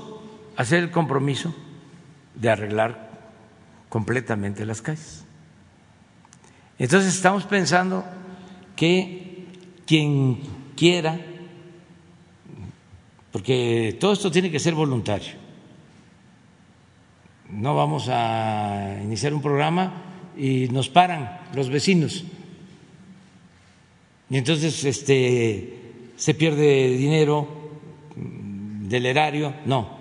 hacer 0.57 0.82
el 0.82 0.90
compromiso 0.90 1.54
de 2.34 2.50
arreglar 2.50 3.11
completamente 3.88 4.66
las 4.66 4.82
calles. 4.82 5.24
Entonces 6.78 7.14
estamos 7.14 7.44
pensando 7.44 8.04
que 8.74 9.46
quien 9.86 10.40
quiera, 10.76 11.18
porque 13.32 13.96
todo 14.00 14.12
esto 14.12 14.30
tiene 14.30 14.50
que 14.50 14.59
ser 14.59 14.74
voluntario, 14.74 15.34
no 17.48 17.74
vamos 17.76 18.09
a 18.11 18.98
iniciar 19.02 19.32
un 19.32 19.40
programa 19.40 20.02
y 20.36 20.68
nos 20.68 20.88
paran 20.88 21.40
los 21.54 21.70
vecinos 21.70 22.24
y 24.29 24.39
entonces 24.39 24.85
este, 24.85 25.77
se 26.16 26.35
pierde 26.35 26.97
dinero 26.97 27.47
del 28.16 29.07
erario. 29.07 29.55
No. 29.64 29.97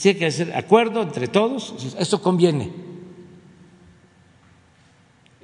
Tiene 0.00 0.18
que 0.18 0.26
hacer 0.26 0.54
acuerdo 0.54 1.02
entre 1.02 1.28
todos. 1.28 1.94
Esto 1.98 2.20
conviene. 2.20 2.70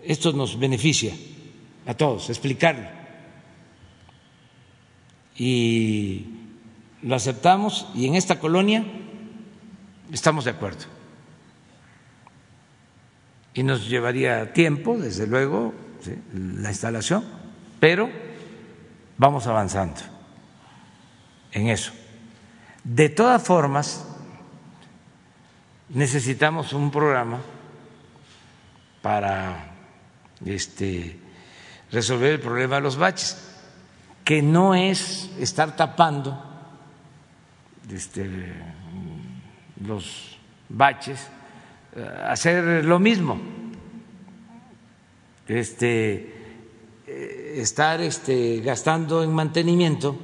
Esto 0.05 0.32
nos 0.32 0.59
beneficia 0.59 1.14
a 1.86 1.95
todos, 1.95 2.28
explicarlo. 2.30 2.86
Y 5.36 6.24
lo 7.03 7.14
aceptamos 7.14 7.89
y 7.95 8.07
en 8.07 8.14
esta 8.14 8.39
colonia 8.39 8.84
estamos 10.12 10.45
de 10.45 10.51
acuerdo. 10.51 10.84
Y 13.55 13.62
nos 13.62 13.89
llevaría 13.89 14.53
tiempo, 14.53 14.99
desde 14.99 15.26
luego, 15.26 15.74
la 16.32 16.70
instalación 16.70 17.24
pero 17.80 18.10
vamos 19.16 19.46
avanzando. 19.46 20.00
en 21.52 21.68
eso. 21.68 21.92
De 22.84 23.08
todas 23.08 23.42
formas, 23.42 24.06
necesitamos 25.88 26.72
un 26.72 26.90
programa 26.90 27.40
para 29.02 29.74
este, 30.44 31.18
resolver 31.90 32.32
el 32.32 32.40
problema 32.40 32.76
de 32.76 32.82
los 32.82 32.96
baches, 32.96 33.36
que 34.24 34.42
no 34.42 34.74
es 34.74 35.30
estar 35.38 35.74
tapando 35.74 36.44
este, 37.90 38.52
los 39.84 40.38
baches, 40.68 41.26
eh, 41.96 42.06
hacer 42.26 42.84
lo 42.84 42.98
mismo, 42.98 43.40
este, 45.46 46.38
estar 47.09 48.00
este, 48.00 48.61
gastando 48.61 49.22
en 49.22 49.32
mantenimiento, 49.32 50.16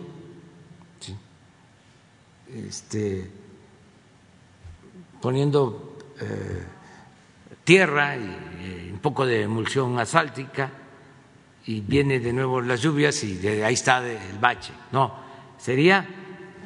este, 2.54 3.30
poniendo 5.20 5.98
eh, 6.20 6.64
tierra 7.64 8.16
y, 8.16 8.90
un 8.92 9.00
poco 9.00 9.26
de 9.26 9.42
emulsión 9.42 9.98
asfáltica 9.98 10.70
y 11.66 11.80
viene 11.80 12.20
de 12.20 12.32
nuevo 12.32 12.60
las 12.60 12.80
lluvias 12.80 13.22
y 13.24 13.36
de 13.36 13.64
ahí 13.64 13.74
está 13.74 14.06
el 14.06 14.38
bache. 14.38 14.72
No, 14.92 15.14
sería 15.58 16.06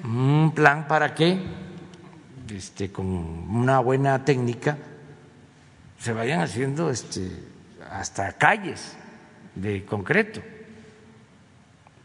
un 0.04 0.52
plan 0.54 0.86
para 0.86 1.14
que 1.14 1.40
este, 2.54 2.92
con 2.92 3.06
una 3.06 3.80
buena 3.80 4.24
técnica 4.24 4.76
se 5.98 6.12
vayan 6.12 6.40
haciendo 6.40 6.90
este, 6.90 7.30
hasta 7.90 8.32
calles 8.34 8.96
de 9.60 9.84
concreto, 9.84 10.40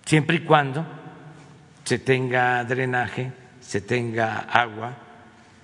siempre 0.05 0.37
y 0.37 0.39
cuando 0.39 0.85
se 1.83 1.99
tenga 1.99 2.63
drenaje, 2.63 3.31
se 3.61 3.81
tenga 3.81 4.39
agua 4.39 4.95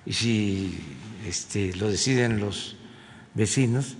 y 0.06 0.12
si 0.12 0.78
este, 1.26 1.74
lo 1.74 1.88
deciden 1.88 2.40
los 2.40 2.76
vecinos, 3.34 3.96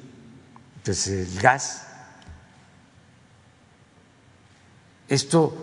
pues 0.85 1.07
el 1.09 1.41
gas. 1.41 1.87
Esto 5.09 5.57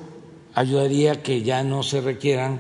ayudaría 0.54 1.24
que 1.24 1.42
ya 1.42 1.64
no 1.64 1.84
se 1.84 2.02
requieran 2.02 2.60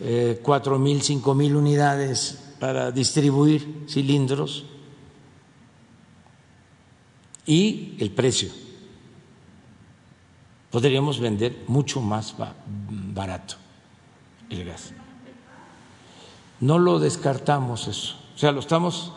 eh, 0.00 0.40
cuatro 0.42 0.78
mil, 0.78 1.02
cinco 1.02 1.34
mil 1.34 1.56
unidades 1.56 2.54
para 2.60 2.90
distribuir 2.90 3.86
cilindros 3.88 4.66
y 7.46 7.96
el 7.98 8.10
precio. 8.10 8.65
Podríamos 10.76 11.20
vender 11.20 11.56
mucho 11.68 12.02
más 12.02 12.36
barato 12.36 13.54
el 14.50 14.66
gas. 14.66 14.92
No 16.60 16.78
lo 16.78 16.98
descartamos 16.98 17.88
eso, 17.88 18.18
o 18.34 18.38
sea, 18.38 18.52
lo 18.52 18.60
estamos 18.60 19.14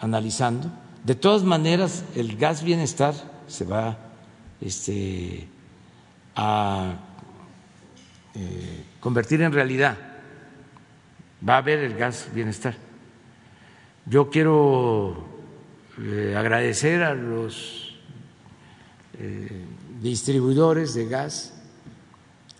analizando. 0.00 0.70
De 1.04 1.14
todas 1.14 1.42
maneras, 1.42 2.02
el 2.14 2.38
gas 2.38 2.62
bienestar 2.62 3.12
se 3.46 3.66
va 3.66 3.98
este, 4.62 5.46
a 6.34 6.94
eh, 8.34 8.84
convertir 9.00 9.42
en 9.42 9.52
realidad. 9.52 9.98
Va 11.46 11.56
a 11.56 11.58
haber 11.58 11.80
el 11.80 11.94
gas 11.94 12.30
bienestar. 12.32 12.74
Yo 14.06 14.30
quiero 14.30 15.26
eh, 16.00 16.34
agradecer 16.38 17.02
a 17.02 17.12
los 17.12 17.98
eh, 19.18 19.66
distribuidores 20.00 20.94
de 20.94 21.06
gas 21.08 21.54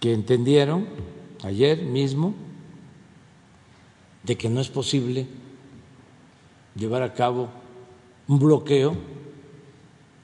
que 0.00 0.12
entendieron 0.12 0.88
ayer 1.44 1.82
mismo 1.82 2.34
de 4.22 4.36
que 4.36 4.48
no 4.48 4.60
es 4.60 4.68
posible 4.68 5.26
llevar 6.74 7.02
a 7.02 7.14
cabo 7.14 7.48
un 8.26 8.38
bloqueo 8.38 8.96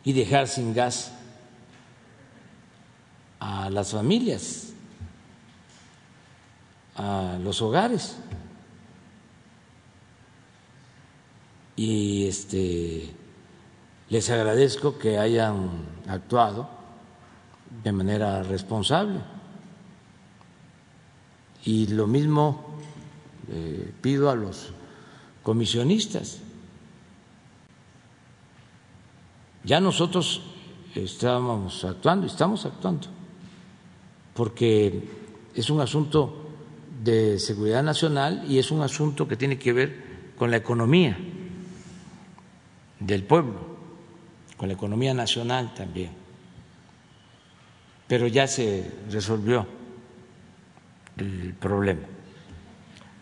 y 0.05 0.13
dejar 0.13 0.49
sin 0.49 0.75
gas 0.75 1.13
a 3.41 3.71
las 3.71 3.93
familias 3.93 4.75
a 6.97 7.39
los 7.43 7.61
hogares. 7.61 8.17
Y 11.77 12.29
este 12.29 13.11
les 14.09 14.31
agradezco 14.31 14.99
que 14.99 15.19
hayan 15.19 15.71
actuado 16.07 16.69
de 17.85 17.93
manera 17.93 18.43
responsable. 18.43 19.21
Y 21.65 21.87
lo 21.89 22.07
mismo 22.07 22.79
eh, 23.49 23.93
pido 24.01 24.31
a 24.31 24.35
los 24.35 24.71
comisionistas. 25.43 26.41
Ya 29.65 29.81
nosotros 29.81 30.43
estábamos 30.95 31.85
actuando, 31.85 32.27
estamos 32.27 32.67
actuando, 32.67 33.09
porque 34.35 35.09
es 35.55 35.71
un 35.71 35.81
asunto 35.81 36.49
de 37.03 37.39
seguridad 37.39 37.83
nacional 37.83 38.45
y 38.49 38.59
es 38.59 38.71
un 38.71 38.83
asunto 38.83 39.27
que 39.27 39.37
tiene 39.37 39.59
que 39.59 39.73
ver 39.73 40.05
con 40.37 40.51
la 40.51 40.59
economía 40.59 41.19
del 43.01 43.25
pueblo, 43.25 43.61
con 44.57 44.69
la 44.69 44.75
economía 44.75 45.15
nacional 45.15 45.73
también. 45.75 46.24
Pero 48.07 48.27
ya 48.27 48.47
se 48.47 48.91
resolvió 49.11 49.67
el 51.17 51.55
problema. 51.59 52.03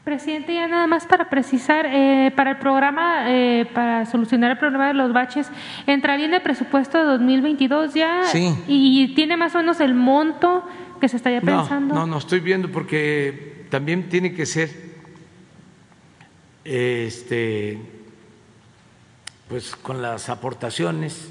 Presidente, 0.04 0.52
ya 0.52 0.66
nada 0.66 0.88
más 0.88 1.06
para 1.06 1.30
precisar, 1.30 1.86
eh, 1.86 2.32
para 2.34 2.50
el 2.50 2.58
programa, 2.58 3.30
eh, 3.30 3.68
para 3.72 4.04
solucionar 4.04 4.50
el 4.50 4.58
problema 4.58 4.88
de 4.88 4.94
los 4.94 5.12
baches, 5.12 5.48
¿entraría 5.86 6.26
en 6.26 6.34
el 6.34 6.42
presupuesto 6.42 6.98
de 6.98 7.04
2022 7.04 7.94
ya? 7.94 8.24
Sí. 8.24 8.52
¿Y 8.66 9.14
tiene 9.14 9.36
más 9.36 9.54
o 9.54 9.58
menos 9.58 9.78
el 9.78 9.94
monto 9.94 10.66
que 11.00 11.08
se 11.08 11.16
estaría 11.16 11.40
pensando? 11.40 11.94
No, 11.94 12.00
no, 12.00 12.06
no 12.06 12.18
estoy 12.18 12.40
viendo 12.40 12.68
porque 12.68 13.66
también 13.70 14.08
tiene 14.08 14.34
que 14.34 14.44
ser 14.44 14.70
este 16.64 17.78
pues 19.48 19.76
con 19.76 20.02
las 20.02 20.30
aportaciones 20.30 21.30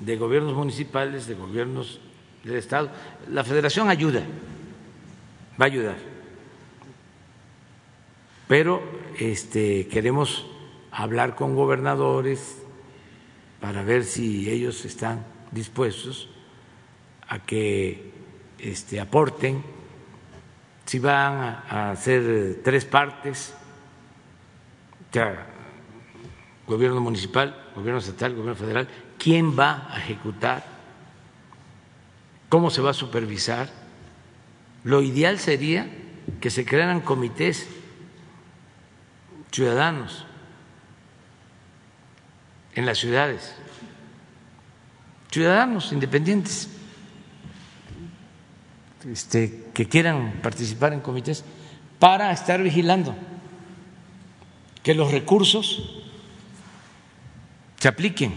de 0.00 0.16
gobiernos 0.16 0.54
municipales, 0.54 1.26
de 1.26 1.34
gobiernos 1.34 2.00
del 2.44 2.56
estado. 2.56 2.90
La 3.30 3.44
federación 3.44 3.88
ayuda, 3.88 4.22
va 5.60 5.64
a 5.64 5.68
ayudar. 5.68 5.96
Pero 8.48 8.82
este 9.18 9.88
queremos 9.88 10.46
hablar 10.90 11.34
con 11.34 11.54
gobernadores 11.54 12.58
para 13.60 13.82
ver 13.82 14.04
si 14.04 14.50
ellos 14.50 14.84
están 14.84 15.24
dispuestos 15.50 16.28
a 17.28 17.38
que 17.38 18.12
este, 18.58 19.00
aporten 19.00 19.62
si 20.84 20.98
van 20.98 21.62
a 21.68 21.92
hacer 21.92 22.60
tres 22.62 22.84
partes, 22.84 23.54
ya, 25.10 25.46
gobierno 26.66 27.00
municipal, 27.00 27.70
gobierno 27.74 28.00
estatal, 28.00 28.34
gobierno 28.34 28.56
federal, 28.56 28.88
quién 29.16 29.58
va 29.58 29.88
a 29.90 29.98
ejecutar, 29.98 30.62
cómo 32.52 32.68
se 32.68 32.82
va 32.82 32.90
a 32.90 32.92
supervisar. 32.92 33.70
Lo 34.84 35.00
ideal 35.00 35.38
sería 35.38 35.88
que 36.38 36.50
se 36.50 36.66
crearan 36.66 37.00
comités 37.00 37.66
ciudadanos 39.50 40.26
en 42.74 42.84
las 42.84 42.98
ciudades, 42.98 43.54
ciudadanos 45.30 45.92
independientes 45.92 46.68
este, 49.10 49.70
que 49.72 49.88
quieran 49.88 50.40
participar 50.42 50.92
en 50.92 51.00
comités 51.00 51.46
para 51.98 52.32
estar 52.32 52.62
vigilando 52.62 53.16
que 54.82 54.92
los 54.92 55.10
recursos 55.10 56.04
se 57.78 57.88
apliquen, 57.88 58.34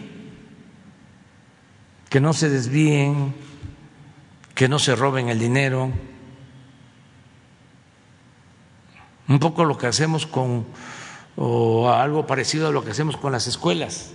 que 2.09 2.21
no 2.21 2.31
se 2.31 2.47
desvíen, 2.47 3.35
que 4.55 4.67
no 4.67 4.79
se 4.79 4.95
roben 4.95 5.29
el 5.29 5.37
dinero. 5.37 5.91
Un 9.27 9.39
poco 9.39 9.65
lo 9.65 9.77
que 9.77 9.85
hacemos 9.85 10.25
con, 10.25 10.65
o 11.35 11.89
algo 11.89 12.25
parecido 12.25 12.67
a 12.67 12.71
lo 12.71 12.83
que 12.83 12.91
hacemos 12.91 13.17
con 13.17 13.31
las 13.31 13.45
escuelas, 13.45 14.11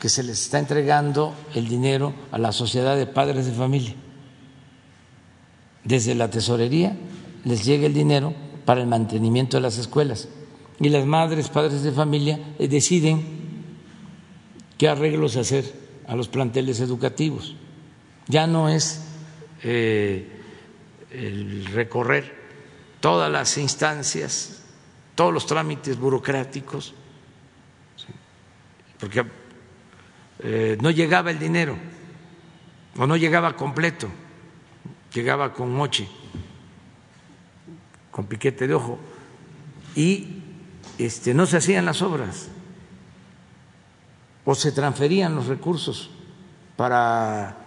que 0.00 0.10
se 0.10 0.22
les 0.22 0.42
está 0.42 0.58
entregando 0.58 1.34
el 1.54 1.68
dinero 1.68 2.12
a 2.32 2.38
la 2.38 2.52
sociedad 2.52 2.96
de 2.96 3.06
padres 3.06 3.46
de 3.46 3.52
familia 3.52 3.94
desde 5.86 6.16
la 6.16 6.28
tesorería 6.28 6.96
les 7.44 7.64
llega 7.64 7.86
el 7.86 7.94
dinero 7.94 8.34
para 8.64 8.80
el 8.80 8.88
mantenimiento 8.88 9.56
de 9.56 9.60
las 9.60 9.78
escuelas 9.78 10.28
y 10.80 10.88
las 10.88 11.06
madres, 11.06 11.48
padres 11.48 11.82
de 11.82 11.92
familia 11.92 12.40
eh, 12.58 12.66
deciden 12.66 13.22
qué 14.76 14.88
arreglos 14.88 15.36
hacer 15.36 15.72
a 16.06 16.16
los 16.16 16.28
planteles 16.28 16.80
educativos. 16.80 17.54
Ya 18.28 18.46
no 18.46 18.68
es 18.68 19.02
eh, 19.62 20.28
el 21.10 21.66
recorrer 21.66 22.34
todas 23.00 23.30
las 23.30 23.56
instancias, 23.58 24.64
todos 25.14 25.32
los 25.32 25.46
trámites 25.46 25.98
burocráticos, 25.98 26.94
porque 28.98 29.24
eh, 30.40 30.76
no 30.80 30.90
llegaba 30.90 31.30
el 31.30 31.38
dinero 31.38 31.76
o 32.98 33.06
no 33.06 33.16
llegaba 33.16 33.54
completo, 33.54 34.08
llegaba 35.12 35.52
con 35.52 35.72
moche, 35.72 36.08
con 38.10 38.26
piquete 38.26 38.66
de 38.66 38.74
ojo, 38.74 38.98
y 39.94 40.42
este, 40.98 41.32
no 41.34 41.46
se 41.46 41.58
hacían 41.58 41.84
las 41.84 42.02
obras 42.02 42.48
o 44.44 44.54
se 44.54 44.72
transferían 44.72 45.34
los 45.34 45.46
recursos 45.46 46.10
para 46.76 47.65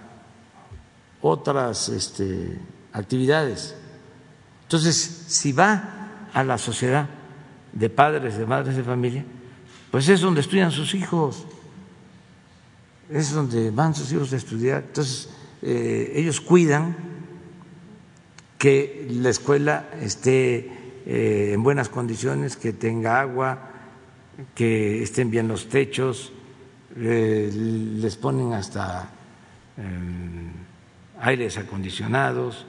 otras 1.21 1.89
este, 1.89 2.57
actividades. 2.93 3.75
Entonces, 4.63 5.25
si 5.27 5.51
va 5.51 6.27
a 6.33 6.43
la 6.43 6.57
sociedad 6.57 7.09
de 7.73 7.89
padres, 7.89 8.37
de 8.37 8.45
madres 8.45 8.75
de 8.75 8.83
familia, 8.83 9.25
pues 9.91 10.07
es 10.09 10.21
donde 10.21 10.41
estudian 10.41 10.71
sus 10.71 10.93
hijos, 10.93 11.45
es 13.09 13.31
donde 13.33 13.71
van 13.71 13.95
sus 13.95 14.11
hijos 14.11 14.31
a 14.33 14.35
estudiar. 14.35 14.83
Entonces, 14.87 15.29
eh, 15.61 16.13
ellos 16.15 16.39
cuidan 16.39 16.95
que 18.57 19.07
la 19.09 19.29
escuela 19.29 19.89
esté 20.01 20.71
eh, 21.05 21.51
en 21.53 21.63
buenas 21.63 21.89
condiciones, 21.89 22.55
que 22.55 22.73
tenga 22.73 23.19
agua, 23.19 23.69
que 24.53 25.01
estén 25.01 25.31
bien 25.31 25.47
los 25.47 25.67
techos, 25.67 26.31
eh, 26.95 27.49
les 27.53 28.15
ponen 28.17 28.53
hasta 28.53 29.09
em, 29.77 30.51
aires 31.21 31.57
acondicionados, 31.57 32.65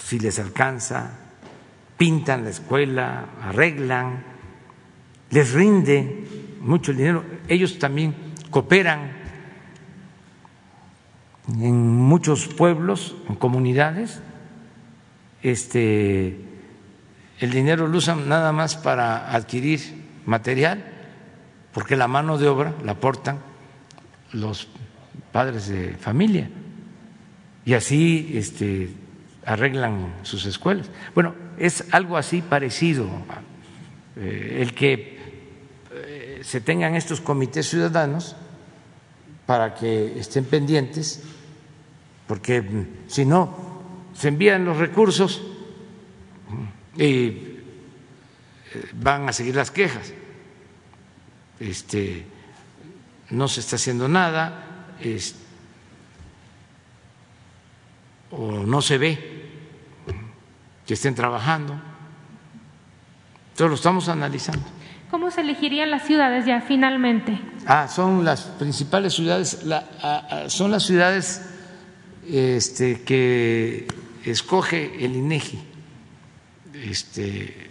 si 0.00 0.18
les 0.18 0.38
alcanza, 0.38 1.12
pintan 1.96 2.44
la 2.44 2.50
escuela, 2.50 3.26
arreglan, 3.42 4.22
les 5.30 5.52
rinde 5.52 6.26
mucho 6.60 6.92
dinero. 6.92 7.24
Ellos 7.48 7.78
también 7.78 8.14
cooperan 8.50 9.12
en 11.60 11.86
muchos 11.86 12.48
pueblos, 12.48 13.14
en 13.28 13.36
comunidades, 13.36 14.20
este, 15.42 16.40
el 17.38 17.50
dinero 17.50 17.86
lo 17.86 17.98
usan 17.98 18.28
nada 18.28 18.50
más 18.52 18.76
para 18.76 19.32
adquirir 19.32 19.80
material, 20.26 20.84
porque 21.72 21.94
la 21.94 22.08
mano 22.08 22.36
de 22.36 22.48
obra 22.48 22.74
la 22.82 22.92
aportan 22.92 23.38
los 24.32 24.68
padres 25.30 25.68
de 25.68 25.92
familia 25.92 26.50
y 27.66 27.74
así 27.74 28.30
este, 28.34 28.88
arreglan 29.44 30.14
sus 30.22 30.46
escuelas. 30.46 30.88
Bueno, 31.14 31.34
es 31.58 31.84
algo 31.90 32.16
así 32.16 32.40
parecido 32.40 33.08
eh, 34.16 34.58
el 34.62 34.72
que 34.72 35.18
eh, 35.92 36.40
se 36.42 36.60
tengan 36.60 36.94
estos 36.94 37.20
comités 37.20 37.68
ciudadanos 37.68 38.36
para 39.46 39.74
que 39.74 40.18
estén 40.18 40.44
pendientes, 40.44 41.22
porque 42.28 42.62
mm, 42.62 42.86
si 43.08 43.24
no, 43.24 43.82
se 44.14 44.28
envían 44.28 44.64
los 44.64 44.76
recursos 44.76 45.42
y 46.96 47.02
eh, 47.02 47.62
van 48.94 49.28
a 49.28 49.32
seguir 49.32 49.56
las 49.56 49.72
quejas. 49.72 50.12
Este, 51.58 52.26
no 53.30 53.48
se 53.48 53.58
está 53.58 53.74
haciendo 53.74 54.06
nada. 54.06 54.94
O 58.38 58.64
no 58.66 58.82
se 58.82 58.98
ve 58.98 59.36
que 60.86 60.94
estén 60.94 61.14
trabajando. 61.14 61.74
Entonces 63.52 63.68
lo 63.68 63.74
estamos 63.74 64.08
analizando. 64.08 64.64
¿Cómo 65.10 65.30
se 65.30 65.40
elegirían 65.40 65.90
las 65.90 66.04
ciudades 66.04 66.46
ya 66.46 66.60
finalmente? 66.60 67.40
Ah, 67.66 67.88
son 67.88 68.24
las 68.24 68.42
principales 68.42 69.14
ciudades, 69.14 69.64
son 70.48 70.70
las 70.70 70.82
ciudades 70.84 71.42
este, 72.28 73.02
que 73.02 73.86
escoge 74.24 75.04
el 75.04 75.16
INEGI 75.16 75.58
este, 76.74 77.70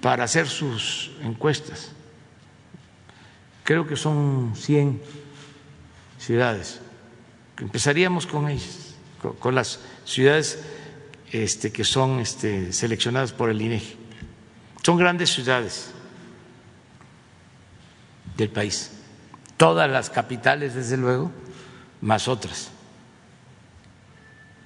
para 0.00 0.24
hacer 0.24 0.48
sus 0.48 1.12
encuestas. 1.22 1.92
Creo 3.64 3.86
que 3.86 3.96
son 3.96 4.52
100 4.54 5.00
ciudades. 6.18 6.80
Empezaríamos 7.60 8.26
con 8.26 8.48
ellas, 8.48 8.94
con, 9.40 9.54
las 9.54 9.80
ciudades 10.04 10.62
este, 11.32 11.72
que 11.72 11.84
son 11.84 12.20
este, 12.20 12.72
seleccionadas 12.72 13.32
por 13.32 13.48
el 13.48 13.60
INEGI. 13.60 13.96
Son 14.82 14.98
grandes 14.98 15.30
ciudades 15.30 15.92
del 18.36 18.50
país, 18.50 18.92
todas 19.56 19.90
las 19.90 20.10
capitales, 20.10 20.74
desde 20.74 20.96
luego, 20.96 21.32
más 22.02 22.28
otras. 22.28 22.70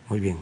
Muy 0.08 0.18
bien. 0.18 0.38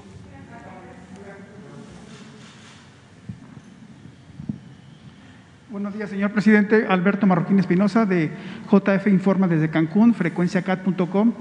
Buenos 5.71 5.93
días, 5.93 6.09
señor 6.09 6.33
presidente. 6.33 6.87
Alberto 6.89 7.27
Marroquín 7.27 7.59
Espinosa, 7.59 8.07
de 8.07 8.33
JF 8.73 9.07
Informa 9.09 9.47
desde 9.47 9.69
Cancún, 9.69 10.15
frecuenciacat.com 10.15 11.35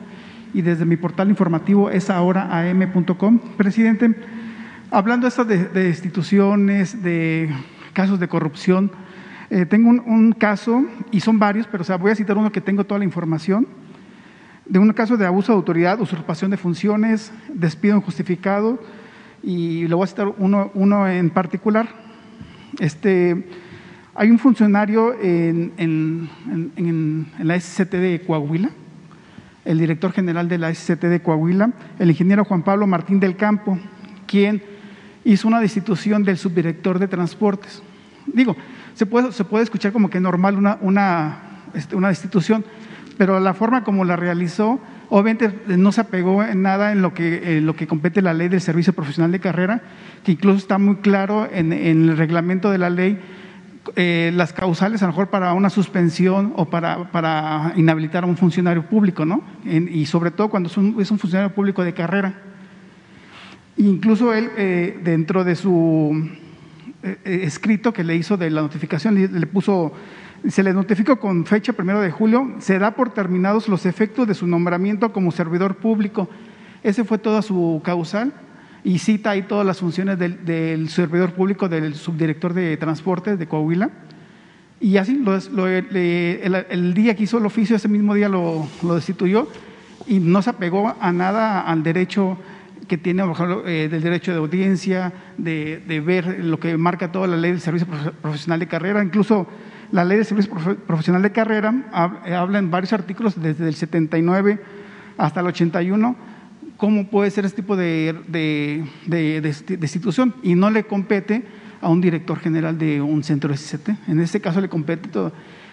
y 0.58 0.64
desde 0.64 0.86
mi 0.86 0.98
portal 0.98 1.30
informativo 1.30 1.92
es 1.92 2.10
ahoraam.com. 2.10 3.40
Presidente, 3.58 4.16
hablando 4.90 5.28
esto 5.28 5.46
de, 5.46 5.90
instituciones, 5.90 7.04
de 7.04 7.52
casos 7.94 8.20
de 8.20 8.28
corrupción, 8.28 8.90
eh, 9.52 9.68
tengo 9.68 9.92
un, 9.92 10.32
caso, 10.32 10.84
y 11.12 11.20
son 11.20 11.38
varios, 11.38 11.68
pero 11.68 11.84
voy 12.00 12.10
a 12.10 12.16
citar 12.16 12.40
uno 12.40 12.52
que 12.52 12.60
tengo 12.60 12.86
toda 12.86 12.98
la 12.98 13.06
información, 13.06 13.68
de 14.66 14.80
un 14.80 14.92
caso 14.94 15.16
de 15.16 15.28
abuso 15.28 15.52
de 15.52 15.58
autoridad, 15.58 16.02
usurpación 16.02 16.50
de 16.50 16.58
funciones, 16.58 17.32
despido 17.54 17.96
injustificado, 17.96 18.82
y 19.44 19.88
le 19.88 19.94
voy 19.94 20.06
a 20.06 20.08
citar 20.08 20.34
uno, 20.40 20.72
uno 20.74 21.08
en 21.08 21.30
particular. 21.30 21.88
Este, 22.80 23.48
hay 24.16 24.32
un 24.32 24.40
funcionario 24.40 25.14
en, 25.22 25.72
en, 25.78 26.30
en, 26.78 27.28
en 27.38 27.48
la 27.48 27.60
SCT 27.60 27.92
de 27.92 28.24
Coahuila, 28.26 28.72
el 29.68 29.78
director 29.78 30.14
general 30.14 30.48
de 30.48 30.58
la 30.58 30.74
SCT 30.74 31.04
de 31.04 31.22
Coahuila, 31.22 31.72
el 32.00 32.10
ingeniero 32.10 32.46
Juan 32.46 32.64
Pablo 32.64 32.88
Martín 32.88 33.20
del 33.20 33.36
Campo, 33.36 33.78
quien 34.26 34.64
hizo 35.26 35.48
una 35.48 35.60
destitución 35.60 36.24
del 36.24 36.38
subdirector 36.38 37.00
de 37.00 37.10
transportes. 37.10 37.84
Digo, 38.28 38.56
se 38.94 39.06
puede, 39.06 39.34
se 39.34 39.44
puede 39.44 39.66
escuchar 39.66 39.92
como 39.92 40.10
que 40.10 40.22
normal 40.22 40.58
una, 40.82 41.40
este, 41.74 41.98
una 41.98 42.08
destitución, 42.08 42.64
pero 43.18 43.42
la 43.42 43.54
forma 43.54 43.84
como 43.84 44.06
la 44.06 44.16
realizó, 44.16 44.80
obviamente 45.10 45.54
no 45.68 45.92
se 45.92 46.00
apegó 46.00 46.44
en 46.44 46.62
nada 46.62 46.94
en 46.94 47.02
lo 47.02 47.14
que, 47.14 47.58
en 47.58 47.66
lo 47.66 47.76
que 47.76 47.88
compete 47.88 48.22
la 48.22 48.34
ley 48.34 48.48
del 48.48 48.62
servicio 48.62 48.94
profesional 48.94 49.34
de 49.34 49.42
carrera, 49.42 49.82
que 50.24 50.32
incluso 50.32 50.60
está 50.60 50.78
muy 50.78 50.98
claro 50.98 51.46
en, 51.52 51.74
en 51.74 52.10
el 52.10 52.18
reglamento 52.18 52.72
de 52.72 52.78
la 52.78 52.90
ley 52.90 53.20
eh, 53.96 54.32
las 54.34 54.54
causales 54.54 55.02
a 55.02 55.06
lo 55.06 55.12
mejor 55.12 55.30
para 55.30 55.54
una 55.54 55.70
suspensión 55.70 56.54
o 56.56 56.66
para, 56.66 57.12
para 57.12 57.74
inhabilitar 57.76 58.24
a 58.24 58.28
un 58.28 58.38
funcionario 58.38 58.86
público, 58.86 59.26
¿no? 59.26 59.42
y 59.66 60.06
sobre 60.06 60.32
todo 60.32 60.50
cuando 60.50 60.68
es 60.68 60.78
un, 60.78 60.96
es 61.00 61.12
un, 61.12 61.20
funcionario 61.20 61.54
público 61.54 61.84
de 61.84 61.94
carrera. 61.94 62.34
Incluso 63.78 64.34
él, 64.34 64.50
eh, 64.58 65.00
dentro 65.04 65.44
de 65.44 65.56
su 65.56 66.30
eh, 67.04 67.18
escrito 67.24 67.94
que 67.94 68.04
le 68.04 68.16
hizo 68.16 68.38
de 68.38 68.50
la 68.50 68.62
notificación, 68.62 69.16
le, 69.16 69.48
puso, 69.48 69.94
se 70.48 70.64
le 70.64 70.74
notificó 70.74 71.20
con 71.20 71.46
fecha 71.46 71.74
primero 71.74 72.02
de 72.02 72.12
julio, 72.12 72.56
se 72.60 72.80
da 72.80 72.92
por 72.92 73.14
terminados 73.14 73.68
los 73.68 73.86
efectos 73.86 74.28
de 74.28 74.34
su 74.34 74.48
nombramiento 74.48 75.14
como 75.14 75.32
servidor 75.32 75.76
público. 75.76 76.30
Ese 76.84 77.04
fue 77.04 77.18
toda 77.18 77.42
su 77.42 77.82
causal 77.84 78.34
y 78.88 79.00
cita 79.00 79.32
ahí 79.32 79.42
todas 79.42 79.66
las 79.66 79.80
funciones 79.80 80.18
del, 80.18 80.88
servidor 80.88 81.34
público 81.34 81.68
del 81.68 81.94
subdirector 81.94 82.54
de 82.54 82.78
transportes 82.78 83.38
de 83.38 83.46
Coahuila. 83.46 83.90
Y 84.80 84.96
así 84.96 85.22
el, 85.26 86.94
día 86.94 87.14
que 87.14 87.24
hizo 87.24 87.38
el 87.38 87.46
oficio, 87.46 87.76
ese 87.76 87.90
mismo 87.90 88.14
día 88.14 88.30
lo, 88.30 88.66
destituyó 88.96 89.50
y 90.08 90.22
no 90.22 90.42
se 90.42 90.52
apegó 90.52 90.96
a 91.02 91.12
nada 91.12 91.64
al 91.64 91.84
derecho 91.84 92.38
que 92.88 92.98
tiene, 92.98 93.26
eh, 93.66 93.90
del 93.92 94.02
derecho 94.02 94.32
de 94.32 94.38
audiencia, 94.38 95.12
de, 95.38 96.02
ver 96.06 96.46
lo 96.46 96.58
que 96.58 96.78
marca 96.78 97.12
toda 97.12 97.28
la 97.28 97.36
ley 97.36 97.52
del 97.52 97.60
servicio 97.60 97.88
profesional 98.22 98.62
de 98.62 98.68
carrera. 98.68 99.04
Incluso 99.04 99.48
la 99.92 100.06
ley 100.06 100.16
del 100.16 100.26
servicio 100.26 100.78
profesional 100.88 101.22
de 101.24 101.34
carrera 101.34 101.76
habla 101.92 102.58
en 102.58 102.72
varios 102.72 102.94
artículos 102.94 103.36
desde 103.36 103.68
el 103.68 103.76
79 103.76 104.62
hasta 105.18 105.42
el 105.42 105.48
81 105.48 106.27
cómo 106.78 107.08
puede 107.08 107.32
ser 107.32 107.46
este 107.46 107.62
tipo 107.62 107.76
de, 107.76 108.84
institución 109.82 110.36
y 110.44 110.56
no 110.56 110.70
le 110.70 110.84
compete 110.86 111.44
a 111.82 111.90
un 111.90 112.02
director 112.02 112.40
general 112.40 112.78
de 112.78 113.02
un 113.02 113.24
centro 113.24 113.56
SCT. 113.56 113.90
En 114.08 114.20
este 114.20 114.40
caso 114.40 114.62
le 114.62 114.70
compete 114.70 115.10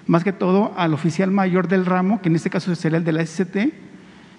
más 0.07 0.25
que 0.25 0.33
todo 0.33 0.73
al 0.77 0.93
oficial 0.93 1.31
mayor 1.31 1.69
del 1.69 1.87
ramo, 1.87 2.21
que 2.21 2.29
en 2.29 2.37
este 2.37 2.51
caso 2.51 2.75
sería 2.75 2.99
el 2.99 3.05
de 3.05 3.13
la 3.13 3.25
SCT, 3.25 3.57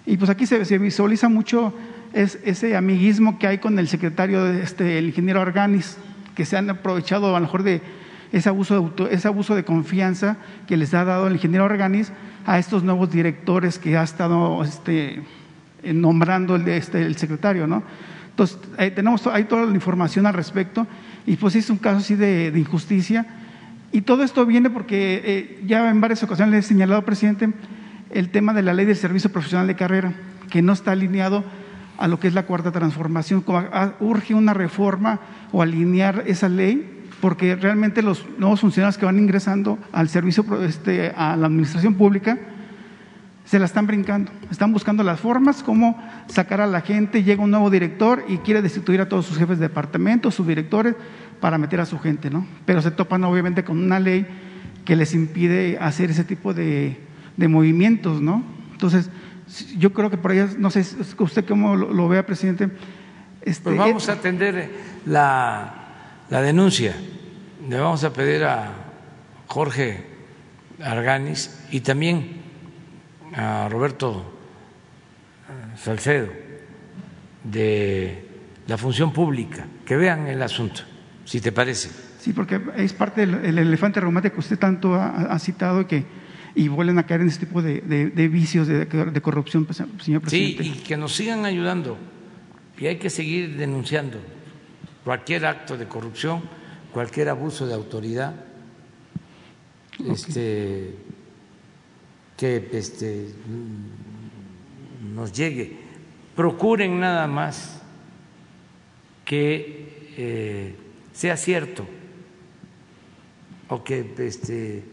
Y 0.07 0.17
pues 0.17 0.29
aquí 0.29 0.45
se, 0.45 0.77
visualiza 0.77 1.29
mucho 1.29 1.73
ese 2.13 2.75
amiguismo 2.75 3.39
que 3.39 3.47
hay 3.47 3.57
con 3.57 3.77
el 3.79 3.87
secretario, 3.87 4.45
este, 4.47 4.99
el 4.99 5.07
ingeniero 5.07 5.41
Arganis, 5.41 5.97
que 6.35 6.45
se 6.45 6.57
han 6.57 6.69
aprovechado 6.69 7.35
a 7.35 7.39
lo 7.39 7.45
mejor 7.45 7.63
de 7.63 7.81
ese 8.31 8.49
abuso 8.49 8.93
de, 8.97 9.13
ese 9.15 9.27
abuso 9.27 9.55
de 9.55 9.63
confianza 9.63 10.37
que 10.67 10.77
les 10.77 10.93
ha 10.93 11.05
dado 11.05 11.27
el 11.27 11.33
ingeniero 11.33 11.65
Arganis 11.65 12.11
a 12.45 12.59
estos 12.59 12.83
nuevos 12.83 13.09
directores 13.11 13.79
que 13.79 13.97
ha 13.97 14.03
estado 14.03 14.63
este, 14.63 15.23
nombrando 15.93 16.55
el, 16.55 16.67
este, 16.67 17.13
secretario, 17.13 17.67
¿no? 17.67 17.83
Entonces, 18.29 18.57
tenemos 18.95 19.25
hay 19.27 19.45
toda 19.45 19.65
la 19.65 19.73
información 19.73 20.25
al 20.25 20.33
respecto 20.33 20.85
y 21.25 21.37
pues 21.37 21.55
es 21.55 21.69
un 21.69 21.77
caso 21.77 21.97
así 21.97 22.15
de, 22.15 22.51
injusticia. 22.55 23.25
Y 23.91 24.01
todo 24.01 24.23
esto 24.23 24.45
viene 24.45 24.69
porque 24.69 25.21
eh, 25.23 25.63
ya 25.65 25.89
en 25.89 26.01
varias 26.01 26.21
ocasiones 26.23 26.51
le 26.51 26.57
he 26.59 26.61
señalado, 26.61 27.03
presidente, 27.03 27.49
el 28.11 28.29
tema 28.29 28.53
de 28.53 28.61
la 28.61 28.73
ley 28.73 28.85
del 28.85 28.97
servicio 28.97 29.31
profesional 29.31 29.67
de 29.67 29.75
carrera, 29.75 30.13
que 30.49 30.61
no 30.61 30.73
está 30.73 30.91
alineado 30.91 31.43
a 31.97 32.07
lo 32.07 32.19
que 32.19 32.27
es 32.27 32.33
la 32.33 32.45
cuarta 32.45 32.71
transformación. 32.71 33.43
Urge 33.99 34.33
una 34.33 34.53
reforma 34.53 35.19
o 35.51 35.61
alinear 35.61 36.23
esa 36.27 36.49
ley 36.49 36.91
porque 37.21 37.55
realmente 37.55 38.01
los 38.01 38.25
nuevos 38.37 38.59
funcionarios 38.59 38.97
que 38.97 39.05
van 39.05 39.17
ingresando 39.17 39.79
al 39.91 40.09
servicio, 40.09 40.45
este, 40.63 41.11
a 41.15 41.35
la 41.35 41.47
administración 41.47 41.95
pública, 41.95 42.37
se 43.45 43.59
la 43.59 43.65
están 43.65 43.85
brincando. 43.87 44.31
Están 44.49 44.73
buscando 44.73 45.03
las 45.03 45.19
formas, 45.19 45.63
cómo 45.63 46.01
sacar 46.27 46.61
a 46.61 46.67
la 46.67 46.81
gente. 46.81 47.23
Llega 47.23 47.43
un 47.43 47.51
nuevo 47.51 47.69
director 47.69 48.25
y 48.27 48.39
quiere 48.39 48.61
destituir 48.61 49.01
a 49.01 49.07
todos 49.07 49.25
sus 49.25 49.37
jefes 49.37 49.59
de 49.59 49.67
departamento, 49.67 50.31
sus 50.31 50.47
directores, 50.47 50.95
para 51.39 51.57
meter 51.57 51.79
a 51.79 51.85
su 51.85 51.99
gente, 51.99 52.29
¿no? 52.29 52.47
Pero 52.65 52.81
se 52.81 52.91
topan 52.91 53.23
obviamente 53.23 53.63
con 53.63 53.77
una 53.77 53.99
ley 53.99 54.25
que 54.83 54.95
les 54.95 55.13
impide 55.13 55.77
hacer 55.79 56.09
ese 56.09 56.23
tipo 56.23 56.53
de, 56.53 56.99
movimientos, 57.37 58.19
¿no? 58.19 58.43
Entonces, 58.71 59.09
yo 59.77 59.93
creo 59.93 60.09
que 60.09 60.17
por 60.17 60.31
ahí, 60.31 60.43
no 60.57 60.71
sé 60.71 60.83
usted 61.19 61.45
cómo 61.45 61.75
lo, 61.75 62.07
vea, 62.07 62.25
presidente. 62.25 62.69
Este, 63.41 63.63
pues 63.63 63.77
vamos 63.77 64.09
a 64.09 64.13
atender 64.13 64.71
la, 65.05 65.85
la 66.31 66.41
denuncia. 66.41 66.95
Le 67.69 67.79
vamos 67.79 68.03
a 68.03 68.11
pedir 68.11 68.43
a 68.43 68.71
Jorge 69.47 70.03
Arganis 70.81 71.59
y 71.71 71.81
también 71.81 72.44
a 73.35 73.67
Roberto 73.69 74.33
Salcedo 75.77 76.27
de 77.43 78.25
la 78.67 78.77
función 78.77 79.13
pública, 79.13 79.67
que 79.85 79.95
vean 79.95 80.27
el 80.27 80.41
asunto, 80.41 80.81
si 81.25 81.41
te 81.41 81.51
parece. 81.51 81.89
Sí, 82.19 82.33
porque 82.33 82.59
es 82.77 82.93
parte 82.93 83.27
del 83.27 83.57
elefante 83.57 83.99
reumático 83.99 84.35
que 84.35 84.39
usted 84.39 84.57
tanto 84.57 84.95
ha, 84.95 85.37
citado 85.37 85.81
y 85.81 85.85
que 85.85 86.05
y 86.55 86.69
vuelven 86.69 86.97
a 86.97 87.05
caer 87.05 87.21
en 87.21 87.27
este 87.27 87.45
tipo 87.45 87.61
de, 87.61 87.81
vicios 88.29 88.67
de, 88.67 89.21
corrupción, 89.21 89.65
pues, 89.65 89.83
señor 90.01 90.21
presidente. 90.21 90.63
Sí, 90.63 90.73
y 90.77 90.83
que 90.83 90.97
nos 90.97 91.13
sigan 91.13 91.45
ayudando. 91.45 91.97
Y 92.77 92.87
hay 92.87 92.97
que 92.97 93.09
seguir 93.09 93.57
denunciando 93.57 94.17
cualquier 95.03 95.45
acto 95.45 95.77
de 95.77 95.85
corrupción, 95.85 96.41
cualquier 96.91 97.29
abuso 97.29 97.67
de 97.67 97.73
autoridad. 97.73 98.33
Este, 100.09 100.95
que 102.37 102.69
este, 102.73 103.29
nos 105.13 105.31
llegue. 105.31 105.77
Procuren 106.35 106.99
nada 106.99 107.27
más 107.27 107.81
que 109.23 110.13
eh, 110.17 110.75
sea 111.13 111.37
cierto 111.37 111.85
o 113.67 113.83
que 113.83 114.13
este, 114.19 114.83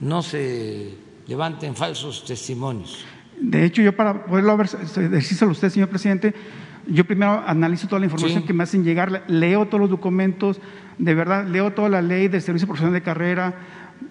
no 0.00 0.22
se 0.22 0.94
levanten 1.26 1.74
falsos 1.74 2.24
testimonios. 2.24 3.04
De 3.40 3.64
hecho, 3.64 3.82
yo 3.82 3.96
para 3.96 4.24
poderlo 4.26 4.56
decírselo 4.56 5.50
a 5.50 5.52
usted, 5.52 5.70
señor 5.70 5.88
presidente, 5.88 6.34
yo 6.86 7.04
primero 7.04 7.42
analizo 7.46 7.88
toda 7.88 8.00
la 8.00 8.06
información 8.06 8.44
que 8.44 8.52
me 8.52 8.62
hacen 8.62 8.84
llegar, 8.84 9.24
leo 9.28 9.66
todos 9.66 9.80
los 9.80 9.90
documentos, 9.90 10.60
de 10.98 11.14
verdad, 11.14 11.46
leo 11.46 11.72
toda 11.72 11.88
la 11.88 12.02
ley 12.02 12.28
del 12.28 12.42
servicio 12.42 12.66
profesional 12.66 12.94
de 12.94 13.02
carrera, 13.02 13.54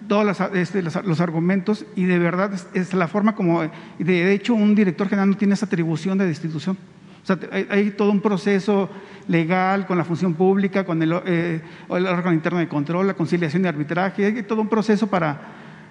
todos 0.08 0.38
este, 0.54 0.82
los, 0.82 1.20
argumentos 1.20 1.86
y 1.96 2.04
de 2.04 2.18
verdad 2.18 2.52
es, 2.74 2.92
la 2.94 3.08
forma 3.08 3.34
como, 3.34 3.62
de 3.98 4.32
hecho, 4.32 4.54
un 4.54 4.74
director 4.74 5.08
general 5.08 5.30
no 5.30 5.36
tiene 5.36 5.54
esa 5.54 5.66
atribución 5.66 6.18
de 6.18 6.26
destitución. 6.26 6.76
O 7.22 7.26
sea, 7.26 7.38
hay, 7.70 7.90
todo 7.92 8.10
un 8.10 8.20
proceso 8.20 8.90
legal 9.28 9.86
con 9.86 9.96
la 9.96 10.04
función 10.04 10.34
pública, 10.34 10.84
con 10.84 11.00
el, 11.02 11.12
eh, 11.24 11.60
órgano 11.88 12.32
interno 12.32 12.58
de 12.58 12.68
control, 12.68 13.06
la 13.06 13.14
conciliación 13.14 13.64
y 13.64 13.68
arbitraje, 13.68 14.26
hay 14.26 14.42
todo 14.42 14.60
un 14.60 14.68
proceso 14.68 15.06
para 15.06 15.40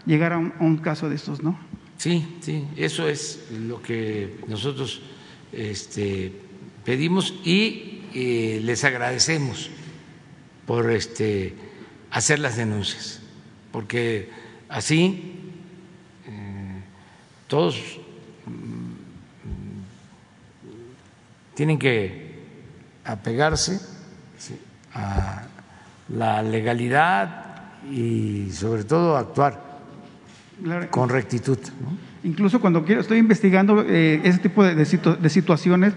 llegar 0.05 0.33
a 0.33 0.37
un, 0.37 0.77
caso 0.77 1.09
de 1.09 1.15
estos, 1.15 1.41
¿no? 1.41 1.57
Sí, 1.97 2.37
sí, 2.41 2.67
eso 2.75 3.07
es 3.07 3.47
lo 3.65 3.81
que 3.81 4.39
nosotros 4.47 5.03
este, 5.53 6.33
pedimos 6.83 7.33
y 7.45 8.01
eh, 8.13 8.59
les 8.63 8.83
agradecemos 8.83 9.69
por 10.65 10.91
este, 10.91 11.53
hacer 12.09 12.39
las 12.39 12.57
denuncias 12.57 13.20
porque 13.71 14.29
así 14.69 15.39
eh, 16.27 16.81
todos 17.47 17.99
mm, 18.45 18.91
tienen 21.55 21.79
que 21.79 22.31
apegarse 23.05 23.79
a 24.93 25.47
la 26.09 26.41
legalidad 26.41 27.45
y 27.89 28.51
sobre 28.51 28.83
todo 28.83 29.17
actuar 29.17 29.71
con 30.89 31.09
rectitud. 31.09 31.57
Incluso 32.23 32.61
cuando 32.61 32.85
quiero, 32.85 33.01
estoy 33.01 33.17
investigando 33.17 33.83
eh, 33.87 34.21
ese 34.23 34.39
tipo 34.39 34.63
de, 34.63 34.75
de, 34.75 35.29
situaciones, 35.29 35.93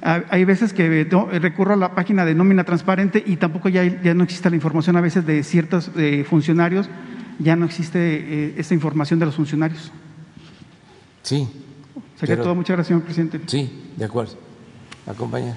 hay 0.00 0.44
veces 0.44 0.72
que 0.72 1.08
recurro 1.40 1.74
a 1.74 1.76
la 1.76 1.94
página 1.94 2.24
de 2.24 2.34
nómina 2.34 2.64
transparente 2.64 3.22
y 3.24 3.36
tampoco 3.36 3.68
ya, 3.68 3.84
ya 4.02 4.14
no 4.14 4.24
existe 4.24 4.48
la 4.48 4.56
información 4.56 4.96
a 4.96 5.00
veces 5.00 5.26
de 5.26 5.42
ciertos 5.42 5.90
eh, 5.96 6.24
funcionarios, 6.28 6.88
ya 7.38 7.56
no 7.56 7.66
existe 7.66 7.98
eh, 7.98 8.54
esa 8.56 8.74
información 8.74 9.18
de 9.18 9.26
los 9.26 9.34
funcionarios. 9.34 9.92
Sí. 11.22 11.48
Sería 12.16 12.36
todo. 12.36 12.54
Muchas 12.54 12.76
gracias, 12.76 12.88
señor 12.88 13.02
presidente. 13.02 13.40
Sí, 13.46 13.90
de 13.96 14.04
acuerdo. 14.04 14.34
Acompaña. 15.06 15.56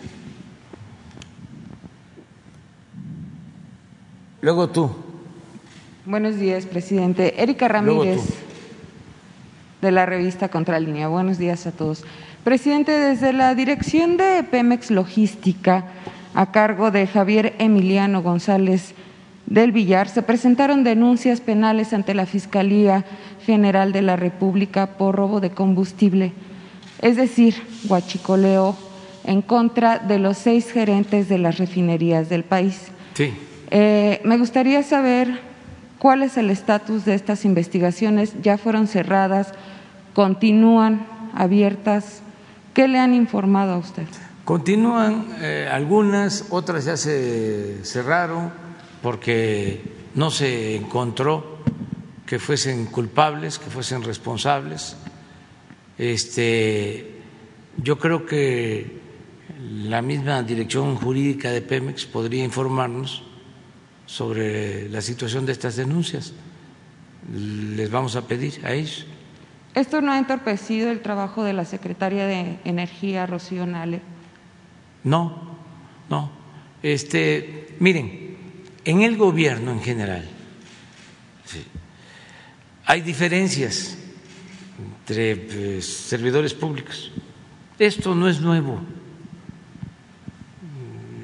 Luego 4.42 4.70
tú. 4.70 4.92
Buenos 6.06 6.38
días, 6.38 6.66
presidente. 6.66 7.42
Erika 7.42 7.68
Ramírez, 7.68 8.22
de 9.82 9.92
la 9.92 10.06
revista 10.06 10.50
Contralínea. 10.50 11.08
Buenos 11.08 11.38
días 11.38 11.68
a 11.68 11.72
todos. 11.72 12.04
Presidente, 12.44 12.92
desde 12.92 13.34
la 13.34 13.54
dirección 13.54 14.18
de 14.18 14.44
Pemex 14.44 14.90
Logística, 14.90 15.86
a 16.34 16.52
cargo 16.52 16.90
de 16.90 17.06
Javier 17.06 17.54
Emiliano 17.60 18.24
González 18.24 18.96
del 19.46 19.72
Villar, 19.72 20.10
se 20.10 20.24
presentaron 20.24 20.84
denuncias 20.84 21.40
penales 21.40 21.94
ante 21.94 22.16
la 22.16 22.26
Fiscalía 22.26 23.06
General 23.46 23.92
de 23.92 24.02
la 24.02 24.16
República 24.16 24.88
por 24.98 25.16
robo 25.16 25.40
de 25.40 25.52
combustible, 25.52 26.34
es 27.04 27.16
decir, 27.16 27.56
guachicoleo, 27.84 28.76
en 29.24 29.44
contra 29.44 30.00
de 30.00 30.18
los 30.18 30.40
seis 30.40 30.72
gerentes 30.72 31.30
de 31.30 31.38
las 31.38 31.60
refinerías 31.60 32.28
del 32.28 32.44
país. 32.44 32.88
Sí. 33.14 33.34
Eh, 33.70 34.20
me 34.24 34.40
gustaría 34.40 34.82
saber 34.82 35.40
cuál 36.00 36.24
es 36.24 36.38
el 36.38 36.50
estatus 36.50 37.06
de 37.06 37.14
estas 37.14 37.46
investigaciones. 37.46 38.34
¿Ya 38.42 38.58
fueron 38.58 38.88
cerradas? 38.88 39.54
¿Continúan 40.16 41.06
abiertas? 41.36 42.24
¿Qué 42.74 42.88
le 42.88 43.00
han 43.00 43.14
informado 43.14 43.74
a 43.74 43.78
usted? 43.78 44.08
Continúan 44.46 45.28
eh, 45.40 45.70
algunas, 45.72 46.46
otras 46.50 46.86
ya 46.86 46.98
se 46.98 47.84
cerraron 47.84 48.52
porque 49.02 49.82
no 50.16 50.32
se 50.32 50.76
encontró 50.76 51.60
que 52.26 52.40
fuesen 52.40 52.86
culpables, 52.86 53.60
que 53.60 53.70
fuesen 53.70 54.04
responsables. 54.04 54.96
Este, 55.98 57.22
yo 57.78 58.00
creo 58.00 58.26
que 58.26 59.02
la 59.60 60.02
misma 60.02 60.42
dirección 60.42 60.96
jurídica 60.96 61.52
de 61.52 61.62
Pemex 61.62 62.06
podría 62.06 62.44
informarnos 62.44 63.24
sobre 64.06 64.90
la 64.90 65.02
situación 65.02 65.46
de 65.46 65.52
estas 65.52 65.76
denuncias. 65.76 66.34
Les 67.34 67.92
vamos 67.92 68.16
a 68.16 68.28
pedir 68.28 68.66
a 68.66 68.74
ellos. 68.74 69.06
¿Esto 69.74 70.02
no 70.02 70.12
ha 70.12 70.18
entorpecido 70.18 70.92
el 70.92 71.02
trabajo 71.02 71.44
de 71.44 71.54
la 71.54 71.66
secretaria 71.66 72.28
de 72.28 72.60
Energía, 72.66 73.26
Rocío 73.26 73.66
Nale? 73.66 74.02
No, 75.04 75.58
no. 76.10 76.32
Este, 76.84 77.76
miren, 77.80 78.38
en 78.84 79.02
el 79.02 79.18
gobierno 79.18 79.72
en 79.72 79.82
general 79.82 80.30
hay 82.92 83.02
diferencias 83.02 83.98
entre 85.00 85.38
pues, 85.38 85.86
servidores 85.86 86.54
públicos. 86.54 87.12
Esto 87.80 88.16
no 88.16 88.28
es 88.28 88.42
nuevo. 88.42 88.82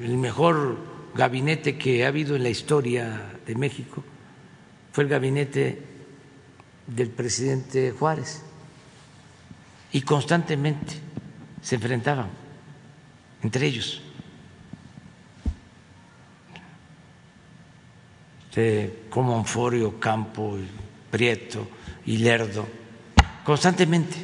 El 0.02 0.16
mejor 0.16 0.78
gabinete 1.14 1.76
que 1.76 2.04
ha 2.04 2.08
habido 2.08 2.36
en 2.36 2.42
la 2.42 2.48
historia 2.48 3.34
de 3.46 3.54
México 3.54 4.02
fue 4.92 5.04
el 5.04 5.10
gabinete 5.10 5.82
del 6.88 7.10
presidente 7.10 7.92
Juárez 7.92 8.42
y 9.92 10.02
constantemente 10.02 10.94
se 11.62 11.76
enfrentaban 11.76 12.28
entre 13.42 13.66
ellos. 13.66 14.02
como 19.08 19.36
Onforio, 19.36 20.00
Campo, 20.00 20.58
Prieto 21.10 21.68
y 22.06 22.18
Lerdo, 22.18 22.66
constantemente. 23.44 24.16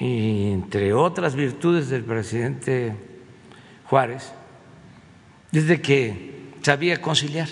Y 0.00 0.50
entre 0.50 0.92
otras 0.92 1.36
virtudes 1.36 1.88
del 1.88 2.02
presidente 2.02 2.96
Juárez, 3.86 4.32
desde 5.52 5.80
que 5.80 6.50
sabía 6.62 7.00
conciliar 7.00 7.48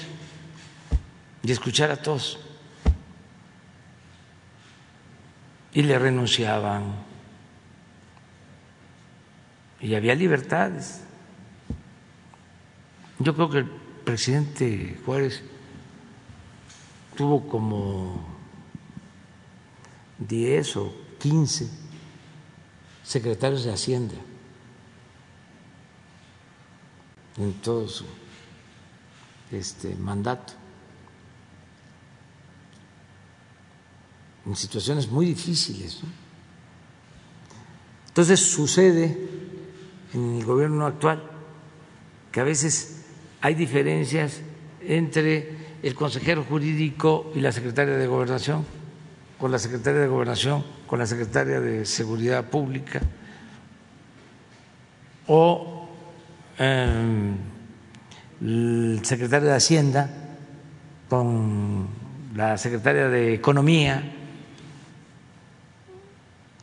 y 1.42 1.52
escuchar 1.52 1.90
a 1.90 1.96
todos. 1.96 2.38
Y 5.72 5.82
le 5.82 5.98
renunciaban. 5.98 6.94
Y 9.80 9.94
había 9.94 10.14
libertades. 10.14 11.02
Yo 13.18 13.34
creo 13.34 13.50
que 13.50 13.58
el 13.58 13.70
presidente 14.04 15.00
Juárez 15.04 15.42
tuvo 17.16 17.48
como 17.48 18.26
10 20.18 20.76
o 20.76 20.94
15 21.18 21.68
secretarios 23.02 23.64
de 23.64 23.72
Hacienda 23.72 24.14
en 27.36 27.52
todo 27.54 27.88
su 27.88 28.04
este, 29.50 29.94
mandato, 29.96 30.54
en 34.46 34.56
situaciones 34.56 35.10
muy 35.10 35.26
difíciles. 35.26 36.00
Entonces 38.08 38.40
sucede 38.40 39.16
en 40.12 40.38
el 40.38 40.44
gobierno 40.44 40.86
actual 40.86 41.22
que 42.30 42.40
a 42.40 42.44
veces 42.44 43.04
hay 43.40 43.54
diferencias 43.54 44.40
entre 44.80 45.56
el 45.82 45.94
consejero 45.94 46.44
jurídico 46.44 47.32
y 47.34 47.40
la 47.40 47.52
secretaria 47.52 47.96
de 47.96 48.06
gobernación, 48.06 48.64
con 49.38 49.50
la 49.50 49.58
secretaria 49.58 50.00
de 50.00 50.08
gobernación, 50.08 50.64
con 50.86 50.98
la 50.98 51.06
secretaria 51.06 51.60
de 51.60 51.84
seguridad 51.84 52.44
pública, 52.44 53.00
o 55.26 55.88
em, 56.58 57.36
el 58.40 59.00
secretario 59.02 59.48
de 59.48 59.54
Hacienda 59.54 60.10
con 61.08 61.88
la 62.34 62.56
secretaria 62.58 63.08
de 63.08 63.34
Economía, 63.34 64.21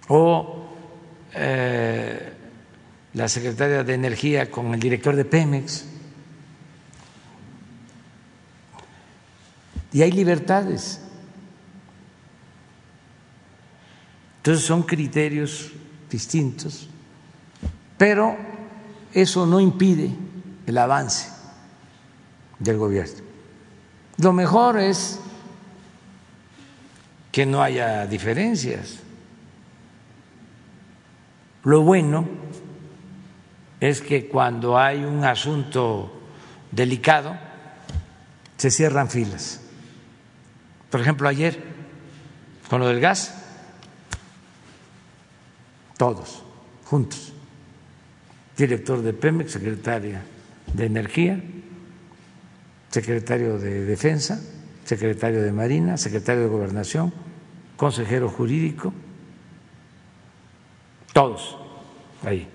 o 0.10 0.66
eh, 1.34 2.34
la 3.14 3.28
secretaria 3.28 3.84
de 3.84 3.94
Energía 3.94 4.52
con 4.52 4.74
el 4.74 4.80
director 4.80 5.16
de 5.16 5.26
Pemex. 5.26 5.86
Y 9.92 10.02
hay 10.02 10.12
libertades. 10.12 11.02
Entonces 14.38 14.66
son 14.66 14.84
criterios 14.84 15.72
distintos, 16.10 16.88
pero 17.98 18.38
eso 19.14 19.46
no 19.46 19.60
impide 19.60 20.12
el 20.66 20.78
avance 20.78 21.30
del 22.58 22.78
gobierno. 22.78 23.24
Lo 24.18 24.34
mejor 24.34 24.80
es 24.80 25.20
que 27.32 27.46
no 27.46 27.62
haya 27.62 28.06
diferencias. 28.08 29.00
Lo 31.70 31.84
bueno 31.84 32.28
es 33.80 34.02
que 34.02 34.28
cuando 34.28 34.80
hay 34.80 35.04
un 35.04 35.24
asunto 35.24 36.12
delicado, 36.72 37.38
se 38.58 38.72
cierran 38.72 39.08
filas. 39.08 39.62
Por 40.90 41.00
ejemplo, 41.00 41.30
ayer, 41.30 41.62
con 42.72 42.80
lo 42.80 42.88
del 42.88 43.00
gas, 43.00 43.36
todos, 45.96 46.42
juntos, 46.86 47.34
director 48.58 49.04
de 49.04 49.14
Pemex, 49.14 49.52
secretaria 49.52 50.24
de 50.74 50.86
Energía, 50.88 51.40
secretario 52.90 53.60
de 53.60 53.86
Defensa, 53.86 54.42
secretario 54.86 55.44
de 55.44 55.52
Marina, 55.52 55.98
secretario 55.98 56.42
de 56.42 56.50
Gobernación, 56.50 57.14
consejero 57.78 58.28
jurídico, 58.28 58.92
todos 61.20 61.58
ahí. 62.24 62.48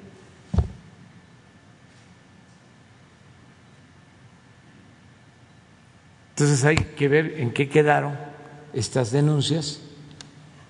Entonces 6.31 6.65
hay 6.65 6.77
que 6.77 7.09
ver 7.09 7.35
en 7.41 7.53
qué 7.53 7.69
quedaron 7.69 8.17
estas 8.73 9.13
denuncias. 9.13 9.83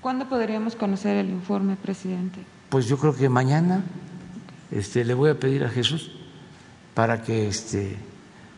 ¿Cuándo 0.01 0.29
podríamos 0.29 0.75
conocer 0.75 1.17
el 1.19 1.31
informe, 1.31 1.77
presidente? 1.77 2.41
Pues 2.69 2.89
yo 2.89 2.99
creo 2.99 3.15
que 3.15 3.29
mañana 3.29 3.85
este, 4.73 5.05
le 5.05 5.15
voy 5.15 5.31
a 5.31 5.39
pedir 5.39 5.63
a 5.63 5.69
Jesús 5.69 6.11
para 6.95 7.23
que 7.23 7.47
este, 7.47 7.95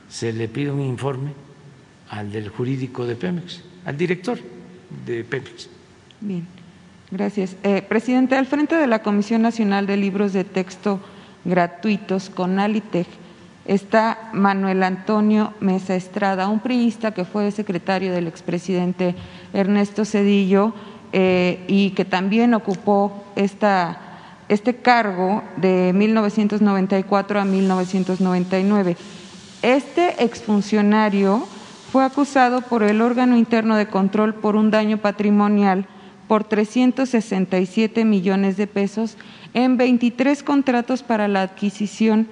se 0.09 0.33
le 0.33 0.49
pida 0.49 0.73
un 0.73 0.81
informe 0.81 1.35
al 2.09 2.33
del 2.33 2.49
jurídico 2.49 3.05
de 3.05 3.17
Pemex, 3.17 3.61
al 3.85 3.99
director 3.99 4.39
de 5.05 5.25
Pemex. 5.25 5.69
Bien, 6.23 6.47
gracias. 7.11 7.57
Eh, 7.63 7.83
presidente, 7.83 8.37
al 8.37 8.47
frente 8.47 8.77
de 8.77 8.87
la 8.87 9.03
Comisión 9.03 9.43
Nacional 9.43 9.87
de 9.87 9.97
Libros 9.97 10.33
de 10.33 10.45
Texto 10.45 11.01
Gratuitos, 11.45 12.31
con 12.31 12.59
Alitech, 12.59 13.07
está 13.65 14.31
Manuel 14.33 14.83
Antonio 14.83 15.53
Mesa 15.61 15.95
Estrada, 15.95 16.49
un 16.49 16.61
priista 16.61 17.13
que 17.13 17.25
fue 17.25 17.51
secretario 17.51 18.13
del 18.13 18.27
expresidente 18.27 19.15
Ernesto 19.53 20.05
Cedillo 20.05 20.73
eh, 21.13 21.65
y 21.69 21.91
que 21.91 22.05
también 22.05 22.55
ocupó 22.55 23.25
este 23.37 24.77
cargo 24.83 25.43
de 25.57 25.93
1994 25.95 27.41
a 27.41 27.45
1999. 27.45 28.97
Este 29.63 30.23
exfuncionario 30.23 31.47
fue 31.91 32.05
acusado 32.05 32.61
por 32.61 32.83
el 32.83 33.01
órgano 33.01 33.37
interno 33.37 33.77
de 33.77 33.87
control 33.87 34.35
por 34.35 34.57
un 34.57 34.71
daño 34.71 34.99
patrimonial 34.99 35.87
por 36.29 36.45
367 36.45 38.05
millones 38.05 38.57
de 38.57 38.67
pesos 38.67 39.17
en 39.55 39.77
23 39.77 40.43
contratos 40.43 41.03
para 41.03 41.29
la 41.29 41.43
adquisición 41.43 42.29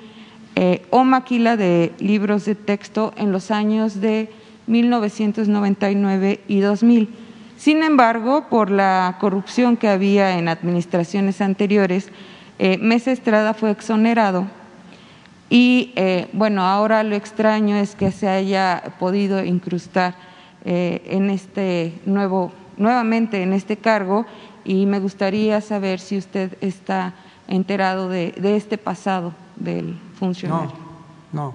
eh, 0.57 0.87
o 0.91 1.05
maquila 1.05 1.57
de 1.57 1.93
libros 1.99 2.45
de 2.45 2.55
texto 2.55 3.13
en 3.17 3.33
los 3.33 3.51
años 3.51 4.01
de 4.01 4.31
1999 4.67 6.41
y 6.47 6.61
2000. 6.61 7.09
Sin 7.57 7.83
embargo, 7.83 8.47
por 8.49 8.71
la 8.71 9.17
corrupción 9.21 9.77
que 9.77 9.89
había 9.89 10.39
en 10.39 10.49
administraciones 10.49 11.41
anteriores, 11.41 12.11
eh, 12.59 12.79
Mesa 12.79 13.11
Estrada 13.11 13.55
fue 13.55 13.71
exonerado 13.71 14.47
y 15.51 15.93
eh, 15.97 16.29
bueno, 16.33 16.63
ahora 16.63 17.03
lo 17.03 17.17
extraño 17.17 17.77
es 17.77 17.95
que 17.95 18.13
se 18.13 18.29
haya 18.29 18.95
podido 18.99 19.45
incrustar 19.45 20.15
en 20.67 21.29
este 21.29 21.93
nuevo, 22.07 22.51
nuevamente 22.77 23.43
en 23.43 23.53
este 23.53 23.77
cargo 23.77 24.27
y 24.65 24.87
me 24.87 24.99
gustaría 24.99 25.61
saber 25.61 26.01
si 26.01 26.19
usted 26.19 26.57
está 26.61 27.15
enterado 27.49 28.09
de 28.09 28.57
este 28.57 28.79
pasado 28.79 29.35
del 29.57 29.99
funcionario. 30.19 30.73
No, 31.33 31.43
no, 31.43 31.55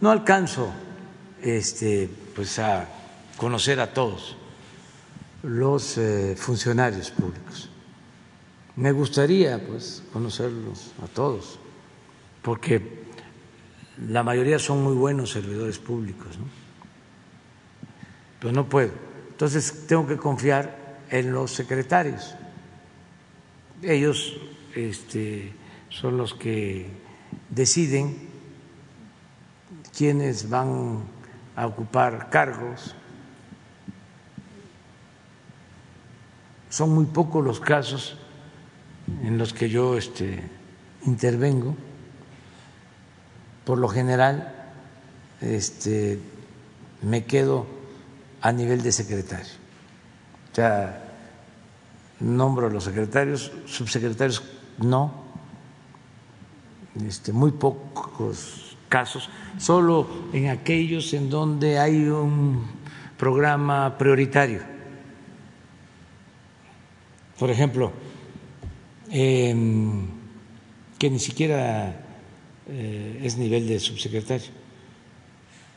no 0.00 0.10
alcanzo 0.10 0.70
este, 1.42 2.08
pues 2.34 2.58
a 2.58 2.86
conocer 3.36 3.80
a 3.80 3.92
todos 3.92 4.36
los 5.42 5.98
eh, 5.98 6.36
funcionarios 6.36 7.10
públicos. 7.10 7.68
Me 8.76 8.92
gustaría 8.92 9.64
pues 9.64 10.02
conocerlos 10.12 10.92
a 11.02 11.06
todos, 11.08 11.58
porque 12.42 13.02
la 14.08 14.22
mayoría 14.22 14.58
son 14.58 14.82
muy 14.82 14.94
buenos 14.94 15.30
servidores 15.30 15.78
públicos, 15.78 16.38
¿no? 16.38 16.44
pero 18.40 18.52
no 18.52 18.68
puedo. 18.68 19.11
Entonces 19.42 19.88
tengo 19.88 20.06
que 20.06 20.16
confiar 20.16 21.00
en 21.10 21.32
los 21.32 21.50
secretarios. 21.50 22.36
Ellos 23.82 24.36
este, 24.76 25.52
son 25.88 26.16
los 26.16 26.32
que 26.32 26.86
deciden 27.50 28.28
quiénes 29.98 30.48
van 30.48 31.02
a 31.56 31.66
ocupar 31.66 32.30
cargos. 32.30 32.94
Son 36.70 36.90
muy 36.90 37.06
pocos 37.06 37.44
los 37.44 37.58
casos 37.58 38.16
en 39.24 39.38
los 39.38 39.52
que 39.52 39.68
yo 39.68 39.98
este, 39.98 40.40
intervengo. 41.04 41.74
Por 43.64 43.78
lo 43.78 43.88
general, 43.88 44.54
este, 45.40 46.20
me 47.02 47.24
quedo 47.24 47.81
a 48.42 48.52
nivel 48.52 48.82
de 48.82 48.92
secretario. 48.92 49.52
O 50.52 50.54
sea, 50.54 51.02
nombro 52.20 52.66
a 52.66 52.70
los 52.70 52.84
secretarios, 52.84 53.52
subsecretarios 53.66 54.42
no, 54.78 55.22
este, 57.06 57.32
muy 57.32 57.52
pocos 57.52 58.76
casos, 58.88 59.30
solo 59.58 60.06
en 60.32 60.48
aquellos 60.48 61.14
en 61.14 61.30
donde 61.30 61.78
hay 61.78 62.04
un 62.04 62.66
programa 63.16 63.96
prioritario. 63.96 64.60
Por 67.38 67.50
ejemplo, 67.50 67.92
em, 69.10 70.06
que 70.98 71.10
ni 71.10 71.18
siquiera 71.18 71.96
eh, 72.68 73.20
es 73.22 73.36
nivel 73.36 73.66
de 73.66 73.80
subsecretario, 73.80 74.50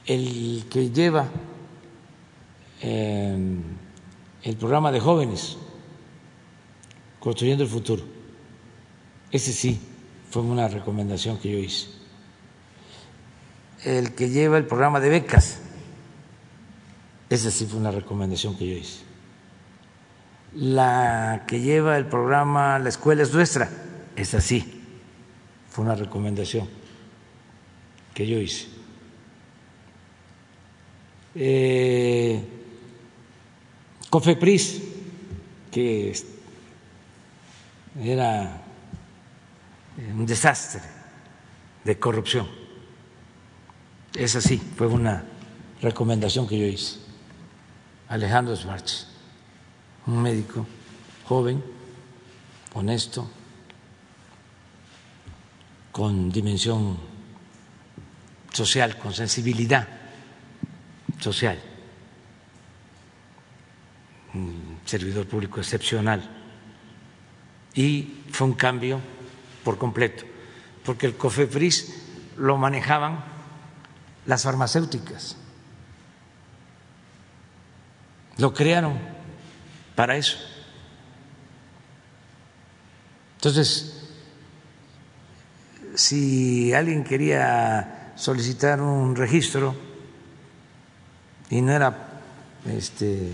el 0.05 0.65
que 0.69 0.91
lleva 0.91 1.29
el 2.85 4.57
programa 4.59 4.91
de 4.91 4.99
jóvenes 4.99 5.57
construyendo 7.19 7.63
el 7.63 7.69
futuro. 7.69 8.03
Ese 9.31 9.51
sí 9.51 9.79
fue 10.29 10.43
una 10.43 10.67
recomendación 10.67 11.39
que 11.39 11.51
yo 11.51 11.57
hice. 11.57 11.87
El 13.83 14.13
que 14.13 14.29
lleva 14.29 14.57
el 14.57 14.65
programa 14.65 14.99
de 14.99 15.09
becas, 15.09 15.59
esa 17.29 17.51
sí 17.51 17.65
fue 17.65 17.79
una 17.79 17.91
recomendación 17.91 18.55
que 18.57 18.67
yo 18.67 18.77
hice. 18.77 19.03
La 20.53 21.43
que 21.47 21.59
lleva 21.59 21.97
el 21.97 22.05
programa 22.05 22.79
La 22.79 22.89
escuela 22.89 23.23
es 23.23 23.33
nuestra, 23.33 23.69
esa 24.15 24.39
sí 24.39 24.83
fue 25.69 25.83
una 25.83 25.95
recomendación 25.95 26.69
que 28.13 28.27
yo 28.27 28.39
hice. 28.39 28.67
Eh, 31.33 32.41
COFEPRIS, 34.15 34.81
que 35.69 36.15
era 37.99 38.61
un 39.97 40.25
desastre 40.25 40.79
de 41.83 41.99
corrupción. 41.99 42.47
Esa 44.13 44.39
sí, 44.39 44.55
fue 44.77 44.87
una 44.87 45.21
recomendación 45.81 46.47
que 46.47 46.57
yo 46.57 46.65
hice. 46.65 46.99
Alejandro 48.07 48.55
Schwartz, 48.55 49.07
un 50.07 50.21
médico 50.21 50.65
joven, 51.27 51.61
honesto, 52.73 53.29
con 55.91 56.31
dimensión 56.31 56.97
social, 58.53 58.97
con 58.97 59.13
sensibilidad 59.13 59.85
social, 61.19 61.59
un 64.35 64.79
servidor 64.85 65.27
público 65.27 65.59
excepcional 65.59 66.29
y 67.73 68.21
fue 68.31 68.47
un 68.47 68.53
cambio 68.53 68.99
por 69.63 69.77
completo, 69.77 70.25
porque 70.83 71.07
el 71.07 71.15
COFEPRIS 71.15 71.93
lo 72.37 72.57
manejaban 72.57 73.23
las 74.25 74.43
farmacéuticas. 74.43 75.37
Lo 78.37 78.53
crearon 78.53 78.99
para 79.95 80.17
eso. 80.17 80.37
Entonces, 83.37 84.09
si 85.95 86.73
alguien 86.73 87.03
quería 87.03 88.13
solicitar 88.15 88.81
un 88.81 89.15
registro 89.15 89.75
y 91.49 91.61
no 91.61 91.71
era 91.71 92.21
este 92.65 93.31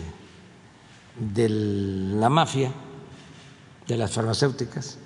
de 1.18 1.49
la 1.49 2.30
mafia, 2.30 2.72
de 3.88 3.97
las 3.97 4.12
farmacéuticas, 4.12 4.97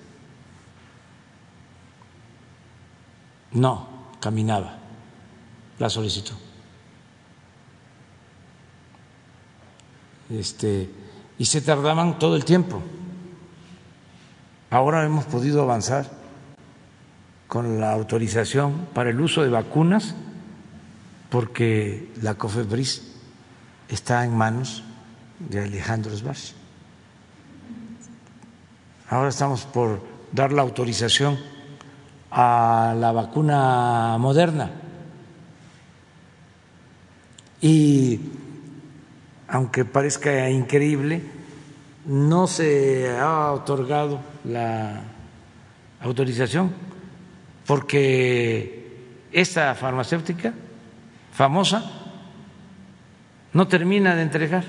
no 3.51 3.87
caminaba 4.19 4.77
la 5.79 5.89
solicitud. 5.89 6.35
Este, 10.29 10.89
y 11.37 11.45
se 11.45 11.61
tardaban 11.61 12.17
todo 12.19 12.35
el 12.35 12.45
tiempo. 12.45 12.81
Ahora 14.69 15.05
hemos 15.05 15.25
podido 15.25 15.61
avanzar 15.61 16.09
con 17.47 17.79
la 17.79 17.93
autorización 17.93 18.87
para 18.93 19.11
el 19.11 19.21
uso 19.21 19.43
de 19.43 19.49
vacunas 19.49 20.15
porque 21.29 22.11
la 22.21 22.35
COFEBRIS 22.35 23.13
está 23.89 24.25
en 24.25 24.35
manos 24.35 24.83
de 25.39 25.63
Alejandro 25.63 26.15
Sbarch. 26.15 26.53
Ahora 29.09 29.29
estamos 29.29 29.65
por 29.65 30.01
dar 30.31 30.51
la 30.51 30.61
autorización 30.61 31.37
a 32.31 32.95
la 32.97 33.11
vacuna 33.11 34.17
moderna. 34.19 34.71
Y 37.61 38.19
aunque 39.47 39.85
parezca 39.85 40.49
increíble, 40.49 41.21
no 42.05 42.47
se 42.47 43.15
ha 43.17 43.51
otorgado 43.51 44.19
la 44.43 45.01
autorización 46.01 46.71
porque 47.65 49.29
esa 49.31 49.73
farmacéutica 49.75 50.53
famosa 51.31 51.83
no 53.53 53.67
termina 53.67 54.15
de 54.15 54.21
entregar 54.21 54.63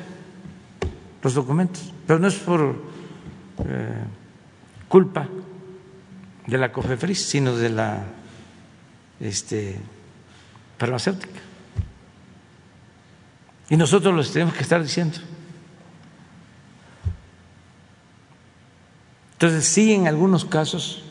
los 1.26 1.34
documentos, 1.34 1.92
pero 2.06 2.20
no 2.20 2.28
es 2.28 2.36
por 2.36 2.60
eh, 3.58 4.04
culpa 4.88 5.28
de 6.46 6.56
la 6.56 6.70
COFEFRIS, 6.70 7.20
sino 7.26 7.56
de 7.56 7.68
la 7.68 8.04
este, 9.18 9.76
farmacéutica. 10.78 11.40
Y 13.68 13.76
nosotros 13.76 14.14
los 14.14 14.32
tenemos 14.32 14.54
que 14.54 14.62
estar 14.62 14.80
diciendo. 14.80 15.18
Entonces, 19.32 19.64
sí, 19.64 19.94
en 19.94 20.06
algunos 20.06 20.44
casos 20.44 21.02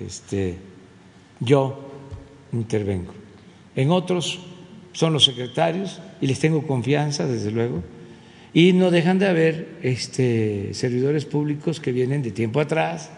este, 0.00 0.58
yo 1.40 1.90
intervengo. 2.52 3.14
En 3.74 3.90
otros 3.90 4.40
son 4.92 5.14
los 5.14 5.24
secretarios 5.24 6.02
y 6.20 6.26
les 6.26 6.38
tengo 6.38 6.66
confianza, 6.66 7.26
desde 7.26 7.50
luego, 7.50 7.82
y 8.52 8.72
no 8.72 8.90
dejan 8.90 9.18
de 9.18 9.28
haber 9.28 9.78
este, 9.82 10.74
servidores 10.74 11.24
públicos 11.24 11.80
que 11.80 11.92
vienen 11.92 12.22
de 12.22 12.32
tiempo 12.32 12.60
atrás. 12.60 13.10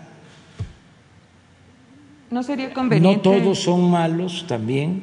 No 2.31 2.43
sería 2.43 2.73
conveniente. 2.73 3.17
No 3.17 3.23
todos 3.23 3.61
son 3.61 3.91
malos 3.91 4.47
también, 4.47 5.03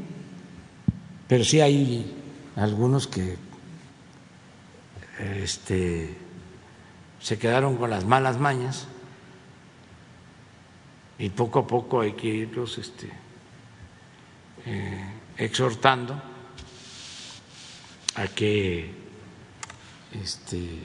pero 1.27 1.43
sí 1.43 1.61
hay 1.61 2.13
algunos 2.55 3.07
que 3.07 3.37
este, 5.43 6.15
se 7.19 7.37
quedaron 7.37 7.77
con 7.77 7.89
las 7.89 8.05
malas 8.05 8.39
mañas 8.39 8.87
y 11.17 11.29
poco 11.29 11.59
a 11.59 11.67
poco 11.67 12.01
hay 12.01 12.13
que 12.13 12.27
irlos 12.27 12.77
este, 12.77 13.09
eh, 14.65 15.05
exhortando 15.37 16.21
a 18.15 18.27
que 18.27 18.98
este, 20.13 20.83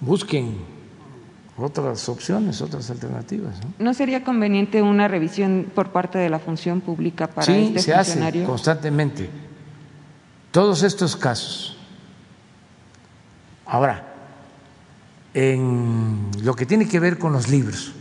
busquen 0.00 0.56
otras 1.56 2.08
opciones, 2.08 2.60
otras 2.60 2.90
alternativas. 2.90 3.56
¿no? 3.78 3.94
sería 3.94 4.22
conveniente 4.22 4.82
una 4.82 5.08
revisión 5.08 5.70
por 5.74 5.90
parte 5.90 6.18
de 6.18 6.28
la 6.28 6.38
función 6.38 6.80
pública 6.80 7.28
para 7.28 7.46
sí, 7.46 7.72
este 7.74 7.80
se 7.80 7.94
funcionario? 7.94 8.42
hace 8.42 8.48
constantemente. 8.48 9.30
Todos 10.50 10.82
estos 10.82 11.16
casos. 11.16 11.76
Ahora, 13.66 14.14
en 15.34 16.30
lo 16.42 16.54
que 16.54 16.66
tiene 16.66 16.86
que 16.88 17.00
ver 17.00 17.18
con 17.18 17.32
los 17.32 17.48
libros, 17.48 17.92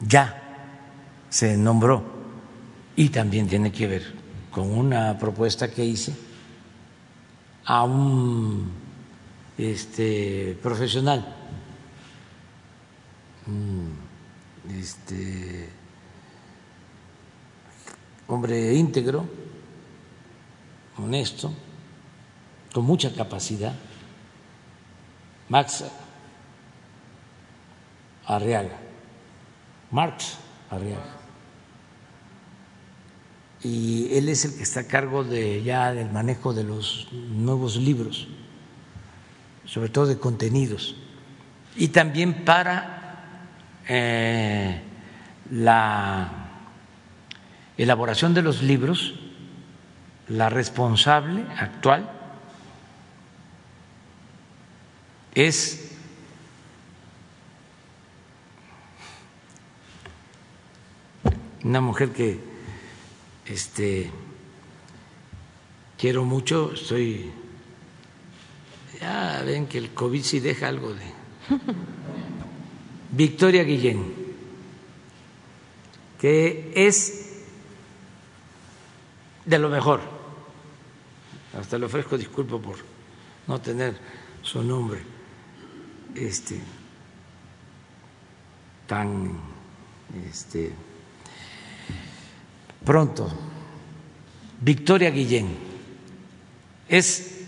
ya 0.00 0.42
se 1.28 1.56
nombró 1.56 2.04
y 2.96 3.08
también 3.08 3.48
tiene 3.48 3.72
que 3.72 3.86
ver 3.86 4.14
con 4.50 4.70
una 4.70 5.18
propuesta 5.18 5.68
que 5.70 5.84
hice 5.84 6.14
a 7.68 7.84
un 7.84 8.72
este, 9.58 10.58
profesional, 10.62 11.36
este, 14.70 15.68
hombre 18.26 18.74
íntegro, 18.74 19.28
honesto, 20.96 21.52
con 22.72 22.86
mucha 22.86 23.14
capacidad, 23.14 23.74
Max 25.50 25.84
Arriaga, 28.24 28.78
Marx 29.90 30.38
Arriaga 30.70 31.17
y 33.62 34.08
él 34.16 34.28
es 34.28 34.44
el 34.44 34.54
que 34.54 34.62
está 34.62 34.80
a 34.80 34.86
cargo 34.86 35.24
de 35.24 35.62
ya 35.62 35.92
del 35.92 36.10
manejo 36.10 36.52
de 36.52 36.64
los 36.64 37.08
nuevos 37.12 37.76
libros 37.76 38.28
sobre 39.68 39.90
todo 39.90 40.06
de 40.06 40.18
contenidos, 40.18 40.96
y 41.76 41.88
también 41.88 42.44
para 42.46 43.36
eh, 43.86 44.80
la 45.50 46.30
elaboración 47.76 48.32
de 48.32 48.40
los 48.40 48.62
libros, 48.62 49.14
la 50.28 50.48
responsable 50.48 51.44
actual 51.58 52.10
es 55.34 55.92
una 61.62 61.82
mujer 61.82 62.10
que 62.12 62.47
este 63.48 64.10
quiero 65.98 66.24
mucho, 66.24 66.72
estoy 66.72 67.30
ya 69.00 69.42
ven 69.44 69.66
que 69.66 69.78
el 69.78 69.90
COVID 69.90 70.22
sí 70.22 70.40
deja 70.40 70.68
algo 70.68 70.92
de 70.92 71.02
Victoria 73.12 73.62
Guillén, 73.64 74.12
que 76.20 76.72
es 76.74 77.28
de 79.44 79.58
lo 79.58 79.68
mejor. 79.68 80.00
Hasta 81.58 81.78
le 81.78 81.86
ofrezco 81.86 82.18
disculpas 82.18 82.60
por 82.60 82.76
no 83.46 83.60
tener 83.60 83.96
su 84.42 84.62
nombre 84.62 85.00
este 86.14 86.60
tan 88.86 89.38
este 90.28 90.72
pronto. 92.88 93.28
Victoria 94.62 95.10
Guillén 95.10 95.46
es 96.88 97.44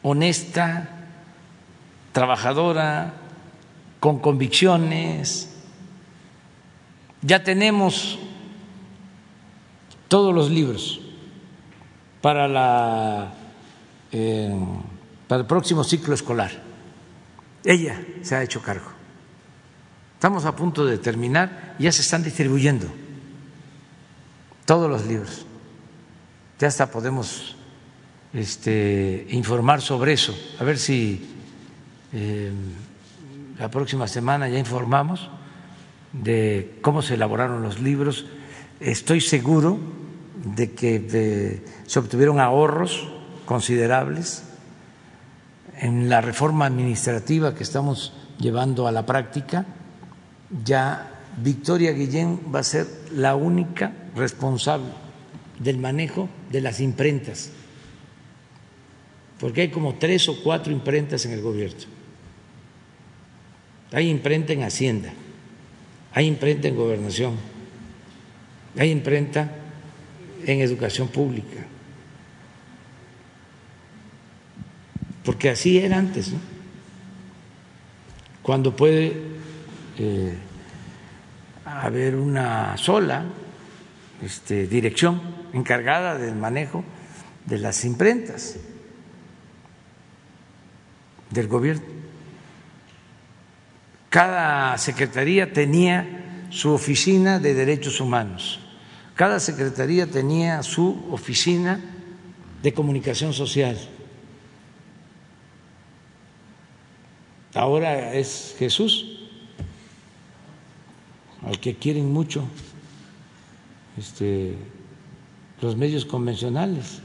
honesta, 0.00 0.88
trabajadora, 2.12 3.12
con 4.00 4.18
convicciones. 4.18 5.50
Ya 7.20 7.44
tenemos 7.44 8.18
todos 10.08 10.34
los 10.34 10.50
libros 10.50 11.02
para, 12.22 12.48
la, 12.48 13.34
eh, 14.10 14.58
para 15.28 15.42
el 15.42 15.46
próximo 15.46 15.84
ciclo 15.84 16.14
escolar. 16.14 16.50
Ella 17.62 18.00
se 18.22 18.36
ha 18.36 18.42
hecho 18.42 18.62
cargo. 18.62 18.90
Estamos 20.14 20.46
a 20.46 20.56
punto 20.56 20.86
de 20.86 20.96
terminar 20.96 21.76
ya 21.78 21.92
se 21.92 22.00
están 22.00 22.22
distribuyendo 22.22 22.90
todos 24.70 24.88
los 24.88 25.04
libros. 25.04 25.44
Ya 26.60 26.68
hasta 26.68 26.92
podemos 26.92 27.56
este, 28.32 29.26
informar 29.30 29.80
sobre 29.80 30.12
eso, 30.12 30.32
a 30.60 30.62
ver 30.62 30.78
si 30.78 31.28
eh, 32.12 32.52
la 33.58 33.68
próxima 33.68 34.06
semana 34.06 34.48
ya 34.48 34.60
informamos 34.60 35.28
de 36.12 36.78
cómo 36.82 37.02
se 37.02 37.14
elaboraron 37.14 37.64
los 37.64 37.80
libros. 37.80 38.26
Estoy 38.78 39.20
seguro 39.20 39.80
de 40.54 40.70
que 40.70 41.64
se 41.84 41.98
obtuvieron 41.98 42.38
ahorros 42.38 43.08
considerables 43.46 44.44
en 45.78 46.08
la 46.08 46.20
reforma 46.20 46.66
administrativa 46.66 47.56
que 47.56 47.64
estamos 47.64 48.12
llevando 48.38 48.86
a 48.86 48.92
la 48.92 49.04
práctica. 49.04 49.66
Ya 50.64 51.10
Victoria 51.42 51.90
Guillén 51.90 52.38
va 52.54 52.60
a 52.60 52.62
ser 52.62 52.86
la 53.10 53.34
única 53.34 53.94
responsable 54.16 54.90
del 55.58 55.78
manejo 55.78 56.28
de 56.50 56.60
las 56.60 56.80
imprentas, 56.80 57.50
porque 59.38 59.62
hay 59.62 59.68
como 59.68 59.94
tres 59.94 60.28
o 60.28 60.42
cuatro 60.42 60.72
imprentas 60.72 61.24
en 61.26 61.32
el 61.32 61.42
gobierno. 61.42 61.78
Hay 63.92 64.08
imprenta 64.08 64.52
en 64.52 64.62
Hacienda, 64.62 65.12
hay 66.12 66.26
imprenta 66.26 66.68
en 66.68 66.76
Gobernación, 66.76 67.36
hay 68.78 68.90
imprenta 68.90 69.50
en 70.46 70.60
Educación 70.60 71.08
Pública, 71.08 71.66
porque 75.24 75.50
así 75.50 75.78
era 75.78 75.98
antes, 75.98 76.32
¿no? 76.32 76.38
Cuando 78.42 78.74
puede 78.74 79.12
eh, 79.98 80.34
haber 81.64 82.16
una 82.16 82.76
sola 82.76 83.24
este, 84.22 84.66
dirección 84.66 85.20
encargada 85.52 86.18
del 86.18 86.34
manejo 86.34 86.84
de 87.46 87.58
las 87.58 87.84
imprentas 87.84 88.56
del 91.30 91.48
gobierno. 91.48 91.82
Cada 94.08 94.76
secretaría 94.78 95.52
tenía 95.52 96.48
su 96.50 96.70
oficina 96.70 97.38
de 97.38 97.54
derechos 97.54 98.00
humanos, 98.00 98.60
cada 99.14 99.38
secretaría 99.38 100.06
tenía 100.06 100.62
su 100.62 101.06
oficina 101.10 101.80
de 102.62 102.74
comunicación 102.74 103.32
social. 103.32 103.78
Ahora 107.54 108.14
es 108.14 108.54
Jesús, 108.58 109.28
al 111.42 111.58
que 111.58 111.76
quieren 111.76 112.12
mucho 112.12 112.44
este, 114.00 114.56
los 115.60 115.76
medios 115.76 116.06
convencionales, 116.06 117.00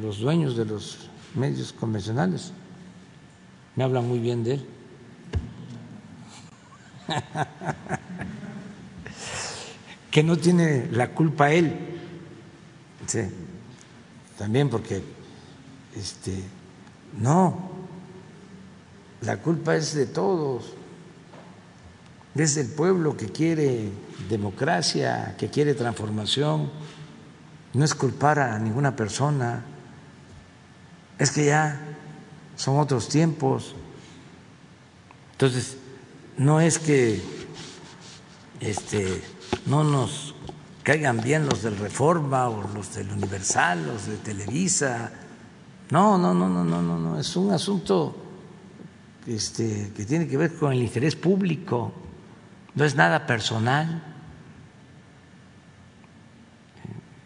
los 0.00 0.20
dueños 0.20 0.56
de 0.56 0.64
los 0.64 1.10
medios 1.34 1.72
convencionales. 1.72 2.52
Me 3.74 3.82
hablan 3.82 4.06
muy 4.06 4.20
bien 4.20 4.44
de 4.44 4.54
él. 4.54 4.66
que 10.12 10.22
no 10.22 10.36
tiene 10.36 10.86
la 10.92 11.10
culpa 11.12 11.50
él. 11.50 11.76
También 14.38 14.70
porque 14.70 15.02
este 15.96 16.40
no 17.18 17.70
la 19.22 19.40
culpa 19.40 19.74
es 19.76 19.94
de 19.94 20.06
todos 20.06 20.74
desde 22.34 22.60
el 22.60 22.68
pueblo 22.68 23.16
que 23.16 23.26
quiere 23.26 23.90
democracia, 24.28 25.34
que 25.38 25.48
quiere 25.48 25.74
transformación, 25.74 26.70
no 27.74 27.84
es 27.84 27.94
culpar 27.94 28.38
a 28.38 28.58
ninguna 28.58 28.96
persona, 28.96 29.64
es 31.18 31.30
que 31.30 31.46
ya 31.46 31.80
son 32.56 32.78
otros 32.78 33.08
tiempos. 33.08 33.74
Entonces, 35.32 35.76
no 36.38 36.60
es 36.60 36.78
que 36.78 37.22
este, 38.60 39.22
no 39.66 39.84
nos 39.84 40.34
caigan 40.82 41.20
bien 41.20 41.46
los 41.46 41.62
del 41.62 41.76
Reforma 41.76 42.48
o 42.48 42.66
los 42.74 42.94
del 42.94 43.10
Universal, 43.10 43.86
los 43.86 44.06
de 44.06 44.16
Televisa. 44.16 45.12
No, 45.90 46.16
no, 46.16 46.32
no, 46.32 46.48
no, 46.48 46.64
no, 46.64 46.82
no, 46.82 46.98
no. 46.98 47.18
Es 47.18 47.36
un 47.36 47.52
asunto 47.52 48.16
este, 49.26 49.92
que 49.94 50.04
tiene 50.04 50.26
que 50.26 50.36
ver 50.36 50.54
con 50.54 50.72
el 50.72 50.82
interés 50.82 51.16
público 51.16 51.92
no 52.76 52.84
es 52.84 52.94
nada 52.94 53.26
personal. 53.26 54.02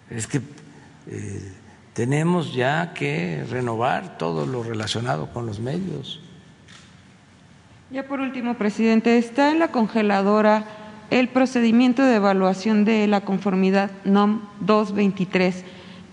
Es 0.09 0.27
que 0.27 0.41
eh, 1.09 1.53
tenemos 1.93 2.55
ya 2.55 2.95
que 2.95 3.45
renovar 3.51 4.17
todo 4.17 4.47
lo 4.47 4.63
relacionado 4.63 5.33
con 5.33 5.47
los 5.47 5.61
medios. 5.61 6.21
Ya 7.91 8.07
por 8.07 8.21
último, 8.21 8.55
presidente, 8.55 9.19
está 9.19 9.51
en 9.51 9.59
la 9.59 9.69
congeladora 9.69 10.65
el 11.11 11.29
procedimiento 11.29 12.05
de 12.05 12.15
evaluación 12.15 12.85
de 12.85 13.09
la 13.09 13.23
conformidad 13.23 13.91
NOM 14.05 14.43
223 14.61 15.65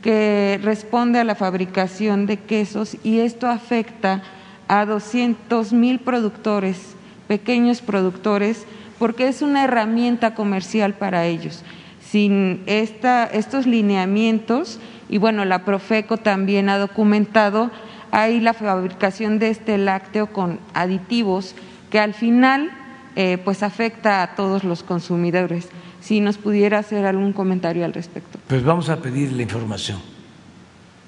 que 0.02 0.60
responde 0.64 1.20
a 1.20 1.24
la 1.24 1.36
fabricación 1.36 2.26
de 2.26 2.38
quesos 2.38 2.98
y 3.04 3.20
esto 3.20 3.48
afecta 3.48 4.24
a 4.68 4.86
200 4.86 5.74
mil 5.74 6.00
productores, 6.00 6.96
pequeños 7.28 7.82
productores 7.82 8.66
porque 9.00 9.28
es 9.28 9.42
una 9.42 9.64
herramienta 9.64 10.34
comercial 10.34 10.94
para 10.94 11.26
ellos. 11.26 11.64
Sin 12.02 12.64
estos 12.66 13.68
lineamientos, 13.68 14.80
y 15.10 15.18
bueno, 15.18 15.46
la 15.46 15.66
Profeco 15.66 16.18
también 16.18 16.70
ha 16.70 16.78
documentado, 16.78 17.70
hay 18.12 18.40
la 18.40 18.54
fabricación 18.54 19.40
de 19.40 19.50
este 19.50 19.78
lácteo 19.78 20.28
con 20.32 20.60
aditivos 20.74 21.54
que 21.90 22.00
al 22.00 22.14
final 22.14 22.72
eh, 23.16 23.38
pues 23.44 23.64
afecta 23.64 24.24
a 24.24 24.36
todos 24.36 24.64
los 24.64 24.84
consumidores. 24.84 25.68
Si 26.00 26.22
nos 26.22 26.38
pudiera 26.38 26.80
hacer 26.80 27.06
algún 27.06 27.34
comentario 27.34 27.84
al 27.84 27.94
respecto. 27.94 28.40
Pues 28.48 28.64
vamos 28.64 28.90
a 28.90 29.02
pedir 29.02 29.34
la 29.34 29.42
información 29.42 30.00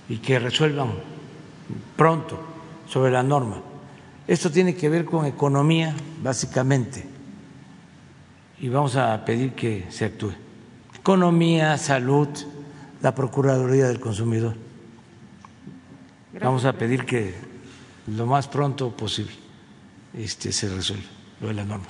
y 0.09 0.17
que 0.17 0.39
resuelvan 0.39 0.89
pronto 1.95 2.43
sobre 2.87 3.11
la 3.11 3.23
norma. 3.23 3.61
Esto 4.27 4.51
tiene 4.51 4.75
que 4.75 4.89
ver 4.89 5.05
con 5.05 5.25
economía, 5.25 5.95
básicamente 6.21 7.18
y 8.59 8.69
vamos 8.69 8.95
a 8.95 9.23
pedir 9.25 9.53
que 9.53 9.85
se 9.89 10.05
actúe. 10.05 10.33
Economía, 10.97 11.77
salud, 11.77 12.27
la 13.01 13.15
Procuraduría 13.15 13.87
del 13.87 13.99
Consumidor. 13.99 14.55
Vamos 16.41 16.65
a 16.65 16.73
pedir 16.73 17.05
que 17.05 17.33
lo 18.07 18.25
más 18.25 18.47
pronto 18.47 18.91
posible 18.91 19.33
este, 20.13 20.51
se 20.51 20.69
resuelva 20.69 21.07
lo 21.41 21.47
de 21.47 21.53
la 21.53 21.63
norma. 21.63 21.85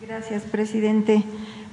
Gracias, 0.00 0.42
presidente. 0.42 1.24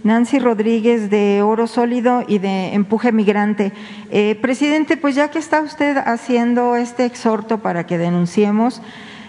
Nancy 0.04 0.40
Rodríguez 0.40 1.10
de 1.10 1.42
Oro 1.44 1.68
Sólido 1.68 2.24
y 2.28 2.40
de 2.40 2.74
Empuje 2.74 3.12
Migrante. 3.12 3.72
Eh, 4.10 4.36
presidente, 4.42 4.98
pues 4.98 5.16
ya 5.16 5.30
que 5.30 5.38
está 5.38 5.62
usted 5.62 5.98
haciendo 5.98 6.76
este 6.76 7.06
exhorto 7.06 7.60
para 7.60 7.86
que 7.86 7.98
denunciemos, 7.98 8.82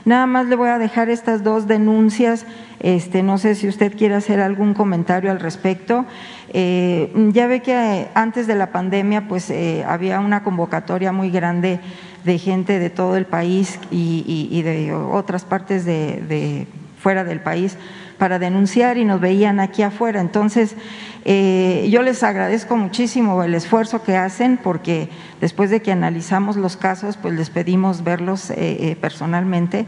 nada 0.04 0.26
más 0.26 0.46
le 0.46 0.56
voy 0.56 0.68
a 0.68 0.78
dejar 0.78 1.08
estas 1.08 1.42
dos 1.42 1.66
denuncias. 1.66 2.46
Este, 2.80 3.22
no 3.22 3.38
sé 3.38 3.54
si 3.54 3.68
usted 3.68 3.96
quiere 3.96 4.14
hacer 4.14 4.40
algún 4.40 4.74
comentario 4.74 5.30
al 5.30 5.40
respecto. 5.40 6.04
Eh, 6.52 7.12
ya 7.32 7.46
ve 7.46 7.62
que 7.62 8.08
antes 8.14 8.46
de 8.46 8.54
la 8.54 8.72
pandemia, 8.72 9.28
pues 9.28 9.50
eh, 9.50 9.84
había 9.86 10.20
una 10.20 10.42
convocatoria 10.42 11.12
muy 11.12 11.30
grande 11.30 11.80
de 12.24 12.38
gente 12.38 12.78
de 12.78 12.90
todo 12.90 13.16
el 13.16 13.26
país 13.26 13.78
y, 13.90 14.62
de 14.62 14.92
otras 14.92 15.44
partes 15.44 15.84
de 15.84 16.66
fuera 17.02 17.24
del 17.24 17.40
país 17.40 17.76
para 18.16 18.38
denunciar 18.38 18.98
y 18.98 19.04
nos 19.04 19.20
veían 19.20 19.58
aquí 19.58 19.82
afuera. 19.82 20.20
Entonces, 20.20 20.76
eh, 21.24 21.88
yo 21.90 22.02
les 22.02 22.22
agradezco 22.22 22.76
muchísimo 22.76 23.42
el 23.44 23.54
esfuerzo 23.54 24.02
que 24.02 24.16
hacen 24.16 24.58
porque 24.62 25.08
después 25.40 25.70
de 25.70 25.80
que 25.80 25.92
analizamos 25.92 26.56
los 26.56 26.76
casos, 26.76 27.16
pues 27.16 27.34
les 27.34 27.50
pedimos 27.50 28.02
verlos 28.02 28.50
eh, 28.50 28.56
eh, 28.58 28.96
personalmente. 29.00 29.86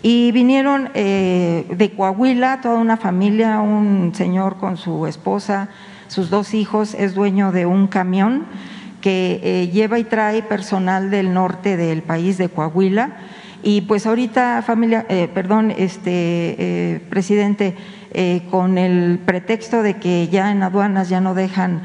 Y 0.00 0.30
vinieron 0.30 0.92
de 0.94 1.92
Coahuila, 1.96 2.60
toda 2.60 2.76
una 2.76 2.96
familia, 2.96 3.58
un 3.58 4.12
señor 4.14 4.58
con 4.58 4.76
su 4.76 5.08
esposa, 5.08 5.70
sus 6.06 6.30
dos 6.30 6.54
hijos, 6.54 6.94
es 6.94 7.16
dueño 7.16 7.50
de 7.50 7.66
un 7.66 7.88
camión 7.88 8.46
que 9.00 9.68
lleva 9.72 9.98
y 9.98 10.04
trae 10.04 10.44
personal 10.44 11.10
del 11.10 11.34
norte 11.34 11.76
del 11.76 12.02
país 12.02 12.38
de 12.38 12.48
Coahuila 12.48 13.16
y 13.62 13.82
pues 13.82 14.06
ahorita, 14.06 14.62
familia, 14.62 15.04
eh, 15.08 15.28
perdón, 15.32 15.72
este 15.76 16.10
eh, 16.12 17.00
presidente, 17.10 17.74
eh, 18.12 18.42
con 18.50 18.78
el 18.78 19.18
pretexto 19.24 19.82
de 19.82 19.96
que 19.96 20.28
ya 20.28 20.52
en 20.52 20.62
aduanas 20.62 21.08
ya 21.08 21.20
no 21.20 21.34
dejan 21.34 21.82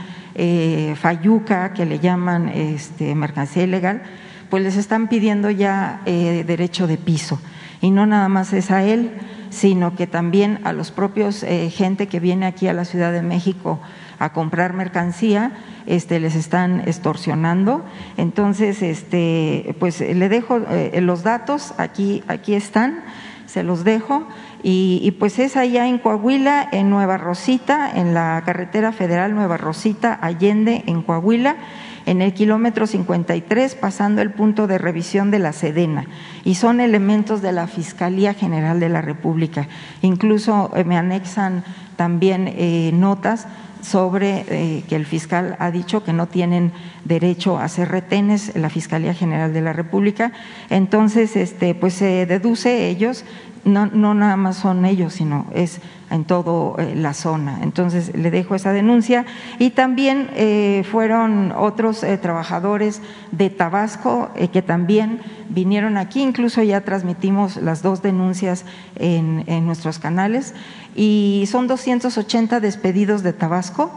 fayuca, 0.96 1.74
que 1.74 1.86
le 1.86 2.00
llaman 2.00 2.50
este, 2.50 3.14
mercancía 3.14 3.66
ilegal, 3.66 4.02
pues 4.50 4.64
les 4.64 4.78
están 4.78 5.08
pidiendo 5.08 5.52
ya 5.52 6.02
derecho 6.06 6.88
de 6.88 6.98
piso. 6.98 7.40
Y 7.82 7.92
no 7.92 8.08
nada 8.08 8.30
más 8.30 8.52
es 8.52 8.72
a 8.72 8.84
él, 8.84 9.12
sino 9.52 9.96
que 9.96 10.08
también 10.08 10.60
a 10.64 10.74
los 10.74 10.90
propios 10.90 11.46
gente 11.70 12.08
que 12.08 12.20
viene 12.20 12.48
aquí 12.48 12.68
a 12.68 12.74
la 12.74 12.84
Ciudad 12.84 13.12
de 13.12 13.22
México 13.22 13.80
a 14.24 14.32
comprar 14.32 14.72
mercancía, 14.74 15.52
este, 15.86 16.22
les 16.22 16.36
están 16.36 16.82
extorsionando. 16.88 17.84
Entonces, 18.16 18.82
este, 18.82 19.76
pues 19.80 20.00
le 20.00 20.30
dejo 20.30 20.62
eh, 20.70 21.02
los 21.02 21.24
datos, 21.24 21.74
aquí, 21.78 22.24
aquí 22.28 22.54
están, 22.54 23.04
se 23.46 23.64
los 23.64 23.84
dejo. 23.84 24.26
Y, 24.66 25.12
pues 25.20 25.40
es 25.40 25.58
allá 25.58 25.90
en 25.90 25.98
Coahuila, 25.98 26.70
en 26.72 26.90
Nueva 26.90 27.18
Rosita, 27.18 27.92
en 27.94 28.14
la 28.14 28.42
carretera 28.46 28.94
federal 28.94 29.36
Nueva 29.36 29.58
Rosita, 29.58 30.18
Allende, 30.22 30.84
en 30.88 31.02
Coahuila 31.02 31.58
en 32.06 32.22
el 32.22 32.34
kilómetro 32.34 32.86
53, 32.86 33.76
pasando 33.76 34.22
el 34.22 34.32
punto 34.32 34.68
de 34.68 34.78
revisión 34.78 35.32
de 35.32 35.40
la 35.40 35.54
Sedena. 35.54 36.06
Y 36.44 36.56
son 36.56 36.82
elementos 36.82 37.42
de 37.42 37.52
la 37.52 37.68
Fiscalía 37.68 38.34
General 38.34 38.80
de 38.80 38.90
la 38.90 39.02
República. 39.02 39.68
Incluso 40.02 40.72
eh, 40.76 40.84
me 40.84 40.98
anexan 40.98 41.64
también 41.96 42.48
eh, 42.48 42.92
notas 42.94 43.48
sobre 43.84 44.46
eh, 44.48 44.84
que 44.88 44.96
el 44.96 45.06
fiscal 45.06 45.56
ha 45.60 45.70
dicho 45.72 46.04
que 46.04 46.14
no 46.14 46.28
tienen 46.28 46.72
derecho 47.06 47.58
a 47.58 47.66
hacer 47.66 47.90
retenes 47.90 48.56
la 48.56 48.70
Fiscalía 48.70 49.14
General 49.14 49.54
de 49.54 49.62
la 49.62 49.74
República. 49.74 50.32
Entonces, 50.70 51.36
este, 51.36 51.76
pues 51.76 51.94
se 51.94 52.26
deduce 52.26 52.88
ellos, 52.88 53.26
no, 53.66 53.86
no 53.88 54.14
nada 54.14 54.36
más 54.38 54.58
son 54.58 54.86
ellos, 54.86 55.14
sino 55.14 55.46
es 55.54 55.80
en 56.14 56.26
toda 56.26 56.82
eh, 56.82 56.96
la 56.96 57.14
zona. 57.14 57.60
Entonces, 57.62 58.16
le 58.16 58.32
dejo 58.32 58.56
esa 58.56 58.72
denuncia. 58.72 59.26
Y 59.60 59.72
también 59.72 60.30
eh, 60.36 60.86
fueron 60.90 61.52
otros 61.52 62.06
trabajadores 62.22 63.02
de 63.32 63.50
Tabasco 63.50 64.30
que 64.52 64.62
también 64.62 65.20
vinieron 65.50 65.98
aquí, 65.98 66.22
incluso 66.22 66.64
ya 66.64 66.82
transmitimos 66.82 67.58
las 67.58 67.82
dos 67.82 68.02
denuncias 68.02 68.66
en, 68.96 69.44
nuestros 69.66 70.00
canales 70.00 70.54
y 70.96 71.46
son 71.48 71.68
280 71.68 72.60
despedidos 72.60 73.24
de 73.24 73.34
Tabasco 73.34 73.92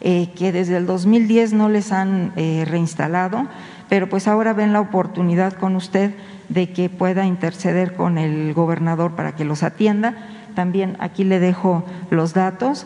eh, 0.00 0.30
que 0.36 0.52
desde 0.52 0.76
el 0.76 0.86
2010 0.86 1.54
no 1.54 1.68
les 1.68 1.90
han 1.90 2.32
eh, 2.36 2.64
reinstalado, 2.68 3.48
pero 3.88 4.08
pues 4.08 4.28
ahora 4.28 4.52
ven 4.52 4.72
la 4.72 4.80
oportunidad 4.80 5.54
con 5.54 5.74
usted 5.74 6.14
de 6.48 6.72
que 6.72 6.88
pueda 6.88 7.26
interceder 7.26 7.94
con 7.94 8.16
el 8.16 8.54
gobernador 8.54 9.16
para 9.16 9.34
que 9.34 9.44
los 9.44 9.64
atienda. 9.64 10.14
También 10.58 10.96
aquí 10.98 11.22
le 11.22 11.38
dejo 11.38 11.84
los 12.10 12.34
datos 12.34 12.84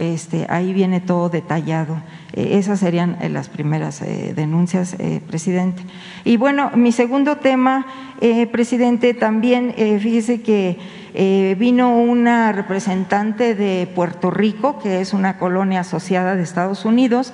este, 0.00 0.46
ahí 0.48 0.72
viene 0.72 1.00
todo 1.00 1.28
detallado. 1.28 2.00
Eh, 2.32 2.52
esas 2.52 2.80
serían 2.80 3.18
eh, 3.20 3.28
las 3.28 3.50
primeras 3.50 4.00
eh, 4.00 4.32
denuncias, 4.34 4.96
presidente. 5.28 5.82
Y 6.24 6.38
bueno, 6.38 6.70
mi 6.74 6.92
segundo 6.92 7.36
tema, 7.36 7.84
presidente, 8.50 9.12
también 9.12 9.74
fíjese 10.00 10.40
que 10.40 10.78
vino 11.58 11.98
una 11.98 12.52
representante 12.52 13.54
de 13.54 13.86
Puerto 13.94 14.30
Rico, 14.30 14.78
que 14.78 15.00
es 15.02 15.12
una 15.12 15.36
colonia 15.36 15.80
asociada 15.80 16.36
de 16.36 16.42
Estados 16.42 16.84
Unidos, 16.84 17.32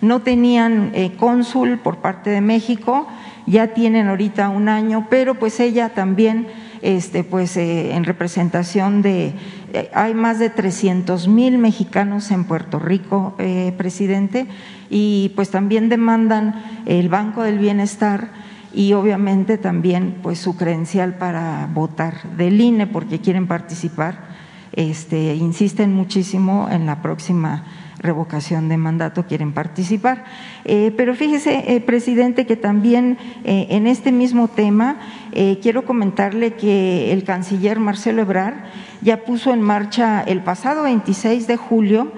no 0.00 0.20
tenían 0.20 0.92
cónsul 1.18 1.78
por 1.78 1.98
parte 1.98 2.30
de 2.30 2.40
México, 2.40 3.06
ya 3.46 3.68
tienen 3.68 4.08
ahorita 4.08 4.48
un 4.48 4.68
año, 4.68 5.06
pero 5.10 5.34
pues 5.34 5.58
ella 5.60 5.90
también 5.90 6.46
este, 6.82 7.24
pues, 7.24 7.56
eh, 7.56 7.94
en 7.94 8.04
representación 8.04 9.02
de, 9.02 9.34
eh, 9.72 9.90
hay 9.94 10.14
más 10.14 10.38
de 10.38 10.50
300 10.50 11.28
mil 11.28 11.58
mexicanos 11.58 12.30
en 12.30 12.44
Puerto 12.44 12.78
Rico, 12.78 13.34
eh, 13.38 13.72
presidente, 13.76 14.46
y 14.90 15.32
pues 15.34 15.50
también 15.50 15.88
demandan 15.88 16.62
el 16.86 17.08
Banco 17.08 17.42
del 17.42 17.58
Bienestar 17.58 18.30
y 18.72 18.92
obviamente 18.92 19.58
también 19.58 20.16
pues 20.22 20.38
su 20.38 20.56
credencial 20.56 21.14
para 21.14 21.68
votar 21.72 22.36
del 22.36 22.60
INE 22.60 22.86
porque 22.86 23.20
quieren 23.20 23.46
participar, 23.46 24.28
este, 24.72 25.34
insisten 25.34 25.94
muchísimo 25.94 26.68
en 26.70 26.86
la 26.86 27.02
próxima 27.02 27.64
revocación 27.98 28.68
de 28.68 28.76
mandato 28.76 29.26
quieren 29.26 29.52
participar. 29.52 30.24
Eh, 30.64 30.92
pero 30.96 31.14
fíjese, 31.14 31.74
eh, 31.74 31.80
presidente, 31.80 32.46
que 32.46 32.56
también 32.56 33.18
eh, 33.44 33.66
en 33.70 33.86
este 33.86 34.12
mismo 34.12 34.48
tema 34.48 34.98
quiero 35.62 35.84
comentarle 35.84 36.54
que 36.54 37.12
el 37.12 37.22
canciller 37.22 37.78
Marcelo 37.78 38.22
Ebrard 38.22 38.54
ya 39.02 39.24
puso 39.24 39.52
en 39.52 39.62
marcha 39.62 40.20
el 40.20 40.42
pasado 40.42 40.82
26 40.82 41.46
de 41.46 41.56
julio 41.56 42.10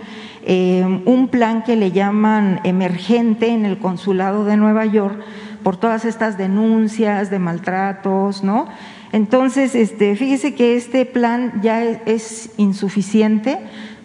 un 0.47 1.29
plan 1.31 1.63
que 1.63 1.77
le 1.77 1.93
llaman 1.93 2.61
emergente 2.65 3.49
en 3.49 3.67
el 3.67 3.77
consulado 3.77 4.47
de 4.47 4.57
Nueva 4.57 4.87
York 4.87 5.21
por 5.63 5.77
todas 5.77 6.07
estas 6.07 6.39
denuncias 6.39 7.29
de 7.29 7.39
maltratos, 7.39 8.43
¿no? 8.43 8.69
Entonces, 9.13 9.75
este, 9.75 10.15
fíjese 10.15 10.55
que 10.55 10.77
este 10.77 11.05
plan 11.05 11.61
ya 11.63 11.83
es 11.83 12.51
insuficiente 12.57 13.59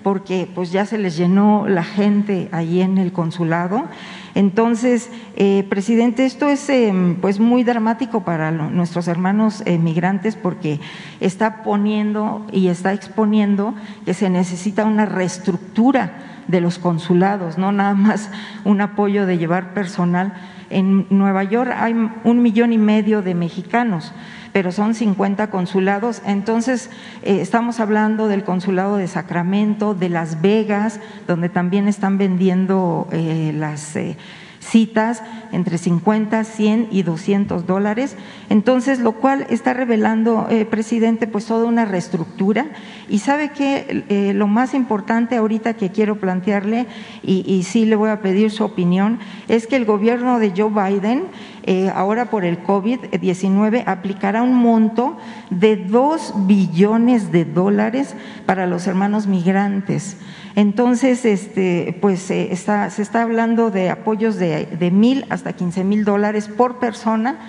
porque 0.05 0.47
pues 0.53 0.71
ya 0.71 0.85
se 0.85 0.99
les 0.99 1.17
llenó 1.17 1.65
la 1.67 1.83
gente 1.83 2.47
allí 2.51 2.81
en 2.81 2.99
el 2.99 3.11
consulado. 3.11 3.85
Entonces, 4.35 5.09
eh, 5.35 5.65
presidente, 5.67 6.27
esto 6.27 6.47
es 6.47 6.69
em, 6.69 7.15
pues 7.15 7.39
muy 7.39 7.63
dramático 7.63 8.23
para 8.23 8.51
nuestros 8.51 9.07
hermanos 9.07 9.63
migrantes 9.65 10.35
porque 10.35 10.79
está 11.21 11.63
poniendo 11.63 12.45
y 12.51 12.67
está 12.67 12.93
exponiendo 12.93 13.73
que 14.05 14.13
se 14.13 14.29
necesita 14.29 14.85
una 14.85 15.07
reestructura 15.07 16.43
de 16.47 16.61
los 16.61 16.77
consulados, 16.77 17.57
no 17.57 17.71
nada 17.71 17.95
más 17.95 18.29
un 18.63 18.81
apoyo 18.81 19.25
de 19.25 19.39
llevar 19.39 19.73
personal. 19.73 20.35
En 20.69 21.07
Nueva 21.09 21.43
York 21.45 21.71
hay 21.75 21.95
un 22.23 22.41
millón 22.43 22.73
y 22.73 22.77
medio 22.77 23.23
de 23.23 23.33
mexicanos 23.33 24.13
pero 24.55 24.71
son 24.71 24.95
50 24.95 25.49
consulados. 25.49 26.21
Entonces, 26.25 26.89
eh, 27.23 27.41
estamos 27.41 27.81
hablando 27.81 28.29
del 28.29 28.45
consulado 28.45 28.95
de 28.95 29.09
Sacramento, 29.09 29.93
de 29.93 30.07
Las 30.07 30.41
Vegas, 30.41 31.01
donde 31.27 31.49
también 31.49 31.89
están 31.89 32.17
vendiendo 32.17 33.09
eh, 33.11 33.51
las 33.53 33.97
eh, 33.97 34.15
citas 34.61 35.21
entre 35.51 35.77
50, 35.77 36.45
100 36.45 36.87
y 36.89 37.03
200 37.03 37.67
dólares. 37.67 38.15
Entonces, 38.49 38.99
lo 38.99 39.11
cual 39.11 39.45
está 39.49 39.73
revelando, 39.73 40.47
presidente, 40.69 41.27
pues 41.27 41.45
toda 41.45 41.65
una 41.65 41.83
reestructura. 41.83 42.67
Y 43.09 43.19
sabe 43.19 43.49
que 43.49 44.33
lo 44.33 44.47
más 44.47 44.73
importante 44.73 45.35
ahorita 45.35 45.75
que 45.75 45.91
quiero 45.91 46.17
plantearle, 46.17 46.87
y 47.21 47.61
sí 47.63 47.85
le 47.85 47.95
voy 47.95 48.09
a 48.09 48.21
pedir 48.21 48.49
su 48.49 48.63
opinión, 48.63 49.19
es 49.47 49.67
que 49.67 49.75
el 49.75 49.85
gobierno 49.85 50.39
de 50.39 50.51
Joe 50.57 50.71
Biden 50.71 51.25
eh, 51.67 51.91
ahora 51.93 52.29
por 52.29 52.45
el 52.45 52.63
COVID-19 52.63 53.83
aplicará 53.87 54.43
un 54.43 54.53
monto 54.53 55.17
de 55.49 55.75
dos 55.75 56.33
billones 56.45 57.31
de 57.31 57.43
dólares 57.43 58.15
para 58.45 58.67
los 58.67 58.85
hermanos 58.85 59.25
migrantes. 59.25 60.17
Entonces, 60.55 61.25
este, 61.25 61.97
pues 62.01 62.19
se 62.19 62.53
está 62.53 63.21
hablando 63.21 63.71
de 63.71 63.89
apoyos 63.89 64.35
de, 64.35 64.67
de 64.67 64.91
mil 64.91 65.25
hasta 65.29 65.53
quince 65.53 65.83
mil 65.83 66.05
dólares 66.05 66.47
por 66.47 66.77
persona 66.77 67.39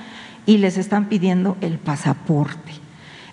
y 0.47 0.59
les 0.59 0.79
están 0.79 1.11
pidiendo 1.11 1.59
el 1.61 1.79
pasaporte. 1.79 2.86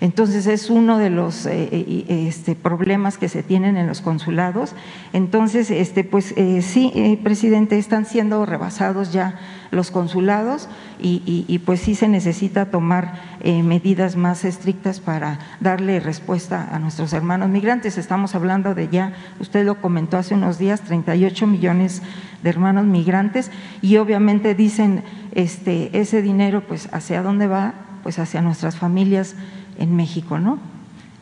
Entonces 0.04 0.48
es 0.48 0.70
uno 0.70 0.98
de 0.98 1.10
los 1.10 1.46
eh, 1.46 1.70
eh, 1.72 2.26
este, 2.28 2.56
problemas 2.56 3.18
que 3.18 3.30
se 3.30 3.42
tienen 3.42 3.78
en 3.78 3.88
los 3.88 4.02
consulados. 4.02 4.76
Entonces, 5.14 5.72
este, 5.72 6.04
pues 6.04 6.34
eh, 6.36 6.62
sí, 6.62 7.18
presidente, 7.24 7.78
están 7.78 8.04
siendo 8.06 8.46
rebasados 8.46 9.14
ya 9.14 9.40
los 9.72 9.92
consulados 9.92 10.68
y, 11.00 11.58
pues 11.66 11.80
sí 11.80 11.96
se 11.96 12.10
necesita 12.10 12.66
tomar 12.66 13.14
medidas 13.44 14.16
más 14.18 14.44
estrictas 14.46 15.00
para 15.00 15.40
darle 15.62 16.00
respuesta 16.00 16.70
a 16.72 16.80
nuestros 16.80 17.14
hermanos 17.14 17.50
migrantes. 17.50 17.98
Estamos 17.98 18.36
hablando 18.36 18.76
de 18.76 18.90
ya, 18.90 19.14
usted 19.40 19.66
lo 19.66 19.82
comentó 19.82 20.18
hace 20.18 20.36
unos 20.36 20.60
días, 20.60 20.82
38 20.82 21.48
millones 21.48 22.04
de 22.44 22.50
hermanos 22.50 22.86
migrantes 22.86 23.52
y 23.82 23.98
obviamente 23.98 24.54
dicen 24.54 25.04
este, 25.32 25.98
ese 25.98 26.22
dinero, 26.22 26.68
pues 26.68 26.90
hacia 26.92 27.24
dónde 27.24 27.48
va, 27.48 27.74
pues 28.04 28.20
hacia 28.20 28.42
nuestras 28.42 28.76
familias 28.76 29.36
en 29.78 29.96
México, 29.96 30.40
¿no? 30.40 30.60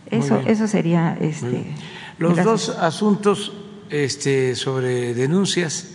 Eso, 0.09 0.39
eso 0.39 0.67
sería 0.67 1.17
este. 1.19 1.65
Los 2.17 2.43
dos 2.43 2.69
asuntos 2.69 3.53
este, 3.89 4.55
sobre 4.55 5.13
denuncias 5.13 5.89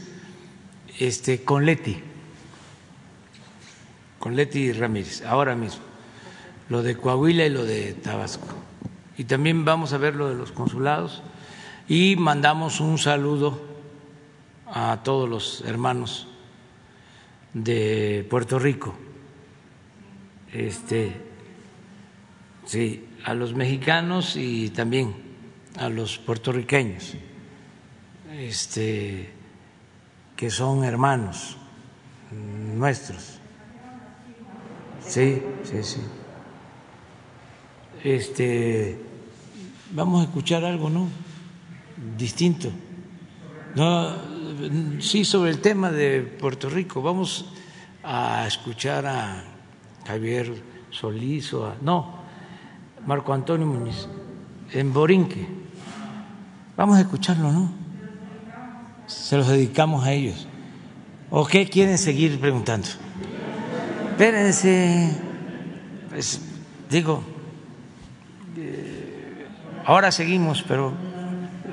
este, 0.99 1.45
con 1.45 1.67
Leti, 1.67 1.99
con 4.19 4.35
Leti 4.35 4.73
Ramírez, 4.73 5.23
ahora 5.25 5.55
mismo, 5.55 5.83
lo 6.69 6.83
de 6.83 6.97
Coahuila 6.97 7.47
y 7.47 7.51
lo 7.51 7.65
de 7.65 7.93
Tabasco. 7.93 8.49
Y 9.19 9.25
también 9.25 9.65
vamos 9.65 9.93
a 9.93 9.99
ver 9.99 10.15
lo 10.15 10.29
de 10.29 10.35
los 10.35 10.53
consulados 10.53 11.23
y 11.89 12.17
mandamos 12.17 12.81
un 12.81 12.99
saludo 12.99 13.61
a 14.67 15.01
todos 15.03 15.29
los 15.29 15.63
hermanos 15.67 16.29
de 17.55 18.27
Puerto 18.29 18.59
Rico. 18.59 18.95
Este, 20.53 21.26
sí, 22.67 23.05
a 23.25 23.33
los 23.33 23.55
mexicanos 23.55 24.37
y 24.37 24.69
también 24.71 25.15
a 25.79 25.89
los 25.89 26.19
puertorriqueños, 26.19 27.15
este, 28.33 29.31
que 30.37 30.51
son 30.51 30.85
hermanos 30.85 31.57
nuestros. 32.31 33.39
Sí, 35.01 35.43
sí, 35.63 35.83
sí. 35.83 36.01
Este, 38.03 39.01
vamos 39.93 40.21
a 40.21 40.25
escuchar 40.25 40.65
algo, 40.65 40.91
¿no? 40.91 41.09
Distinto. 42.17 42.71
No, 43.75 44.15
sí, 45.01 45.25
sobre 45.25 45.51
el 45.51 45.61
tema 45.61 45.91
de 45.91 46.23
Puerto 46.23 46.69
Rico. 46.69 47.03
Vamos 47.03 47.47
a 48.03 48.47
escuchar 48.47 49.07
a 49.07 49.45
Javier 50.07 50.53
Solís 50.91 51.53
o 51.53 51.67
a, 51.67 51.77
no, 51.81 52.26
Marco 53.07 53.33
Antonio 53.33 53.67
Muñiz, 53.67 54.09
en 54.73 54.93
Borinque. 54.93 55.47
Vamos 56.77 56.97
a 56.97 57.03
escucharlo, 57.03 57.53
¿no? 57.53 57.71
Se 59.07 59.37
los 59.37 59.47
dedicamos 59.47 60.05
a 60.05 60.13
ellos. 60.13 60.49
¿O 61.31 61.47
qué 61.47 61.69
quieren 61.69 61.99
seguir 61.99 62.41
preguntando? 62.41 62.89
Espérense. 64.11 65.17
Pues, 66.11 66.41
digo, 66.91 67.23
eh, 68.57 69.47
ahora 69.85 70.11
seguimos, 70.11 70.65
pero 70.67 70.93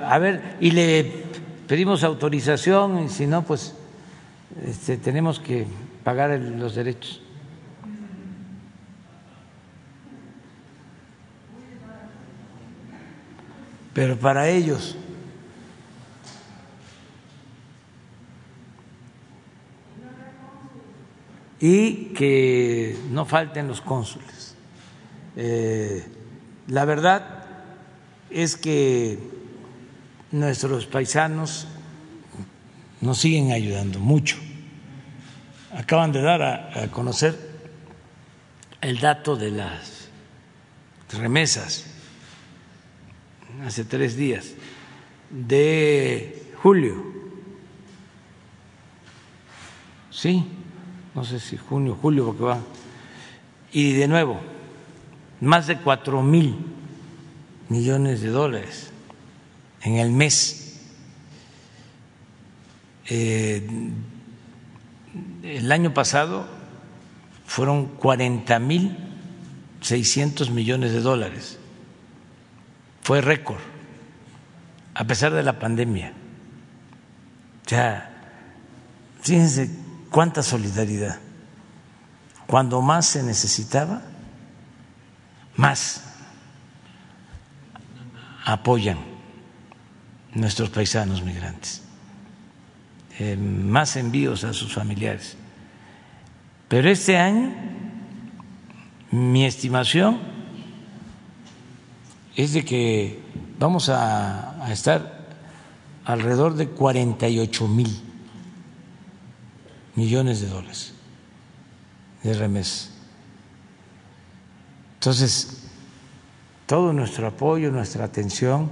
a 0.05 0.19
ver, 0.19 0.57
y 0.59 0.69
le 0.69 1.25
pedimos 1.67 2.03
autorización 2.03 3.05
y 3.05 3.09
si 3.09 3.25
no, 3.25 3.41
pues 3.41 3.73
este, 4.67 4.97
tenemos 4.97 5.39
que 5.39 5.65
pagar 6.03 6.39
los 6.39 6.75
derechos. 6.75 7.22
Pero 13.93 14.17
para 14.17 14.49
ellos 14.49 14.97
y 21.59 22.13
que 22.13 22.97
no 23.11 23.25
falten 23.25 23.67
los 23.67 23.79
cónsules. 23.79 24.55
Eh, 25.37 26.05
la 26.67 26.83
verdad 26.85 27.45
es 28.29 28.57
que 28.57 29.17
nuestros 30.31 30.87
paisanos 30.87 31.67
nos 32.99 33.19
siguen 33.19 33.51
ayudando 33.51 33.99
mucho. 33.99 34.37
Acaban 35.71 36.11
de 36.11 36.21
dar 36.21 36.41
a 36.41 36.87
conocer 36.91 37.37
el 38.81 38.99
dato 38.99 39.35
de 39.35 39.51
las 39.51 40.09
remesas 41.13 41.92
hace 43.65 43.85
tres 43.85 44.15
días, 44.15 44.53
de 45.29 46.51
julio. 46.61 47.03
Sí, 50.09 50.45
no 51.15 51.23
sé 51.23 51.39
si 51.39 51.57
junio, 51.57 51.97
julio, 51.99 52.25
porque 52.25 52.43
va. 52.43 52.59
Y 53.71 53.93
de 53.93 54.07
nuevo, 54.07 54.39
más 55.41 55.67
de 55.67 55.77
cuatro 55.77 56.21
mil 56.21 56.55
millones 57.69 58.21
de 58.21 58.29
dólares 58.29 58.91
en 59.81 59.95
el 59.95 60.11
mes. 60.11 60.81
Eh, 63.07 63.67
el 65.43 65.71
año 65.71 65.93
pasado 65.93 66.45
fueron 67.45 67.87
cuarenta 67.87 68.59
mil 68.59 68.97
seiscientos 69.81 70.51
millones 70.51 70.93
de 70.93 71.01
dólares 71.01 71.59
fue 73.03 73.21
récord, 73.21 73.59
a 74.93 75.03
pesar 75.03 75.33
de 75.33 75.43
la 75.43 75.59
pandemia. 75.59 76.13
O 77.65 77.69
sea, 77.69 78.09
fíjense 79.21 79.69
cuánta 80.09 80.41
solidaridad. 80.41 81.19
Cuando 82.47 82.81
más 82.81 83.05
se 83.07 83.23
necesitaba, 83.23 84.01
más 85.55 86.03
apoyan 88.45 88.97
nuestros 90.33 90.69
paisanos 90.69 91.23
migrantes, 91.23 91.83
eh, 93.19 93.37
más 93.37 93.95
envíos 93.97 94.43
a 94.43 94.53
sus 94.53 94.73
familiares. 94.73 95.37
Pero 96.67 96.89
este 96.89 97.17
año, 97.17 97.53
mi 99.11 99.45
estimación 99.45 100.32
es 102.35 102.53
de 102.53 102.65
que 102.65 103.19
vamos 103.59 103.89
a, 103.89 104.67
estar 104.71 105.23
alrededor 106.05 106.55
de 106.55 106.69
48 106.69 107.67
mil 107.67 108.01
millones 109.95 110.41
de 110.41 110.47
dólares 110.47 110.93
de 112.23 112.33
remesas. 112.33 112.91
Entonces, 114.95 115.63
todo 116.65 116.93
nuestro 116.93 117.27
apoyo, 117.27 117.71
nuestra 117.71 118.05
atención, 118.05 118.71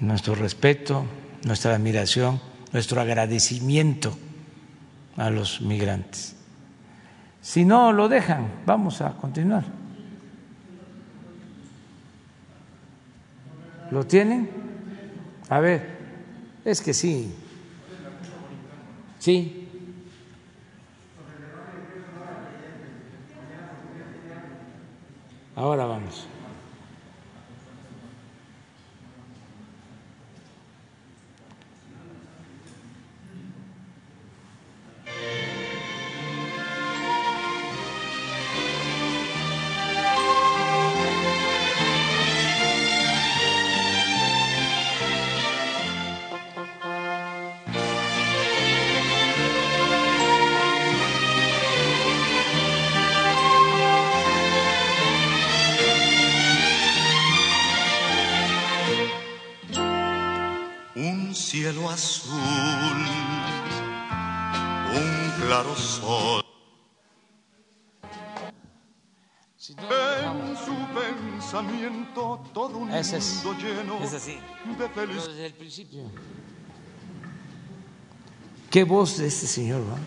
nuestro 0.00 0.34
respeto, 0.34 1.04
nuestra 1.44 1.74
admiración, 1.74 2.40
nuestro 2.72 3.00
agradecimiento 3.00 4.16
a 5.16 5.30
los 5.30 5.60
migrantes. 5.60 6.34
Si 7.42 7.64
no 7.64 7.92
lo 7.92 8.08
dejan, 8.08 8.62
vamos 8.64 9.00
a 9.02 9.12
continuar. 9.12 9.81
¿Lo 13.92 14.06
tienen? 14.06 14.48
A 15.50 15.60
ver, 15.60 15.86
es 16.64 16.80
que 16.80 16.94
sí. 16.94 17.30
Sí. 19.18 19.68
Ahora 25.54 25.84
vamos. 25.84 26.26
Azul, 61.68 62.32
un 64.94 65.32
claro 65.46 65.74
sol. 65.76 66.42
en 69.78 70.56
su 70.56 70.74
pensamiento 70.92 72.42
todo 72.52 72.78
un 72.78 72.90
Ese 72.92 73.18
es, 73.18 73.44
mundo 73.44 73.60
lleno 73.62 74.02
es 74.02 74.12
así. 74.12 74.38
de 74.76 74.88
felicidad. 74.88 75.26
Desde 75.28 75.46
el 75.46 75.54
principio. 75.54 76.00
¿Qué 78.70 78.82
voz 78.84 79.18
de 79.18 79.26
este 79.28 79.46
señor? 79.46 79.82
va? 79.82 79.98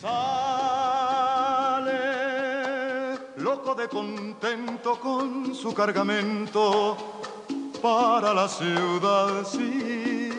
Sale 0.00 0.81
loco 3.64 3.74
de 3.74 3.88
contento 3.88 4.98
con 4.98 5.54
su 5.54 5.72
cargamento 5.72 6.96
para 7.80 8.34
la 8.34 8.48
ciudad, 8.48 9.44
sí, 9.44 10.30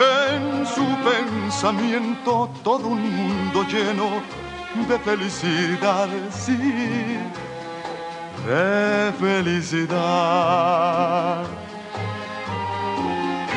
en 0.00 0.66
su 0.66 0.86
pensamiento 1.08 2.48
todo 2.62 2.86
un 2.86 3.16
mundo 3.16 3.64
lleno 3.64 4.22
de 4.88 4.98
felicidad, 5.00 6.08
sí, 6.30 6.56
de 8.46 9.12
felicidad. 9.18 9.98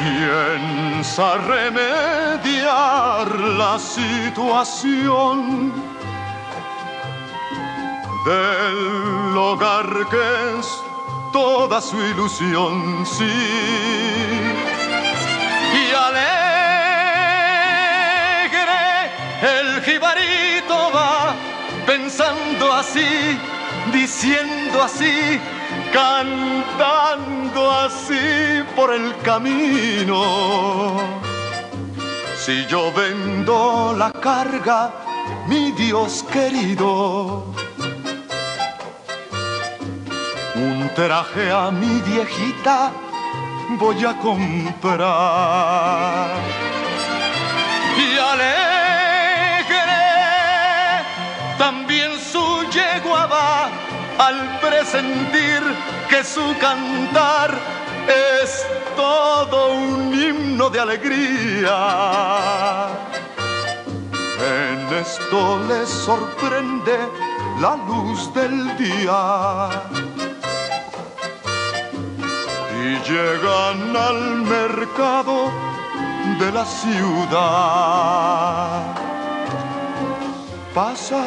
Piensa 0.02 1.38
remediar 1.38 3.28
la 3.40 3.78
situación 3.78 5.72
del 8.26 9.38
hogar 9.38 10.08
que 10.10 10.58
es 10.58 10.82
toda 11.32 11.80
su 11.80 11.98
ilusión, 12.02 13.06
sí. 13.06 13.32
Y 15.82 15.94
alegre 15.94 16.32
el 19.56 19.84
jibarito 19.84 20.92
va 20.96 21.36
pensando 21.86 22.74
así, 22.74 23.38
diciendo 23.94 24.82
así, 24.82 25.40
cantando 25.92 27.72
así 27.72 28.64
por 28.76 28.94
el 28.94 29.16
camino. 29.24 30.98
Si 32.38 32.66
yo 32.68 32.92
vendo 32.94 33.94
la 33.98 34.12
carga, 34.12 34.92
mi 35.48 35.72
Dios 35.72 36.26
querido, 36.32 37.46
un 40.56 40.90
traje 40.96 41.52
a 41.52 41.72
mi 41.72 42.02
viejita 42.02 42.92
voy 43.78 44.04
a 44.06 44.18
comprar. 44.18 45.02
Y 47.98 48.18
alegre 48.18 49.76
también 51.58 52.12
su 52.20 52.66
yegua 52.72 53.28
va 53.28 53.70
al 54.28 54.60
presentir 54.60 55.62
que 56.08 56.24
su 56.24 56.56
cantar 56.60 57.50
es 58.08 58.66
todo 58.96 59.74
un 59.74 60.14
himno 60.14 60.70
de 60.70 60.80
alegría. 60.80 61.78
En 64.60 64.94
esto 64.94 65.60
les 65.68 65.90
sorprende 65.90 66.98
la 67.60 67.76
luz 67.88 68.32
del 68.34 68.78
día. 68.78 69.70
Y 72.84 72.88
llegan 73.10 73.96
al 73.96 74.22
mercado 74.58 75.52
de 76.40 76.52
la 76.52 76.66
ciudad. 76.66 77.42
Pasa 80.76 81.24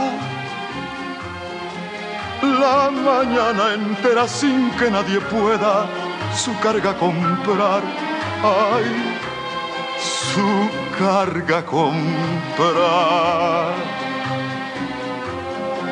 la 2.60 2.90
mañana 2.90 3.74
entera 3.74 4.26
sin 4.28 4.70
que 4.72 4.90
nadie 4.90 5.20
pueda 5.20 5.86
su 6.34 6.58
carga 6.60 6.94
comprar. 6.94 7.82
Ay, 8.42 9.18
su 9.98 10.68
carga 10.98 11.64
comprar. 11.64 12.14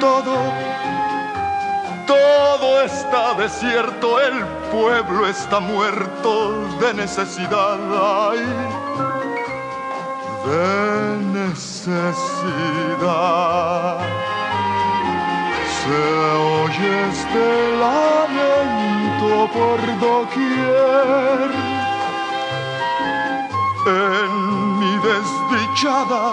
Todo, 0.01 0.37
todo 2.07 2.83
está 2.83 3.35
desierto, 3.35 4.21
el 4.21 4.45
pueblo 4.73 5.27
está 5.29 5.61
muerto 5.61 6.67
de 6.81 6.95
necesidad. 6.95 7.79
Ay, 8.31 8.41
de 10.47 11.17
necesidad. 11.41 12.73
Se 15.83 15.89
oye 15.91 16.93
este 17.11 17.47
lamento 17.77 19.33
por 19.53 19.79
doquier 19.99 21.51
en 23.85 24.33
mi 24.79 24.95
desdichada 25.09 26.25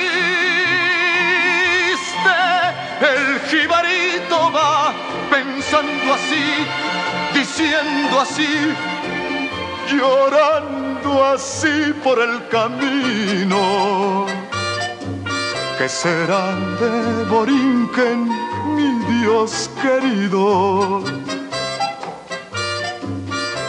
el 2.99 3.23
jibarito 3.49 4.37
va 4.51 4.93
pensando 5.29 6.07
así, 6.13 6.47
diciendo 7.33 8.19
así, 8.19 8.53
llorando 9.97 11.25
así 11.25 11.93
por 12.03 12.19
el 12.19 12.47
camino. 12.49 14.25
¿Qué 15.77 15.89
será 15.89 16.55
de 16.79 17.23
Borinquen, 17.25 18.29
mi 18.75 18.89
Dios 19.19 19.69
querido? 19.81 21.03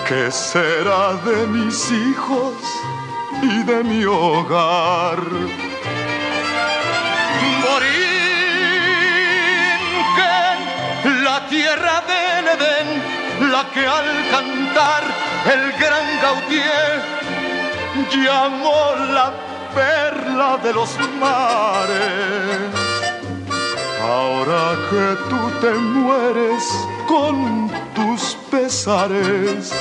¿Qué 0.09 0.31
será 0.31 1.15
de 1.25 1.47
mis 1.47 1.91
hijos 1.91 2.55
y 3.43 3.63
de 3.65 3.83
mi 3.83 4.05
hogar? 4.05 5.19
Borinquen, 7.65 8.05
la 11.25 11.47
tierra 11.49 12.03
del 12.13 12.49
Edén, 12.57 12.89
la 13.51 13.63
que 13.73 13.87
al 13.87 14.29
cantar 14.31 15.24
el 15.53 15.73
gran 15.73 16.07
Gautier 16.23 17.03
llamó 18.11 18.95
la 19.13 19.33
perla 19.75 20.59
de 20.63 20.73
los 20.73 20.91
mares. 21.21 22.73
Ahora 24.03 24.77
que 24.91 25.17
tú 25.31 25.41
te 25.61 25.73
mueres 25.73 26.63
con 27.07 27.71
tus 27.95 28.37
pesares, 28.51 29.73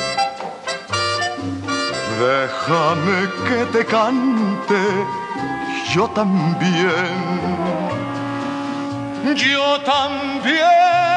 déjame 2.19 3.30
que 3.48 3.65
te 3.77 3.85
cante 3.85 4.84
yo 5.94 6.07
también. 6.10 6.94
Yo 9.35 9.80
también. 9.81 11.12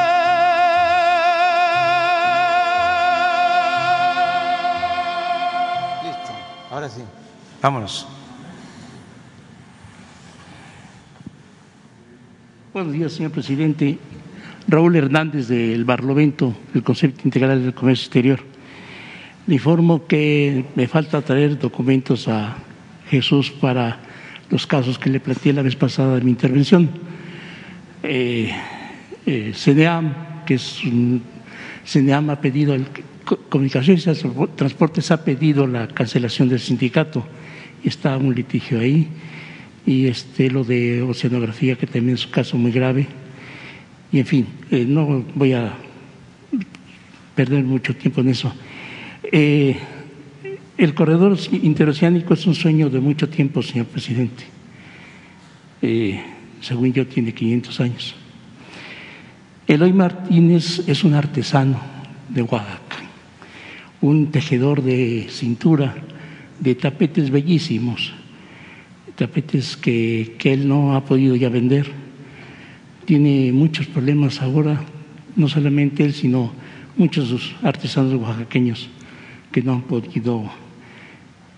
Ahora 6.77 6.89
sí. 6.89 7.01
Vámonos. 7.59 8.05
Buenos 12.71 12.93
días, 12.93 13.13
señor 13.13 13.31
presidente. 13.31 13.97
Raúl 14.67 14.95
Hernández 14.95 15.47
del 15.47 15.85
Barlovento, 15.85 16.55
del 16.75 16.83
Concepto 16.83 17.21
Integral 17.25 17.63
del 17.63 17.73
Comercio 17.73 18.03
Exterior. 18.03 18.41
Le 19.47 19.55
informo 19.55 20.05
que 20.05 20.65
me 20.75 20.87
falta 20.87 21.23
traer 21.23 21.57
documentos 21.57 22.27
a 22.27 22.57
Jesús 23.09 23.49
para 23.49 23.97
los 24.51 24.67
casos 24.67 24.99
que 24.99 25.09
le 25.09 25.19
planteé 25.19 25.53
la 25.53 25.63
vez 25.63 25.75
pasada 25.75 26.13
de 26.13 26.21
mi 26.21 26.29
intervención. 26.29 26.91
Eh, 28.03 28.51
eh, 29.25 29.51
CNEAM, 29.51 30.45
que 30.45 30.53
es 30.53 30.83
un, 30.83 31.23
CNEAM 31.83 32.29
ha 32.29 32.39
pedido, 32.39 32.75
el, 32.75 32.85
Comunicaciones 33.49 34.07
y 34.07 34.47
Transportes 34.55 35.11
ha 35.11 35.23
pedido 35.23 35.67
la 35.67 35.87
cancelación 35.87 36.49
del 36.49 36.59
sindicato. 36.59 37.25
Está 37.83 38.17
un 38.17 38.33
litigio 38.33 38.79
ahí 38.79 39.07
y 39.85 40.07
este 40.07 40.49
lo 40.49 40.63
de 40.63 41.01
oceanografía 41.01 41.75
que 41.75 41.87
también 41.87 42.15
es 42.15 42.25
un 42.25 42.31
caso 42.31 42.57
muy 42.57 42.71
grave 42.71 43.07
y 44.11 44.19
en 44.19 44.25
fin 44.25 44.47
eh, 44.69 44.83
no 44.85 45.23
voy 45.33 45.53
a 45.53 45.73
perder 47.35 47.63
mucho 47.63 47.95
tiempo 47.95 48.19
en 48.19 48.29
eso 48.29 48.53
eh, 49.31 49.77
El 50.77 50.93
corredor 50.93 51.35
interoceánico 51.51 52.35
es 52.35 52.45
un 52.45 52.53
sueño 52.53 52.87
de 52.89 52.99
mucho 52.99 53.27
tiempo, 53.27 53.63
señor 53.63 53.87
presidente. 53.87 54.43
Eh, 55.81 56.21
según 56.61 56.93
yo, 56.93 57.07
tiene 57.07 57.33
500 57.33 57.81
años. 57.81 58.15
Eloy 59.65 59.91
Martínez 59.91 60.87
es 60.87 61.03
un 61.03 61.15
artesano 61.15 61.79
de 62.29 62.43
Oaxaca, 62.43 62.86
un 64.01 64.31
tejedor 64.31 64.83
de 64.83 65.27
cintura, 65.29 65.95
de 66.59 66.75
tapetes 66.75 67.29
bellísimos, 67.29 68.13
tapetes 69.15 69.77
que, 69.77 70.35
que 70.37 70.53
él 70.53 70.67
no 70.67 70.95
ha 70.95 71.05
podido 71.05 71.35
ya 71.35 71.49
vender. 71.49 71.91
Tiene 73.05 73.51
muchos 73.51 73.87
problemas 73.87 74.41
ahora, 74.41 74.81
no 75.35 75.47
solamente 75.47 76.03
él, 76.03 76.13
sino 76.13 76.51
muchos 76.97 77.55
artesanos 77.63 78.13
oaxaqueños 78.15 78.89
que 79.51 79.61
no 79.61 79.73
han 79.73 79.81
podido 79.81 80.49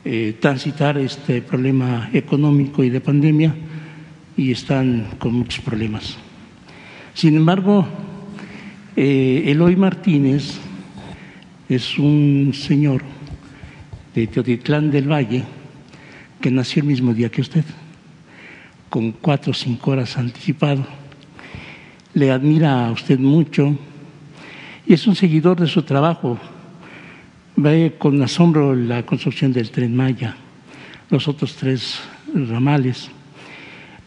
eh, 0.06 0.38
transitar 0.40 0.98
este 0.98 1.42
problema 1.42 2.10
económico 2.14 2.84
y 2.84 2.90
de 2.90 3.02
pandemia 3.02 3.56
y 4.38 4.52
están 4.52 5.08
con 5.20 5.34
muchos 5.34 5.64
problemas. 5.64 6.18
Sin 7.14 7.36
embargo, 7.36 7.86
eh, 8.96 9.44
Eloy 9.48 9.76
Martínez 9.76 10.60
es 11.70 12.00
un 12.00 12.52
señor 12.54 13.04
de 14.16 14.26
Teotitlán 14.26 14.90
del 14.90 15.10
Valle 15.10 15.44
que 16.42 16.50
nació 16.50 16.82
el 16.82 16.88
mismo 16.88 17.14
día 17.14 17.30
que 17.30 17.42
usted, 17.42 17.64
con 18.90 19.12
cuatro 19.12 19.52
o 19.52 19.54
cinco 19.54 19.92
horas 19.92 20.18
anticipado. 20.18 20.84
Le 22.16 22.32
admira 22.32 22.88
a 22.88 22.92
usted 22.92 23.20
mucho 23.20 23.78
y 24.88 24.94
es 24.94 25.06
un 25.06 25.16
seguidor 25.16 25.60
de 25.60 25.68
su 25.68 25.84
trabajo. 25.84 26.40
Ve 27.56 27.94
con 28.00 28.20
asombro 28.24 28.74
la 28.74 29.06
construcción 29.06 29.54
del 29.54 29.70
tren 29.70 29.96
Maya, 29.96 30.36
los 31.12 31.28
otros 31.28 31.56
tres 31.56 32.00
ramales. 32.34 33.12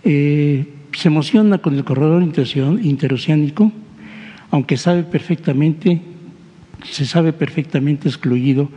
Eh, 0.02 0.66
se 0.92 1.08
emociona 1.08 1.58
con 1.58 1.76
el 1.76 1.84
corredor 1.84 2.24
interoceánico, 2.24 3.70
aunque 4.50 4.76
sabe 4.76 5.04
perfectamente, 5.04 6.11
se 6.84 7.06
sabe 7.06 7.32
perfectamente 7.32 8.08
excluido 8.08 8.68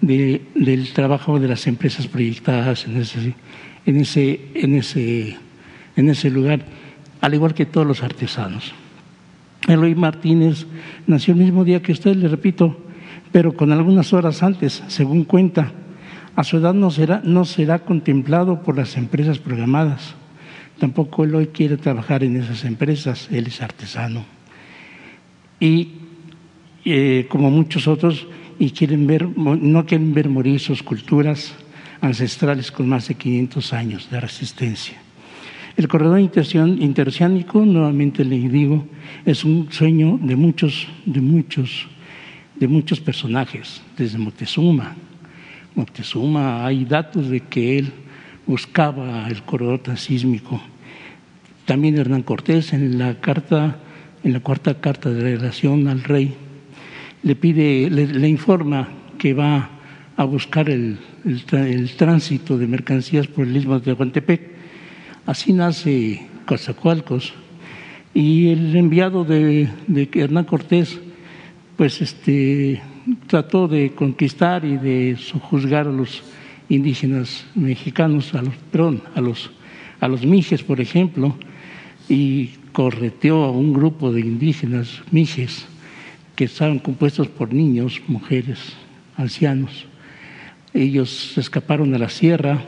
del 0.00 0.92
trabajo 0.94 1.38
de 1.38 1.48
las 1.48 1.66
empresas 1.66 2.06
proyectadas 2.06 2.86
en 2.86 3.96
ese, 3.96 5.36
lugar, 6.30 6.64
al 7.20 7.34
igual 7.34 7.54
que 7.54 7.66
todos 7.66 7.86
los 7.86 8.02
artesanos. 8.02 8.72
Eloy 9.68 9.94
Martínez 9.94 10.66
nació 11.06 11.34
el 11.34 11.40
mismo 11.40 11.64
día 11.64 11.82
que 11.82 11.92
usted, 11.92 12.16
le 12.16 12.28
repito, 12.28 12.78
pero 13.30 13.54
con 13.54 13.72
algunas 13.72 14.12
horas 14.12 14.42
antes, 14.42 14.82
según 14.88 15.24
cuenta. 15.24 15.72
A 16.36 16.44
su 16.44 16.56
edad 16.56 16.72
no 16.72 16.90
será, 16.90 17.20
no 17.24 17.44
será 17.44 17.80
contemplado 17.80 18.62
por 18.62 18.76
las 18.76 18.96
empresas 18.96 19.38
programadas. 19.38 20.14
Tampoco 20.78 21.24
Eloy 21.24 21.48
quiere 21.48 21.76
trabajar 21.76 22.24
en 22.24 22.36
esas 22.36 22.64
empresas, 22.64 23.28
él 23.30 23.48
es 23.48 23.60
artesano. 23.60 24.24
Y 25.58 25.88
eh, 26.84 27.26
como 27.28 27.50
muchos 27.50 27.86
otros, 27.88 28.26
y 28.58 28.70
quieren 28.70 29.06
ver, 29.06 29.26
no 29.36 29.86
quieren 29.86 30.12
ver 30.12 30.28
morir 30.28 30.60
sus 30.60 30.82
culturas 30.82 31.54
ancestrales 32.00 32.70
con 32.70 32.88
más 32.88 33.08
de 33.08 33.14
500 33.14 33.72
años 33.72 34.10
de 34.10 34.20
resistencia. 34.20 34.98
El 35.76 35.88
corredor 35.88 36.20
interoceánico, 36.20 37.64
nuevamente 37.64 38.24
le 38.24 38.36
digo, 38.48 38.86
es 39.24 39.44
un 39.44 39.70
sueño 39.70 40.18
de 40.20 40.36
muchos, 40.36 40.86
de 41.06 41.20
muchos, 41.20 41.86
de 42.56 42.68
muchos 42.68 43.00
personajes, 43.00 43.80
desde 43.96 44.18
Moctezuma. 44.18 44.94
Moctezuma, 45.74 46.66
hay 46.66 46.84
datos 46.84 47.30
de 47.30 47.40
que 47.40 47.78
él 47.78 47.92
buscaba 48.46 49.28
el 49.28 49.42
corredor 49.42 49.78
transísmico. 49.78 50.60
También 51.64 51.96
Hernán 51.96 52.24
Cortés 52.24 52.72
en 52.72 52.98
la 52.98 53.20
carta, 53.20 53.78
en 54.24 54.32
la 54.32 54.40
cuarta 54.40 54.80
carta 54.80 55.10
de 55.10 55.22
relación 55.22 55.88
al 55.88 56.02
rey, 56.02 56.34
le 57.22 57.36
pide, 57.36 57.90
le, 57.90 58.28
informa 58.28 58.88
que 59.18 59.34
va 59.34 59.70
a 60.16 60.24
buscar 60.24 60.70
el, 60.70 60.98
tránsito 61.96 62.56
de 62.56 62.66
mercancías 62.66 63.26
por 63.26 63.46
el 63.46 63.56
istmo 63.56 63.78
de 63.78 63.92
Tehuantepec. 63.92 64.40
Así 65.26 65.52
nace 65.52 66.26
Coatzacoalcos. 66.46 67.34
Y 68.14 68.48
el 68.48 68.74
enviado 68.74 69.24
de, 69.24 69.68
Hernán 70.14 70.44
Cortés, 70.44 70.98
pues 71.76 72.00
este, 72.00 72.80
trató 73.26 73.68
de 73.68 73.92
conquistar 73.92 74.64
y 74.64 74.76
de 74.76 75.16
juzgar 75.50 75.86
a 75.86 75.92
los 75.92 76.22
indígenas 76.68 77.46
mexicanos, 77.54 78.34
a 78.34 78.42
los, 78.42 78.54
perdón, 78.72 79.02
a 79.14 79.20
los, 79.20 79.50
a 80.00 80.08
los 80.08 80.24
mijes, 80.24 80.62
por 80.62 80.80
ejemplo, 80.80 81.36
y 82.08 82.50
correteó 82.72 83.44
a 83.44 83.50
un 83.50 83.72
grupo 83.72 84.12
de 84.12 84.20
indígenas 84.20 85.02
mijes 85.10 85.66
que 86.40 86.44
estaban 86.46 86.78
compuestos 86.78 87.28
por 87.28 87.52
niños, 87.52 88.00
mujeres, 88.06 88.58
ancianos. 89.18 89.84
Ellos 90.72 91.36
escaparon 91.36 91.94
a 91.94 91.98
la 91.98 92.08
sierra 92.08 92.64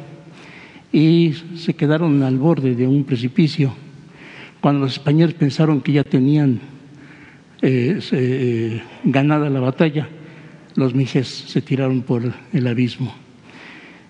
y 0.92 1.32
se 1.56 1.72
quedaron 1.72 2.22
al 2.22 2.36
borde 2.36 2.74
de 2.74 2.86
un 2.86 3.04
precipicio. 3.04 3.72
Cuando 4.60 4.82
los 4.82 4.92
españoles 4.92 5.34
pensaron 5.36 5.80
que 5.80 5.92
ya 5.92 6.04
tenían 6.04 6.60
eh, 7.62 7.98
eh, 8.12 8.82
ganada 9.04 9.48
la 9.48 9.60
batalla, 9.60 10.06
los 10.74 10.94
mijes 10.94 11.28
se 11.28 11.62
tiraron 11.62 12.02
por 12.02 12.30
el 12.52 12.66
abismo. 12.66 13.14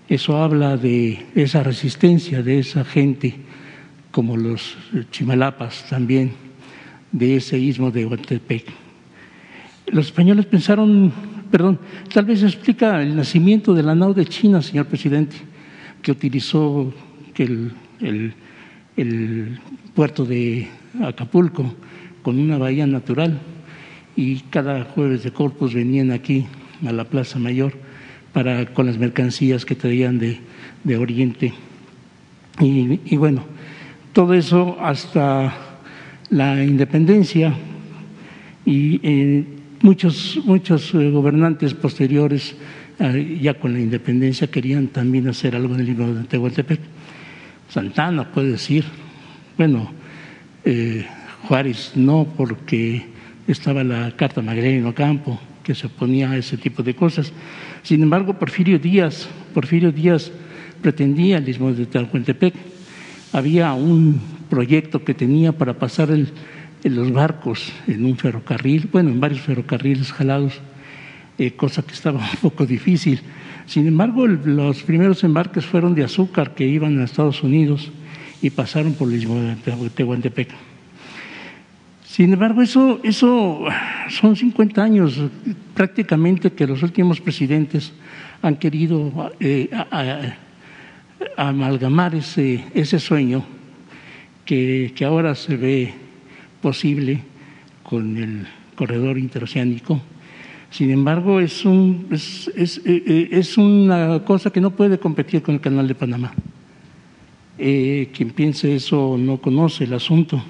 Eso 0.09 0.43
habla 0.43 0.77
de 0.77 1.25
esa 1.37 1.63
resistencia 1.63 2.43
de 2.43 2.59
esa 2.59 2.85
gente, 2.85 3.37
como 4.11 4.37
los 4.37 4.77
chimalapas 5.13 5.87
también, 5.89 6.33
de 7.13 7.37
ese 7.37 7.61
istmo 7.61 7.93
de 7.93 8.07
Huantepec. 8.07 8.82
Los 9.87 10.07
españoles 10.07 10.47
pensaron, 10.47 11.13
perdón, 11.51 11.79
tal 12.13 12.25
vez 12.25 12.43
explica 12.43 13.03
el 13.03 13.17
nacimiento 13.17 13.75
de 13.75 13.83
la 13.83 13.95
nao 13.95 14.15
de 14.15 14.25
China, 14.25 14.63
señor 14.63 14.87
presidente, 14.87 15.37
que 16.01 16.13
utilizó 16.13 16.93
el, 17.37 17.73
el, 18.97 19.59
puerto 19.95 20.25
de 20.25 20.69
Acapulco 21.03 21.75
con 22.23 22.39
una 22.39 22.57
bahía 22.57 22.87
natural 22.87 23.39
y 24.17 24.41
cada 24.49 24.85
jueves 24.85 25.23
de 25.23 25.33
Corpus 25.33 25.75
venían 25.75 26.11
aquí 26.11 26.47
a 26.87 26.93
la 26.93 27.05
Plaza 27.05 27.39
Mayor 27.39 27.75
para, 28.33 28.67
con 28.73 28.87
las 28.87 28.99
mercancías 28.99 29.65
que 29.65 29.75
traían 29.75 30.19
de, 30.19 30.41
de 30.85 30.97
Oriente. 30.97 31.53
Y, 32.61 33.01
y, 33.05 33.17
bueno, 33.17 33.45
todo 34.13 34.35
eso 34.35 34.77
hasta 34.81 35.55
la 36.31 36.63
independencia 36.65 37.55
y 38.65 39.01
eh, 39.03 39.45
Muchos, 39.83 40.39
muchos 40.45 40.95
eh, 40.95 41.11
gobernantes 41.11 41.75
posteriores, 41.75 42.55
eh, 43.01 43.41
ya 43.43 43.55
con 43.55 43.73
la 43.73 43.81
independencia, 43.81 44.47
querían 44.47 44.87
también 44.87 45.27
hacer 45.27 45.57
algo 45.57 45.75
en 45.75 45.81
el 45.81 45.87
libro 45.87 46.15
de 46.15 46.23
Tehuantepec. 46.23 46.79
Santana 47.69 48.31
puede 48.31 48.53
decir, 48.53 48.85
bueno, 49.59 49.91
eh, 50.65 51.05
Juárez 51.49 51.95
no, 51.97 52.29
porque 52.37 53.07
estaba 53.49 53.83
la 53.83 54.15
Carta 54.15 54.41
Magdalena 54.41 54.93
Campo, 54.93 55.41
que 55.65 55.75
se 55.75 55.89
oponía 55.89 56.31
a 56.31 56.37
ese 56.37 56.57
tipo 56.57 56.85
de 56.85 56.95
cosas. 56.95 57.33
Sin 57.83 58.05
embargo, 58.05 58.39
Porfirio 58.39 58.79
Díaz, 58.79 59.29
Porfirio 59.53 59.91
Díaz 59.91 60.31
pretendía 60.81 61.39
el 61.39 61.49
istmo 61.49 61.73
de 61.73 61.87
Tehuantepec. 61.87 62.55
Había 63.33 63.73
un 63.73 64.21
proyecto 64.49 65.03
que 65.03 65.13
tenía 65.13 65.51
para 65.51 65.75
pasar 65.75 66.13
el 66.13 66.29
en 66.85 66.97
los 66.97 67.13
barcos 67.13 67.73
en 67.87 68.05
un 68.05 68.17
ferrocarril, 68.17 68.89
bueno, 68.91 69.11
en 69.11 69.21
varios 69.21 69.41
ferrocarriles 69.43 70.13
jalados, 70.13 70.61
eh, 71.39 71.53
cosa 71.53 71.83
que 71.83 71.93
estaba 71.93 72.19
un 72.33 72.39
poco 72.41 72.67
difícil. 72.67 73.21
Sin 73.67 73.87
embargo, 73.87 74.27
los 74.27 74.83
primeros 74.83 75.23
embarques 75.25 75.65
fueron 75.65 75.95
de 75.95 76.05
azúcar 76.05 76.55
que 76.55 76.67
iban 76.67 77.01
a 77.01 77.05
Estados 77.05 77.43
Unidos 77.43 77.91
y 78.41 78.51
pasaron 78.51 78.95
por 78.95 79.09
Tehuantepec. 79.95 80.49
Sin 82.05 82.33
embargo, 82.33 82.61
eso, 82.61 83.01
eso 83.03 83.65
son 84.11 84.37
50 84.37 84.83
años 84.83 85.21
prácticamente 85.75 86.53
que 86.53 86.67
los 86.67 86.83
últimos 86.83 87.21
presidentes 87.21 87.93
han 88.43 88.57
querido 88.57 89.33
eh, 89.39 89.71
amalgamar 91.37 92.17
ese, 92.17 92.65
ese 92.75 92.99
sueño 92.99 93.45
que, 94.45 94.93
que 94.97 95.05
ahora 95.05 95.37
se 95.37 95.57
ve 95.57 96.02
posible 96.63 97.21
con 97.83 98.17
el 98.17 98.47
corredor 98.75 99.19
interoceánico. 99.19 100.01
Sin 100.71 100.91
embargo, 100.91 101.41
es, 101.41 101.67
un, 101.67 102.09
eh, 102.11 103.29
eh, 103.31 103.45
una 103.59 104.25
cosa 104.25 104.51
que 104.51 104.63
no 104.63 104.71
puede 104.71 104.99
competir 104.99 105.43
con 105.43 105.57
el 105.57 105.61
canal 105.61 105.87
de 105.87 105.95
Panamá. 105.95 106.33
Eh, 107.59 108.09
quien 108.15 108.31
piense 108.31 108.75
eso 108.75 109.17
no 109.19 109.37
conoce 109.37 109.85
el 109.85 109.93
asunto. 109.93 110.43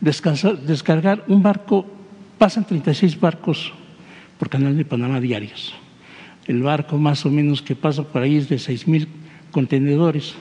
descargar 0.00 1.24
un 1.28 1.40
barco, 1.40 1.86
pasan 2.36 2.66
36 2.66 3.20
barcos 3.20 3.72
por 4.38 4.50
canal 4.50 4.76
de 4.76 4.84
Panamá 4.84 5.20
diarios. 5.20 5.72
El 6.46 6.62
barco 6.62 6.98
más 6.98 7.24
o 7.24 7.30
menos 7.30 7.62
que 7.62 7.76
pasa 7.76 8.02
por 8.02 8.22
ahí 8.22 8.36
es 8.36 8.48
de 8.48 8.58
seis 8.58 8.86
mil 8.88 9.06
contenedores. 9.52 10.34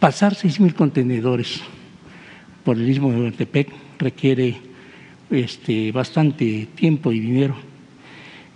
Pasar 0.00 0.34
seis 0.34 0.58
mil 0.58 0.74
contenedores 0.74 1.62
por 2.66 2.76
el 2.76 2.90
istmo 2.90 3.12
de 3.12 3.20
Huantepec 3.20 3.68
requiere 3.96 4.56
este, 5.30 5.92
bastante 5.92 6.66
tiempo 6.74 7.12
y 7.12 7.20
dinero. 7.20 7.54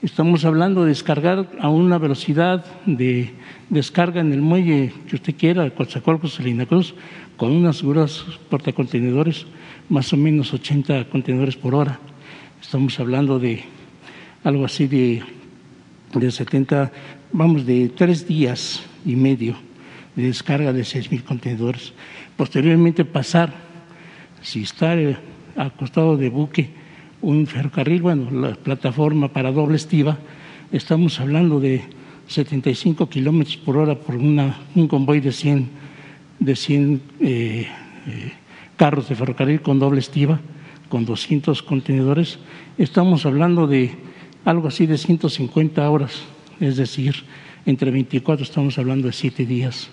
Estamos 0.02 0.44
hablando 0.44 0.82
de 0.82 0.88
descargar 0.88 1.48
a 1.60 1.68
una 1.68 1.96
velocidad 1.96 2.64
de 2.86 3.30
descarga 3.68 4.20
en 4.20 4.32
el 4.32 4.42
muelle 4.42 4.92
que 5.06 5.14
usted 5.14 5.36
quiera, 5.36 5.70
Coatzacoalcos, 5.70 6.34
Salina 6.34 6.66
Cruz, 6.66 6.92
con 7.36 7.52
unas 7.52 7.84
grúas 7.84 8.24
portacontenedores, 8.48 9.46
más 9.88 10.12
o 10.12 10.16
menos 10.16 10.52
80 10.52 11.04
contenedores 11.04 11.54
por 11.54 11.76
hora. 11.76 12.00
Estamos 12.60 12.98
hablando 12.98 13.38
de 13.38 13.62
algo 14.42 14.64
así 14.64 14.88
de, 14.88 15.22
de 16.14 16.30
70, 16.32 16.90
vamos, 17.30 17.64
de 17.64 17.88
tres 17.90 18.26
días 18.26 18.82
y 19.06 19.14
medio 19.14 19.54
de 20.16 20.24
descarga 20.24 20.72
de 20.72 20.84
seis 20.84 21.12
mil 21.12 21.22
contenedores. 21.22 21.92
Posteriormente 22.36 23.04
pasar, 23.04 23.69
si 24.42 24.62
está 24.62 24.96
eh, 24.96 25.16
acostado 25.56 26.16
de 26.16 26.28
buque, 26.28 26.70
un 27.22 27.46
ferrocarril, 27.46 28.02
bueno, 28.02 28.30
la 28.30 28.54
plataforma 28.54 29.28
para 29.28 29.52
doble 29.52 29.76
estiva, 29.76 30.18
estamos 30.72 31.20
hablando 31.20 31.60
de 31.60 31.82
75 32.28 33.08
kilómetros 33.08 33.56
por 33.58 33.76
hora 33.76 33.94
por 33.94 34.16
una, 34.16 34.56
un 34.74 34.88
convoy 34.88 35.20
de 35.20 35.32
100, 35.32 35.68
de 36.38 36.56
100 36.56 37.02
eh, 37.20 37.68
eh, 38.06 38.32
carros 38.76 39.08
de 39.08 39.16
ferrocarril 39.16 39.60
con 39.60 39.78
doble 39.78 40.00
estiva, 40.00 40.40
con 40.88 41.04
200 41.04 41.62
contenedores. 41.62 42.38
Estamos 42.78 43.26
hablando 43.26 43.66
de 43.66 43.90
algo 44.44 44.68
así 44.68 44.86
de 44.86 44.96
150 44.96 45.90
horas, 45.90 46.22
es 46.60 46.76
decir, 46.76 47.14
entre 47.66 47.90
24 47.90 48.42
estamos 48.42 48.78
hablando 48.78 49.08
de 49.08 49.12
7 49.12 49.44
días, 49.44 49.90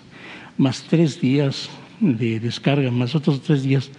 más 0.56 0.84
3 0.88 1.20
días 1.20 1.68
de 2.00 2.40
descarga, 2.40 2.90
más 2.90 3.14
otros 3.14 3.42
3 3.42 3.62
días 3.62 3.90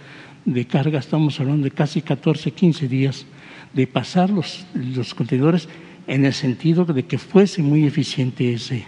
de 0.44 0.66
carga, 0.66 0.98
estamos 0.98 1.38
hablando 1.40 1.64
de 1.64 1.70
casi 1.70 2.02
14, 2.02 2.50
15 2.52 2.88
días 2.88 3.26
de 3.72 3.86
pasar 3.86 4.30
los, 4.30 4.66
los 4.74 5.14
contenedores 5.14 5.68
en 6.06 6.24
el 6.24 6.32
sentido 6.32 6.84
de 6.84 7.04
que 7.04 7.18
fuese 7.18 7.62
muy 7.62 7.86
eficiente 7.86 8.52
ese, 8.52 8.84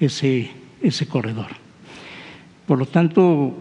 ese, 0.00 0.50
ese 0.80 1.06
corredor. 1.06 1.48
Por 2.66 2.78
lo 2.78 2.86
tanto, 2.86 3.56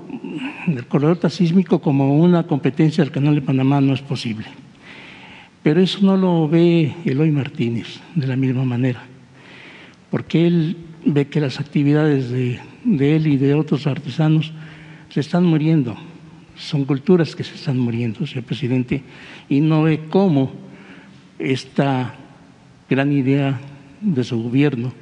el 0.67 0.87
corredor 0.87 1.17
tasísmico 1.17 1.79
como 1.79 2.17
una 2.17 2.43
competencia 2.47 3.03
del 3.03 3.13
Canal 3.13 3.35
de 3.35 3.41
Panamá 3.41 3.81
no 3.81 3.93
es 3.93 4.01
posible. 4.01 4.47
Pero 5.61 5.81
eso 5.81 5.99
no 6.01 6.15
lo 6.17 6.47
ve 6.47 6.95
Eloy 7.05 7.31
Martínez 7.31 7.99
de 8.15 8.27
la 8.27 8.35
misma 8.35 8.63
manera, 8.63 9.03
porque 10.09 10.47
él 10.47 10.77
ve 11.05 11.27
que 11.27 11.41
las 11.41 11.59
actividades 11.59 12.29
de, 12.29 12.59
de 12.83 13.15
él 13.15 13.27
y 13.27 13.37
de 13.37 13.53
otros 13.55 13.87
artesanos 13.87 14.53
se 15.09 15.19
están 15.19 15.43
muriendo, 15.43 15.95
son 16.57 16.85
culturas 16.85 17.35
que 17.35 17.43
se 17.43 17.55
están 17.55 17.77
muriendo, 17.77 18.25
señor 18.25 18.45
presidente, 18.45 19.03
y 19.49 19.59
no 19.59 19.83
ve 19.83 20.01
cómo 20.09 20.53
esta 21.39 22.15
gran 22.89 23.11
idea 23.11 23.59
de 24.01 24.23
su 24.23 24.41
gobierno 24.41 24.93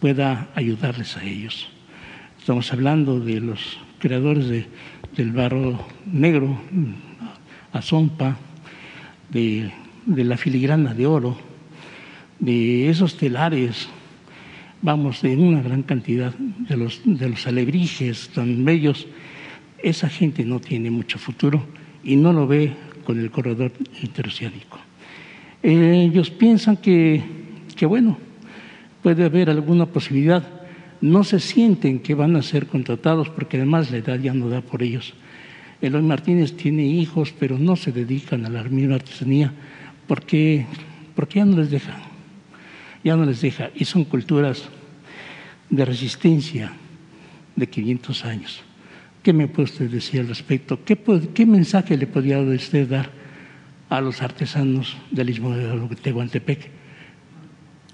pueda 0.00 0.48
ayudarles 0.54 1.16
a 1.16 1.24
ellos. 1.24 1.68
Estamos 2.38 2.72
hablando 2.72 3.20
de 3.20 3.40
los 3.40 3.78
creadores 3.98 4.48
de, 4.48 4.66
del 5.16 5.32
barro 5.32 5.84
negro, 6.06 6.60
azompa, 7.72 8.36
de, 9.30 9.72
de 10.06 10.24
la 10.24 10.36
filigrana 10.36 10.94
de 10.94 11.06
oro, 11.06 11.38
de 12.38 12.90
esos 12.90 13.16
telares, 13.16 13.88
vamos, 14.82 15.22
de 15.22 15.36
una 15.36 15.62
gran 15.62 15.82
cantidad 15.82 16.34
de 16.34 16.76
los, 16.76 17.00
de 17.04 17.30
los 17.30 17.46
alebrijes 17.46 18.28
tan 18.28 18.64
bellos 18.64 19.06
esa 19.84 20.08
gente 20.08 20.44
no 20.44 20.60
tiene 20.60 20.90
mucho 20.90 21.18
futuro 21.18 21.62
y 22.02 22.16
no 22.16 22.32
lo 22.32 22.46
ve 22.46 22.72
con 23.04 23.20
el 23.20 23.30
corredor 23.30 23.70
interoceánico. 24.02 24.78
Ellos 25.62 26.30
piensan 26.30 26.78
que, 26.78 27.22
que, 27.76 27.84
bueno, 27.84 28.18
puede 29.02 29.24
haber 29.24 29.50
alguna 29.50 29.84
posibilidad. 29.86 30.42
No 31.02 31.22
se 31.22 31.38
sienten 31.38 32.00
que 32.00 32.14
van 32.14 32.34
a 32.36 32.42
ser 32.42 32.66
contratados 32.66 33.28
porque 33.28 33.58
además 33.58 33.90
la 33.90 33.98
edad 33.98 34.18
ya 34.18 34.32
no 34.32 34.48
da 34.48 34.62
por 34.62 34.82
ellos. 34.82 35.12
Eloy 35.82 36.02
Martínez 36.02 36.56
tiene 36.56 36.86
hijos, 36.86 37.34
pero 37.38 37.58
no 37.58 37.76
se 37.76 37.92
dedican 37.92 38.46
a 38.46 38.48
la 38.48 38.62
misma 38.64 38.94
artesanía 38.94 39.52
porque, 40.06 40.64
porque 41.14 41.40
ya 41.40 41.44
no 41.44 41.58
les 41.58 41.70
deja. 41.70 41.98
Ya 43.02 43.16
no 43.16 43.26
les 43.26 43.42
deja. 43.42 43.70
Y 43.74 43.84
son 43.84 44.04
culturas 44.04 44.64
de 45.68 45.84
resistencia 45.84 46.72
de 47.54 47.68
500 47.68 48.24
años. 48.24 48.64
¿Qué 49.24 49.32
me 49.32 49.48
puede 49.48 49.70
usted 49.70 49.88
decir 49.88 50.20
al 50.20 50.28
respecto? 50.28 50.80
¿Qué, 50.84 51.46
mensaje 51.46 51.96
le 51.96 52.06
podría 52.06 52.40
usted 52.40 52.86
dar 52.86 53.10
a 53.88 54.02
los 54.02 54.20
artesanos 54.20 54.98
del 55.10 55.30
Istmo 55.30 55.56
de 55.56 55.96
Tehuantepec? 55.96 56.70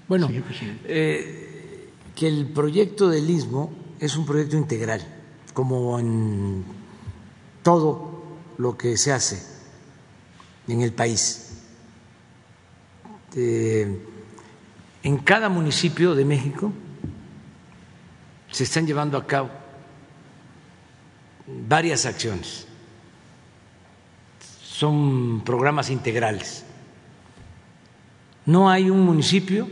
Bueno, 0.09 0.29
eh, 0.83 1.89
que 2.13 2.27
el 2.27 2.47
proyecto 2.47 3.07
del 3.07 3.29
Istmo 3.29 3.71
es 3.97 4.17
un 4.17 4.25
proyecto 4.25 4.57
integral, 4.57 4.99
como 5.53 5.97
en 5.99 6.65
todo 7.63 8.25
lo 8.57 8.77
que 8.77 8.97
se 8.97 9.13
hace 9.13 9.41
en 10.67 10.81
el 10.81 10.91
país. 10.91 11.63
Eh, 13.37 13.87
en 15.01 15.17
cada 15.19 15.47
municipio 15.47 16.13
de 16.13 16.25
México 16.25 16.73
se 18.51 18.65
están 18.65 18.85
llevando 18.85 19.17
a 19.17 19.25
cabo 19.25 19.60
varias 21.67 22.05
acciones. 22.05 22.67
Son 24.63 25.41
programas 25.45 25.89
integrales. 25.89 26.65
No 28.45 28.69
hay 28.69 28.89
un 28.89 29.05
municipio 29.05 29.67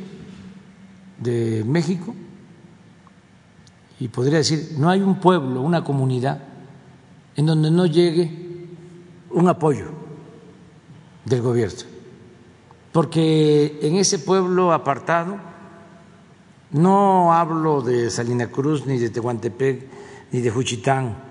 de 1.18 1.64
México 1.66 2.16
y 4.00 4.08
podría 4.08 4.38
decir, 4.38 4.76
no 4.78 4.90
hay 4.90 5.02
un 5.02 5.20
pueblo, 5.20 5.62
una 5.62 5.84
comunidad 5.84 6.42
en 7.36 7.46
donde 7.46 7.72
no 7.72 7.86
llegue 7.86 8.32
un 9.32 9.48
apoyo 9.48 9.88
del 11.26 11.42
gobierno. 11.42 11.84
Porque 12.92 13.80
en 13.82 13.96
ese 13.96 14.20
pueblo 14.20 14.74
apartado, 14.74 15.38
no 16.72 17.34
hablo 17.34 17.82
de 17.82 18.10
Salina 18.10 18.48
Cruz, 18.48 18.86
ni 18.86 18.98
de 18.98 19.10
Tehuantepec, 19.10 19.88
ni 20.32 20.42
de 20.42 20.50
Juchitán, 20.50 21.29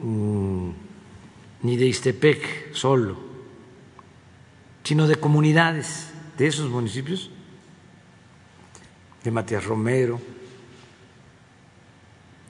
Mm, 0.00 0.70
ni 1.62 1.76
de 1.76 1.86
Istepec 1.86 2.72
solo, 2.72 3.16
sino 4.84 5.08
de 5.08 5.16
comunidades 5.16 6.12
de 6.36 6.46
esos 6.46 6.70
municipios, 6.70 7.30
de 9.24 9.30
Matías 9.30 9.64
Romero, 9.64 10.20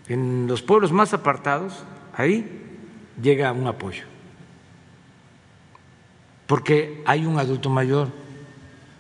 en 0.09 0.47
los 0.47 0.63
pueblos 0.63 0.93
más 0.93 1.15
apartados, 1.15 1.85
ahí 2.15 2.47
llega 3.21 3.51
un 3.53 3.67
apoyo, 3.67 4.05
porque 6.47 7.03
hay 7.07 7.25
un 7.25 7.39
adulto 7.39 7.71
mayor, 7.71 8.09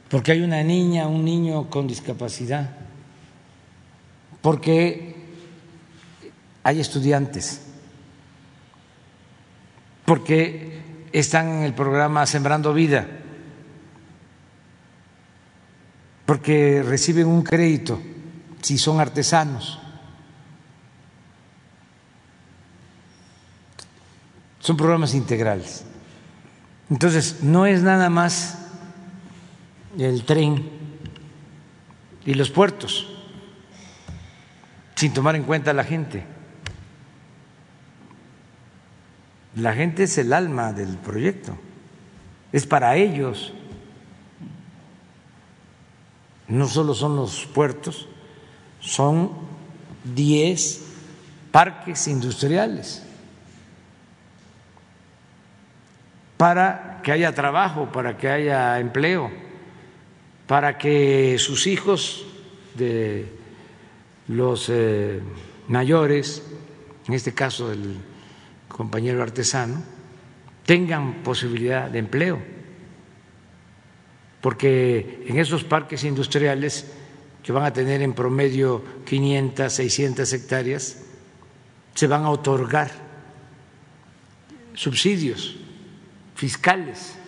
porque 0.08 0.32
hay 0.32 0.40
una 0.40 0.62
niña, 0.62 1.06
un 1.06 1.24
niño 1.24 1.68
con 1.68 1.86
discapacidad, 1.86 2.78
porque 4.40 5.16
hay 6.62 6.80
estudiantes 6.80 7.67
porque 10.08 10.80
están 11.12 11.48
en 11.58 11.62
el 11.64 11.74
programa 11.74 12.24
Sembrando 12.24 12.72
Vida, 12.72 13.06
porque 16.24 16.82
reciben 16.82 17.26
un 17.26 17.42
crédito 17.42 18.00
si 18.62 18.78
son 18.78 19.00
artesanos. 19.00 19.78
Son 24.60 24.78
programas 24.78 25.12
integrales. 25.12 25.84
Entonces, 26.88 27.42
no 27.42 27.66
es 27.66 27.82
nada 27.82 28.08
más 28.08 28.60
el 29.98 30.24
tren 30.24 30.70
y 32.24 32.32
los 32.32 32.48
puertos, 32.48 33.14
sin 34.94 35.12
tomar 35.12 35.36
en 35.36 35.42
cuenta 35.42 35.72
a 35.72 35.74
la 35.74 35.84
gente. 35.84 36.37
La 39.58 39.74
gente 39.74 40.04
es 40.04 40.16
el 40.18 40.32
alma 40.32 40.72
del 40.72 40.96
proyecto, 40.98 41.58
es 42.52 42.64
para 42.64 42.94
ellos. 42.96 43.52
No 46.46 46.68
solo 46.68 46.94
son 46.94 47.16
los 47.16 47.44
puertos, 47.44 48.08
son 48.78 49.32
10 50.04 50.84
parques 51.50 52.06
industriales 52.06 53.02
para 56.36 57.00
que 57.02 57.10
haya 57.10 57.34
trabajo, 57.34 57.90
para 57.90 58.16
que 58.16 58.28
haya 58.28 58.78
empleo. 58.78 59.48
para 60.46 60.78
que 60.78 61.36
sus 61.38 61.66
hijos 61.66 62.24
de 62.74 63.30
los 64.28 64.70
eh, 64.70 65.20
mayores, 65.68 66.42
en 67.06 67.12
este 67.12 67.34
caso 67.34 67.70
el 67.70 67.98
compañero 68.78 69.24
artesano, 69.24 69.82
tengan 70.64 71.24
posibilidad 71.24 71.90
de 71.90 71.98
empleo, 71.98 72.38
porque 74.40 75.24
en 75.26 75.36
esos 75.36 75.64
parques 75.64 76.04
industriales 76.04 76.86
que 77.42 77.50
van 77.50 77.64
a 77.64 77.72
tener 77.72 78.02
en 78.02 78.14
promedio 78.14 78.84
500, 79.04 79.72
600 79.72 80.32
hectáreas, 80.32 81.02
se 81.92 82.06
van 82.06 82.22
a 82.22 82.30
otorgar 82.30 82.92
subsidios 84.74 85.56
fiscales, 86.36 87.18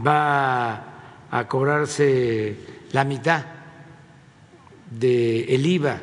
va 0.00 1.28
a 1.30 1.46
cobrarse 1.46 2.56
la 2.92 3.04
mitad 3.04 3.44
del 4.90 5.66
IVA 5.66 6.00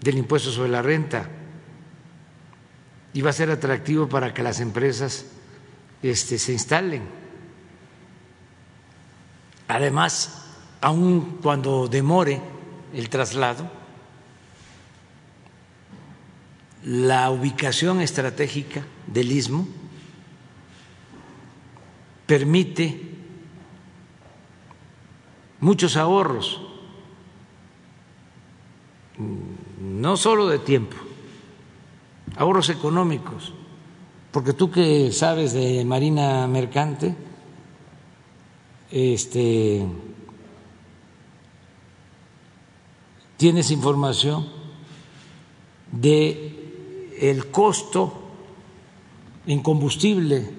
del 0.00 0.18
impuesto 0.18 0.52
sobre 0.52 0.70
la 0.70 0.82
renta 0.82 1.39
y 3.12 3.22
va 3.22 3.30
a 3.30 3.34
ser 3.34 3.50
atractivo 3.50 4.08
para 4.08 4.32
que 4.32 4.42
las 4.42 4.60
empresas 4.60 5.26
este, 6.02 6.38
se 6.38 6.52
instalen. 6.52 7.02
Además, 9.68 10.46
aun 10.80 11.38
cuando 11.42 11.88
demore 11.88 12.40
el 12.92 13.08
traslado, 13.08 13.70
la 16.84 17.30
ubicación 17.30 18.00
estratégica 18.00 18.84
del 19.06 19.30
istmo 19.32 19.68
permite 22.26 23.10
muchos 25.60 25.96
ahorros, 25.96 26.60
no 29.80 30.16
solo 30.16 30.48
de 30.48 30.58
tiempo, 30.58 30.96
ahorros 32.36 32.70
económicos, 32.70 33.54
porque 34.30 34.52
tú 34.52 34.70
que 34.70 35.12
sabes 35.12 35.52
de 35.52 35.84
marina 35.84 36.46
mercante, 36.46 37.14
este 38.90 39.86
tienes 43.36 43.70
información 43.70 44.46
de 45.92 47.16
el 47.20 47.50
costo 47.50 48.20
en 49.46 49.62
combustible 49.62 50.50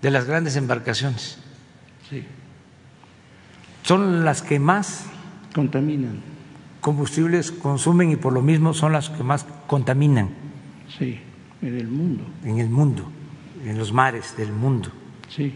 de 0.00 0.10
las 0.10 0.24
grandes 0.24 0.56
embarcaciones. 0.56 1.38
Son 3.82 4.24
las 4.24 4.40
que 4.42 4.58
más 4.58 5.06
contaminan. 5.54 6.22
Combustibles 6.80 7.50
consumen 7.50 8.10
y 8.10 8.16
por 8.16 8.32
lo 8.32 8.40
mismo 8.40 8.72
son 8.72 8.92
las 8.92 9.10
que 9.10 9.22
más 9.22 9.44
contaminan. 9.66 10.43
Sí, 10.98 11.20
en 11.62 11.78
el 11.78 11.88
mundo. 11.88 12.24
En 12.44 12.58
el 12.58 12.68
mundo, 12.68 13.04
en 13.64 13.78
los 13.78 13.92
mares 13.92 14.36
del 14.36 14.52
mundo. 14.52 14.90
Sí. 15.28 15.54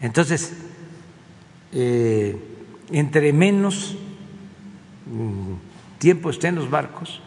Entonces, 0.00 0.52
eh, 1.72 2.36
entre 2.90 3.32
menos 3.32 3.96
tiempo 5.98 6.30
esté 6.30 6.48
en 6.48 6.56
los 6.56 6.70
barcos, 6.70 7.20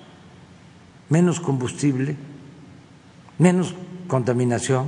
menos 1.09 1.39
combustible, 1.39 2.15
menos 3.37 3.73
contaminación 4.07 4.87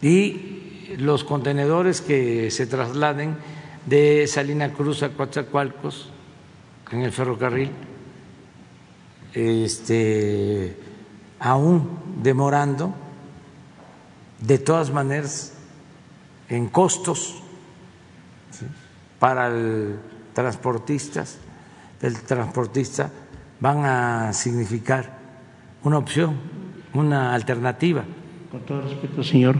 y 0.00 0.96
los 0.98 1.24
contenedores 1.24 2.00
que 2.00 2.50
se 2.50 2.66
trasladen 2.66 3.36
de 3.86 4.26
Salina 4.26 4.72
Cruz 4.72 5.02
a 5.02 5.10
Coatzacoalcos 5.10 6.10
en 6.90 7.02
el 7.02 7.12
ferrocarril, 7.12 7.70
este, 9.34 10.76
aún 11.38 11.98
demorando, 12.22 12.94
de 14.40 14.58
todas 14.58 14.90
maneras, 14.90 15.52
en 16.48 16.68
costos 16.68 17.42
para 19.18 19.48
el 19.48 19.98
transportistas, 20.34 21.38
el 22.02 22.20
transportista, 22.22 23.10
van 23.60 23.84
a 23.84 24.32
significar 24.32 25.18
una 25.84 25.98
opción, 25.98 26.36
una 26.92 27.34
alternativa. 27.34 28.04
Con 28.50 28.60
todo 28.62 28.82
respeto, 28.82 29.22
señor, 29.22 29.56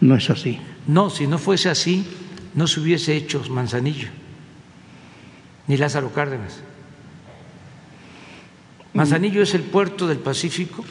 no 0.00 0.16
es 0.16 0.30
así. 0.30 0.60
No, 0.86 1.10
si 1.10 1.26
no 1.26 1.38
fuese 1.38 1.68
así, 1.68 2.06
no 2.54 2.66
se 2.66 2.80
hubiese 2.80 3.16
hecho 3.16 3.42
Manzanillo, 3.50 4.08
ni 5.66 5.76
Lázaro 5.76 6.12
Cárdenas. 6.12 6.62
Manzanillo 8.96 9.42
es 9.42 9.54
el 9.54 9.62
puerto 9.62 10.06
del 10.06 10.18
Pacífico 10.18 10.84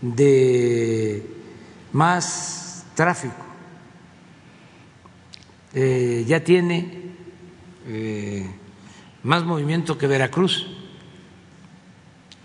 de 0.00 1.26
más 1.92 2.86
tráfico 2.94 3.50
eh, 5.72 6.24
ya 6.26 6.42
tiene 6.42 6.90
eh, 7.86 8.46
más 9.22 9.44
movimiento 9.44 9.96
que 9.96 10.06
Veracruz. 10.06 10.66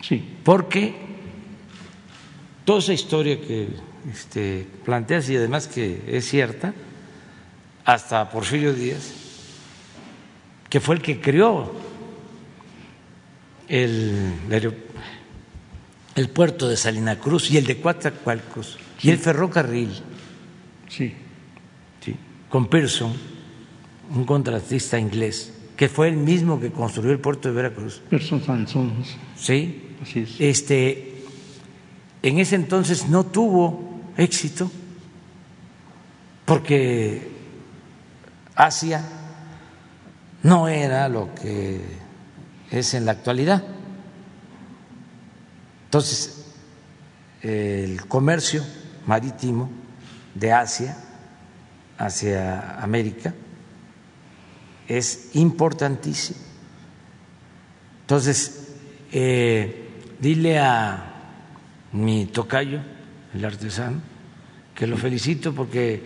Sí. 0.01 0.23
Porque 0.43 0.95
toda 2.65 2.79
esa 2.79 2.93
historia 2.93 3.41
que 3.41 3.69
este, 4.11 4.67
planteas 4.83 5.29
y 5.29 5.37
además 5.37 5.67
que 5.67 6.03
es 6.07 6.25
cierta, 6.27 6.73
hasta 7.83 8.29
Porfirio 8.29 8.73
Díaz, 8.73 9.13
que 10.69 10.79
fue 10.79 10.95
el 10.95 11.01
que 11.01 11.19
creó 11.19 11.84
el, 13.67 14.33
el 16.15 16.29
puerto 16.29 16.67
de 16.67 16.77
Salina 16.77 17.19
Cruz 17.19 17.51
y 17.51 17.57
el 17.57 17.65
de 17.65 17.79
Coatzacoalcos 17.79 18.77
y 19.01 19.09
el 19.09 19.17
ferrocarril. 19.17 19.91
Sí 20.89 21.13
con 22.55 22.67
Pearson, 22.67 23.11
un 24.15 24.23
contratista 24.23 24.97
inglés, 24.97 25.53
que 25.75 25.89
fue 25.89 26.07
el 26.07 26.15
mismo 26.15 26.57
que 26.57 26.71
construyó 26.71 27.11
el 27.11 27.19
puerto 27.19 27.49
de 27.49 27.53
Veracruz. 27.53 28.01
Pearson 28.09 28.41
Sansons. 28.41 29.17
Sí. 29.35 29.81
Así 30.01 30.19
es. 30.19 30.39
Este, 30.39 31.25
en 32.23 32.39
ese 32.39 32.55
entonces 32.55 33.09
no 33.09 33.25
tuvo 33.25 33.99
éxito 34.15 34.71
porque 36.45 37.29
Asia 38.55 39.03
no 40.41 40.69
era 40.69 41.09
lo 41.09 41.35
que 41.35 41.81
es 42.75 42.93
en 42.93 43.05
la 43.05 43.11
actualidad. 43.13 43.63
Entonces, 45.85 46.45
el 47.41 48.05
comercio 48.07 48.63
marítimo 49.05 49.69
de 50.33 50.51
Asia 50.51 50.97
hacia 51.97 52.81
América 52.81 53.33
es 54.87 55.31
importantísimo. 55.35 56.39
Entonces, 58.01 58.73
eh, 59.11 59.89
dile 60.19 60.59
a 60.59 61.13
mi 61.93 62.25
tocayo, 62.25 62.81
el 63.33 63.45
artesano, 63.45 64.01
que 64.75 64.85
lo 64.85 64.97
felicito 64.97 65.53
porque 65.53 66.03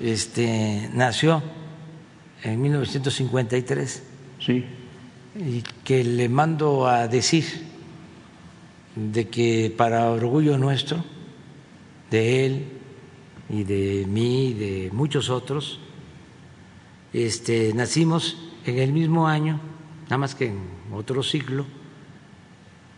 este, 0.00 0.88
nació 0.94 1.42
en 2.42 2.60
1953. 2.60 4.02
Sí. 4.38 4.64
Y 5.34 5.62
que 5.84 6.04
le 6.04 6.28
mando 6.28 6.86
a 6.86 7.08
decir 7.08 7.44
de 8.94 9.28
que 9.28 9.74
para 9.76 10.08
orgullo 10.10 10.56
nuestro, 10.58 11.04
de 12.10 12.46
él, 12.46 12.66
y 13.48 13.64
de 13.64 14.06
mí 14.08 14.48
y 14.48 14.54
de 14.54 14.90
muchos 14.92 15.30
otros, 15.30 15.80
este, 17.12 17.72
nacimos 17.74 18.38
en 18.64 18.78
el 18.78 18.92
mismo 18.92 19.26
año, 19.28 19.60
nada 20.04 20.18
más 20.18 20.34
que 20.34 20.46
en 20.46 20.58
otro 20.92 21.22
siglo, 21.22 21.66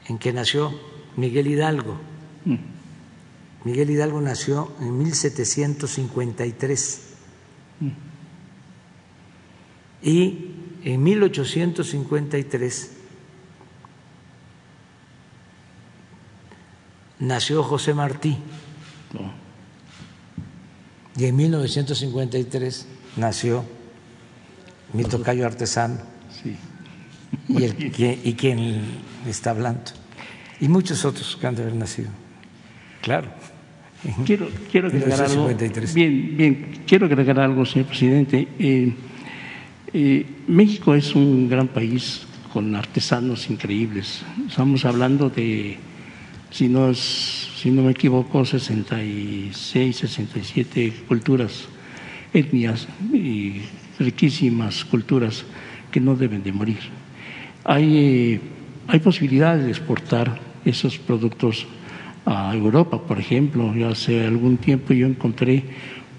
en 0.07 0.19
que 0.19 0.33
nació 0.33 0.73
Miguel 1.17 1.49
Hidalgo. 1.49 1.99
Mm. 2.45 2.57
Miguel 3.65 3.91
Hidalgo 3.91 4.21
nació 4.21 4.73
en 4.81 4.97
1753 4.99 7.01
mm. 7.81 7.89
y 10.03 10.54
en 10.85 11.03
1853 11.03 12.91
nació 17.19 17.63
José 17.63 17.95
Martí. 17.95 18.37
Y 21.17 21.25
en 21.27 21.37
1953 21.37 22.87
nació 23.17 23.65
mi 24.93 25.05
tocayo 25.05 25.47
artesano. 25.47 25.99
Sí. 26.43 26.57
Y, 27.49 27.65
el, 27.65 28.21
y 28.25 28.35
quien 28.35 28.83
está 29.27 29.51
hablando. 29.51 29.93
Y 30.61 30.69
muchos 30.69 31.05
otros 31.05 31.37
que 31.41 31.47
han 31.47 31.55
de 31.55 31.63
haber 31.63 31.75
nacido. 31.75 32.11
Claro. 33.01 33.29
Quiero, 34.27 34.49
quiero 34.71 34.89
agregar 34.89 35.23
algo. 35.23 35.49
Bien, 35.95 36.37
bien, 36.37 36.83
quiero 36.87 37.07
agregar 37.07 37.41
algo, 37.41 37.65
señor 37.65 37.89
presidente. 37.89 38.49
Eh, 38.59 38.95
eh, 39.95 40.27
México 40.49 40.95
es 40.95 41.15
un 41.15 41.49
gran 41.49 41.69
país 41.69 42.27
con 42.53 42.75
artesanos 42.75 43.49
increíbles. 43.49 44.23
Estamos 44.47 44.85
hablando 44.85 45.31
de, 45.31 45.77
si 46.51 46.69
no, 46.69 46.93
si 46.95 47.71
no 47.71 47.83
me 47.83 47.93
equivoco, 47.93 48.45
66, 48.45 49.97
67 49.97 50.93
culturas, 51.09 51.69
etnias 52.33 52.89
y 53.13 53.63
riquísimas 53.99 54.85
culturas 54.85 55.45
que 55.91 56.01
no 56.01 56.17
deben 56.17 56.43
de 56.43 56.53
morir. 56.53 56.81
Hay, 57.65 58.41
hay 58.89 58.99
posibilidades 58.99 59.65
de 59.65 59.71
exportar 59.71 60.41
esos 60.65 60.99
productos 60.99 61.67
a 62.27 62.55
Europa, 62.55 63.01
por 63.01 63.19
ejemplo. 63.19 63.73
Hace 63.89 64.27
algún 64.27 64.57
tiempo 64.57 64.93
yo 64.93 65.07
encontré 65.07 65.63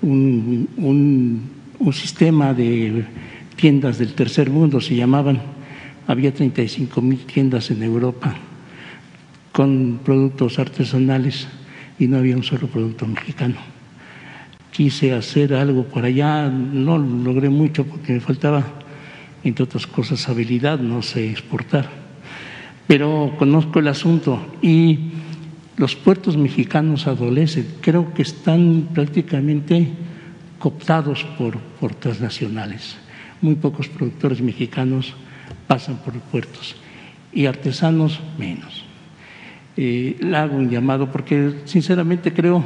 un, 0.02 0.69
un, 0.77 1.93
sistema 1.93 2.53
de 2.53 3.06
tiendas 3.56 3.98
del 3.98 4.14
tercer 4.14 4.49
mundo, 4.49 4.82
se 4.82 4.95
llamaban, 4.95 5.41
había 6.07 6.34
35 6.34 7.02
mil 7.02 7.19
tiendas 7.19 7.72
en 7.72 7.84
Europa 7.84 8.36
con 9.52 10.02
productos 10.03 10.60
artesanales 10.60 11.48
y 11.98 12.07
no 12.07 12.18
había 12.18 12.36
un 12.36 12.44
solo 12.44 12.68
producto 12.68 13.07
mexicano. 13.07 13.56
Quise 14.72 15.14
hacer 15.14 15.53
algo 15.53 15.86
por 15.86 16.03
allá, 16.03 16.49
no 16.49 16.98
logré 16.98 17.49
mucho 17.49 17.86
porque 17.86 18.11
me 18.11 18.19
faltaba, 18.19 18.64
entre 19.44 19.64
otras 19.64 19.88
cosas, 19.88 20.27
habilidad, 20.27 20.80
no 20.80 21.02
sé 21.02 21.32
exportar. 21.32 21.90
Pero 22.86 23.34
conozco 23.40 23.80
el 23.80 23.88
asunto 23.88 24.45
y 24.61 24.99
los 25.77 25.95
puertos 25.95 26.36
mexicanos 26.36 27.07
adolecen, 27.07 27.65
creo 27.80 28.14
que 28.14 28.23
están 28.23 28.90
prácticamente 28.94 29.88
cooptados 30.60 31.23
por, 31.38 31.57
por 31.80 31.95
transnacionales. 31.95 32.98
Muy 33.45 33.53
pocos 33.53 33.88
productores 33.88 34.41
mexicanos 34.41 35.13
pasan 35.67 35.97
por 35.97 36.13
puertos 36.13 36.76
y 37.31 37.45
artesanos 37.45 38.19
menos. 38.39 38.84
Eh, 39.77 40.17
le 40.19 40.35
hago 40.35 40.57
un 40.57 40.67
llamado 40.67 41.11
porque 41.11 41.61
sinceramente 41.65 42.34
creo, 42.34 42.63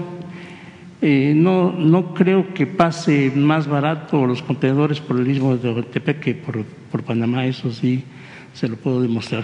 eh, 1.01 1.34
no, 1.35 1.73
no 1.73 2.14
creo 2.14 2.53
que 2.53 2.65
pase 2.65 3.30
más 3.35 3.68
barato 3.68 4.26
los 4.26 4.41
contenedores 4.41 5.01
por 5.01 5.19
el 5.19 5.26
mismo 5.26 5.57
de 5.57 5.69
Oaxaca 5.69 6.14
que 6.14 6.34
por, 6.34 6.64
por 6.64 7.03
Panamá, 7.03 7.45
eso 7.45 7.73
sí 7.73 8.06
se 8.53 8.69
lo 8.69 8.77
puedo 8.77 9.01
demostrar 9.01 9.43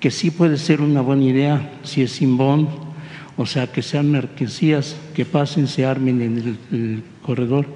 que 0.00 0.10
sí 0.10 0.30
puede 0.30 0.58
ser 0.58 0.80
una 0.80 1.00
buena 1.00 1.24
idea 1.24 1.70
si 1.82 2.02
es 2.02 2.12
sin 2.12 2.36
bond, 2.36 2.68
o 3.36 3.46
sea, 3.46 3.68
que 3.68 3.82
sean 3.82 4.10
mercancías 4.10 4.96
que 5.14 5.24
pasen, 5.24 5.68
se 5.68 5.84
armen 5.84 6.20
en 6.20 6.58
el, 6.72 7.02
corredor 7.22 7.66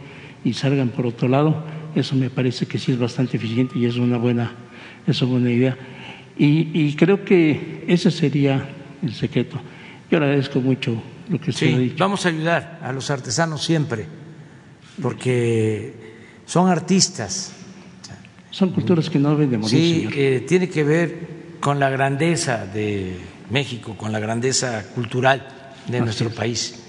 y 0.45 0.55
salgan 0.55 0.89
por 0.89 1.07
otro 1.07 1.29
lado. 1.29 1.63
Eso 1.95 2.17
me 2.17 2.31
parece 2.31 2.67
que 2.67 2.79
sí 2.79 2.93
es 2.93 2.99
bastante 2.99 3.37
eficiente 3.37 3.79
y 3.79 3.87
es 3.87 3.97
una 3.97 4.17
buena, 4.17 4.53
es 5.07 5.21
una 5.23 5.33
buena 5.33 5.51
idea. 5.51 5.77
Y, 6.39 6.95
creo 6.97 7.25
que 7.25 7.85
ese 7.87 8.11
sería 8.11 8.69
el 9.03 9.13
secreto. 9.15 9.61
Yo 10.11 10.19
agradezco 10.19 10.61
mucho 10.61 11.01
lo 11.29 11.39
que 11.41 11.51
usted 11.51 11.67
sí, 11.69 11.75
ha 11.75 11.79
dicho. 11.79 11.97
Vamos 11.99 12.25
a 12.27 12.31
ayudar 12.31 12.81
a 12.83 12.93
los 12.93 13.11
artesanos 13.11 13.63
siempre, 13.63 14.07
porque 15.01 15.95
son 16.47 16.69
artistas. 16.69 17.55
Son 18.51 18.71
culturas 18.71 19.09
que 19.09 19.19
no 19.19 19.31
deben 19.31 19.51
de 19.51 19.59
morir. 19.59 19.71
Sí, 19.71 20.09
eh, 20.15 20.45
tiene 20.47 20.69
que 20.69 20.85
ver 20.85 21.19
con 21.61 21.79
la 21.79 21.91
grandeza 21.91 22.67
de 22.67 23.17
México, 23.51 23.97
con 23.97 24.13
la 24.13 24.19
grandeza 24.19 24.85
cultural 24.95 25.47
de 25.87 26.01
nuestro 26.01 26.31
país. 26.31 26.83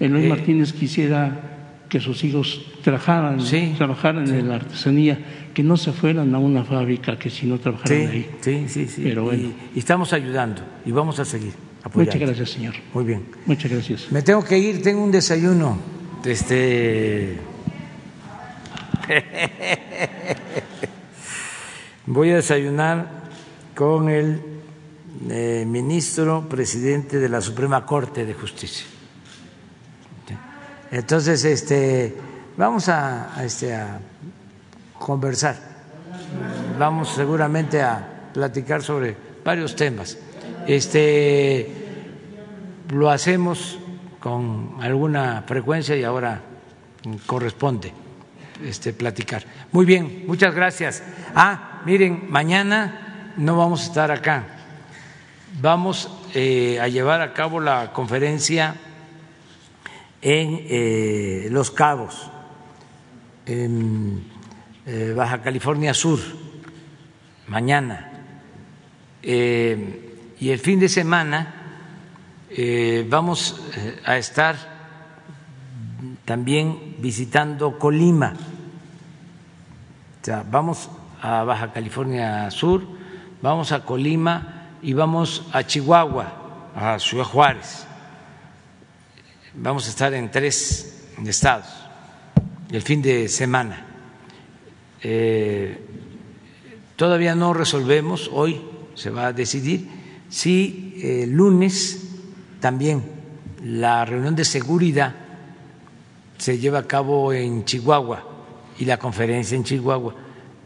Eloy 0.00 0.26
eh, 0.26 0.28
Martínez 0.28 0.72
quisiera 0.72 1.53
que 1.94 2.00
sus 2.00 2.24
hijos 2.24 2.60
trabajaran, 2.82 3.38
trabajaran 3.78 4.28
en 4.28 4.48
la 4.48 4.56
artesanía, 4.56 5.16
que 5.54 5.62
no 5.62 5.76
se 5.76 5.92
fueran 5.92 6.34
a 6.34 6.40
una 6.40 6.64
fábrica, 6.64 7.16
que 7.16 7.30
si 7.30 7.46
no 7.46 7.60
trabajaran 7.60 8.08
ahí. 8.08 8.28
Sí, 8.40 8.64
sí, 8.66 8.88
sí. 8.88 9.02
Pero 9.04 9.32
y, 9.32 9.54
estamos 9.76 10.12
ayudando 10.12 10.60
y 10.84 10.90
vamos 10.90 11.20
a 11.20 11.24
seguir 11.24 11.52
apoyando. 11.84 12.16
Muchas 12.16 12.20
gracias, 12.20 12.50
señor. 12.50 12.74
Muy 12.92 13.04
bien. 13.04 13.22
Muchas 13.46 13.70
gracias. 13.70 14.10
Me 14.10 14.22
tengo 14.22 14.42
que 14.42 14.58
ir, 14.58 14.82
tengo 14.82 15.04
un 15.04 15.12
desayuno. 15.12 15.78
Este. 16.24 17.38
Voy 22.06 22.30
a 22.30 22.34
desayunar 22.34 23.08
con 23.76 24.08
el 24.08 24.40
eh, 25.30 25.64
ministro 25.64 26.48
presidente 26.48 27.20
de 27.20 27.28
la 27.28 27.40
Suprema 27.40 27.86
Corte 27.86 28.26
de 28.26 28.34
Justicia. 28.34 28.84
Entonces, 30.90 31.44
este, 31.44 32.14
vamos 32.56 32.88
a, 32.88 33.42
este, 33.44 33.74
a 33.74 33.98
conversar, 34.98 35.56
vamos 36.78 37.10
seguramente 37.10 37.82
a 37.82 38.30
platicar 38.32 38.82
sobre 38.82 39.16
varios 39.44 39.76
temas. 39.76 40.18
Este, 40.66 41.68
lo 42.90 43.10
hacemos 43.10 43.78
con 44.20 44.76
alguna 44.80 45.44
frecuencia 45.46 45.96
y 45.96 46.04
ahora 46.04 46.40
corresponde 47.26 47.92
este, 48.62 48.92
platicar. 48.92 49.44
Muy 49.72 49.84
bien, 49.84 50.24
muchas 50.26 50.54
gracias. 50.54 51.02
Ah, 51.34 51.82
miren, 51.84 52.30
mañana 52.30 53.32
no 53.36 53.56
vamos 53.56 53.82
a 53.82 53.84
estar 53.84 54.10
acá. 54.10 54.44
Vamos 55.60 56.10
eh, 56.34 56.78
a 56.80 56.88
llevar 56.88 57.20
a 57.20 57.32
cabo 57.32 57.60
la 57.60 57.92
conferencia 57.92 58.74
en 60.24 60.58
eh, 60.70 61.48
Los 61.50 61.70
Cabos, 61.70 62.30
en 63.44 64.24
eh, 64.86 65.12
Baja 65.14 65.42
California 65.42 65.92
Sur, 65.92 66.18
mañana. 67.46 68.10
y 69.22 70.50
el 70.50 70.58
fin 70.58 70.80
de 70.80 70.88
semana 70.88 71.54
vamos 73.08 73.60
a 74.04 74.16
estar 74.16 74.56
también 76.24 76.96
visitando 76.98 77.78
Colima. 77.78 78.32
O 80.20 80.24
sea, 80.24 80.44
vamos 80.50 80.90
a 81.20 81.44
Baja 81.44 81.72
California 81.72 82.50
Sur, 82.50 82.82
vamos 83.42 83.72
a 83.72 83.84
Colima 83.84 84.68
y 84.80 84.94
vamos 84.94 85.46
a 85.52 85.64
Chihuahua, 85.64 86.72
a 86.74 86.98
Ciudad 86.98 87.24
Juárez. 87.24 87.86
Vamos 89.56 89.86
a 89.86 89.90
estar 89.90 90.12
en 90.14 90.32
tres 90.32 91.06
estados 91.24 91.68
el 92.72 92.82
fin 92.82 93.00
de 93.00 93.28
semana. 93.28 93.86
Eh, 95.00 95.78
todavía 96.96 97.36
no 97.36 97.54
resolvemos, 97.54 98.28
hoy 98.32 98.60
se 98.94 99.10
va 99.10 99.28
a 99.28 99.32
decidir 99.32 99.88
si 100.28 100.98
el 101.00 101.30
lunes 101.30 102.02
también 102.58 103.04
la 103.62 104.04
reunión 104.04 104.34
de 104.34 104.44
seguridad 104.44 105.14
se 106.36 106.58
lleva 106.58 106.80
a 106.80 106.86
cabo 106.88 107.32
en 107.32 107.64
Chihuahua 107.64 108.24
y 108.80 108.86
la 108.86 108.98
conferencia 108.98 109.56
en 109.56 109.62
Chihuahua. 109.62 110.16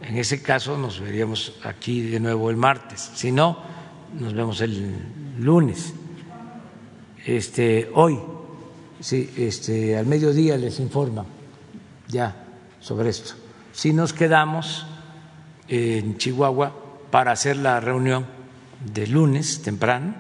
En 0.01 0.17
ese 0.17 0.41
caso 0.41 0.79
nos 0.79 0.99
veríamos 0.99 1.61
aquí 1.63 2.01
de 2.01 2.21
nuevo 2.21 2.49
el 2.49 2.57
martes. 2.57 3.11
Si 3.15 3.33
no, 3.33 3.59
nos 4.19 4.33
vemos 4.33 4.63
el 4.63 4.97
lunes. 5.41 5.93
Este, 7.27 7.91
hoy, 7.93 8.19
sí, 9.01 9.31
este, 9.37 9.97
al 9.97 10.07
mediodía 10.07 10.57
les 10.57 10.81
informa 10.81 11.25
ya 12.09 12.45
sobre 12.81 13.11
esto. 13.11 13.35
Si 13.73 13.93
nos 13.93 14.13
quedamos 14.13 14.87
en 15.69 16.17
Chihuahua 16.17 16.75
para 17.11 17.33
hacer 17.33 17.57
la 17.57 17.81
reunión 17.81 18.27
de 18.93 19.07
lunes 19.07 19.63
temprano, 19.63 20.15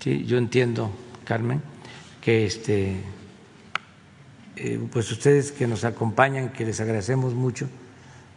¿sí? 0.00 0.24
yo 0.24 0.38
entiendo, 0.38 0.90
Carmen, 1.24 1.62
que 2.20 2.46
este, 2.46 2.96
eh, 4.56 4.80
pues 4.92 5.10
ustedes 5.10 5.52
que 5.52 5.66
nos 5.66 5.84
acompañan, 5.84 6.50
que 6.50 6.64
les 6.64 6.80
agradecemos 6.80 7.34
mucho 7.34 7.68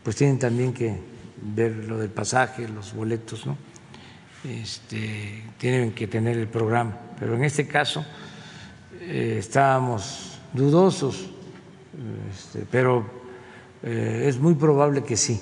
pues 0.04 0.16
tienen 0.16 0.40
también 0.40 0.74
que 0.74 0.98
ver 1.42 1.72
lo 1.88 1.98
del 1.98 2.10
pasaje, 2.10 2.68
los 2.68 2.94
boletos, 2.94 3.46
¿no? 3.46 3.58
Este, 4.44 5.44
tienen 5.58 5.92
que 5.92 6.08
tener 6.08 6.38
el 6.38 6.48
programa. 6.48 6.98
Pero 7.20 7.36
en 7.36 7.44
este 7.44 7.68
caso 7.68 8.04
eh, 9.02 9.38
estábamos 9.40 10.40
dudosos, 10.54 11.28
este, 12.32 12.66
pero 12.70 13.04
eh, 13.82 14.26
es 14.28 14.40
muy 14.40 14.54
probable 14.54 15.04
que 15.04 15.18
sí, 15.18 15.42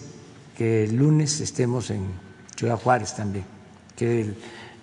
que 0.58 0.86
el 0.86 0.96
lunes 0.96 1.42
estemos 1.42 1.90
en 1.90 2.08
Ciudad 2.56 2.80
Juárez 2.80 3.16
también, 3.16 3.44
que 3.98 4.34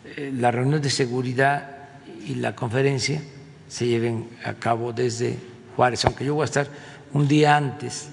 eh, 0.04 0.32
la 0.36 0.50
reunión 0.50 0.82
de 0.82 0.90
seguridad 0.90 1.88
y 2.26 2.34
la 2.34 2.54
conferencia 2.54 3.22
se 3.66 3.86
lleven 3.86 4.28
a 4.44 4.52
cabo 4.52 4.92
desde 4.92 5.38
Juárez, 5.74 6.04
aunque 6.04 6.26
yo 6.26 6.34
voy 6.34 6.42
a 6.42 6.44
estar 6.44 6.68
un 7.14 7.26
día 7.26 7.56
antes 7.56 8.10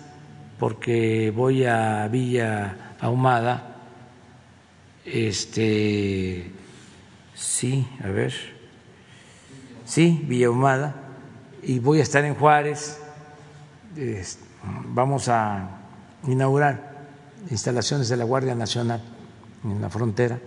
porque 0.60 1.30
voy 1.36 1.66
a 1.66 2.08
Villa 2.08 2.96
Ahumada. 3.02 3.76
Este, 5.04 6.50
sí, 7.36 7.86
a 8.02 8.08
ver. 8.08 8.53
Sí, 9.86 10.26
Villa 10.28 10.50
y 11.64 11.80
voy 11.80 12.00
a 12.00 12.04
estar 12.04 12.24
en 12.26 12.36
Juárez. 12.36 13.00
Vamos 14.94 15.30
a 15.30 15.70
inaugurar 16.28 16.94
instalaciones 17.50 18.10
de 18.10 18.18
la 18.18 18.24
Guardia 18.24 18.56
Nacional 18.56 19.02
en 19.64 19.82
la 19.82 19.90
frontera 19.90 20.40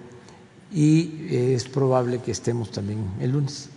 y 0.72 1.26
es 1.30 1.68
probable 1.68 2.20
que 2.20 2.32
estemos 2.32 2.70
también 2.70 3.06
el 3.20 3.32
lunes. 3.32 3.70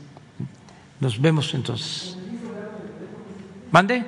Nos 0.99 1.21
vemos 1.21 1.53
entonces. 1.53 2.17
¿Mande? 3.71 4.03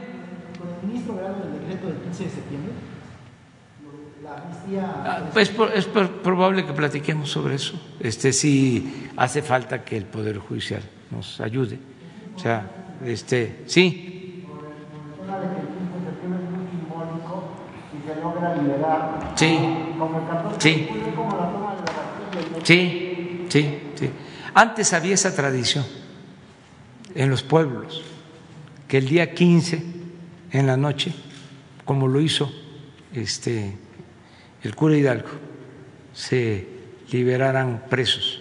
¿Con 0.57 0.69
el 0.69 0.87
ministro 0.87 1.15
del 1.15 1.61
decreto 1.61 1.87
del 1.87 1.97
15 1.97 2.23
de 2.23 2.29
septiembre? 2.29 2.71
Ah, 4.73 5.29
pues 5.33 5.51
es 5.75 5.85
probable 5.85 6.65
que 6.65 6.71
platiquemos 6.73 7.29
sobre 7.29 7.55
eso. 7.55 7.79
Este 7.99 8.31
si 8.31 9.09
hace 9.17 9.41
falta 9.41 9.83
que 9.83 9.97
el 9.97 10.05
poder 10.05 10.37
judicial 10.37 10.81
nos 11.11 11.39
ayude. 11.41 11.77
O 12.35 12.39
sea, 12.39 12.69
este, 13.05 13.63
sí. 13.67 14.45
Sí. 19.35 19.57
Sí. 20.59 20.87
Sí, 22.63 23.45
sí, 23.49 23.79
sí. 23.95 24.09
Antes 24.53 24.93
había 24.93 25.13
esa 25.13 25.35
tradición 25.35 25.85
en 27.15 27.29
los 27.29 27.43
pueblos 27.43 28.03
que 28.87 28.97
el 28.97 29.07
día 29.07 29.33
15 29.33 29.83
en 30.51 30.67
la 30.67 30.77
noche, 30.77 31.13
como 31.85 32.07
lo 32.07 32.21
hizo 32.21 32.51
este 33.13 33.77
el 34.63 34.75
cura 34.75 34.95
Hidalgo, 34.95 35.29
se 36.13 36.67
liberaran 37.11 37.85
presos 37.89 38.40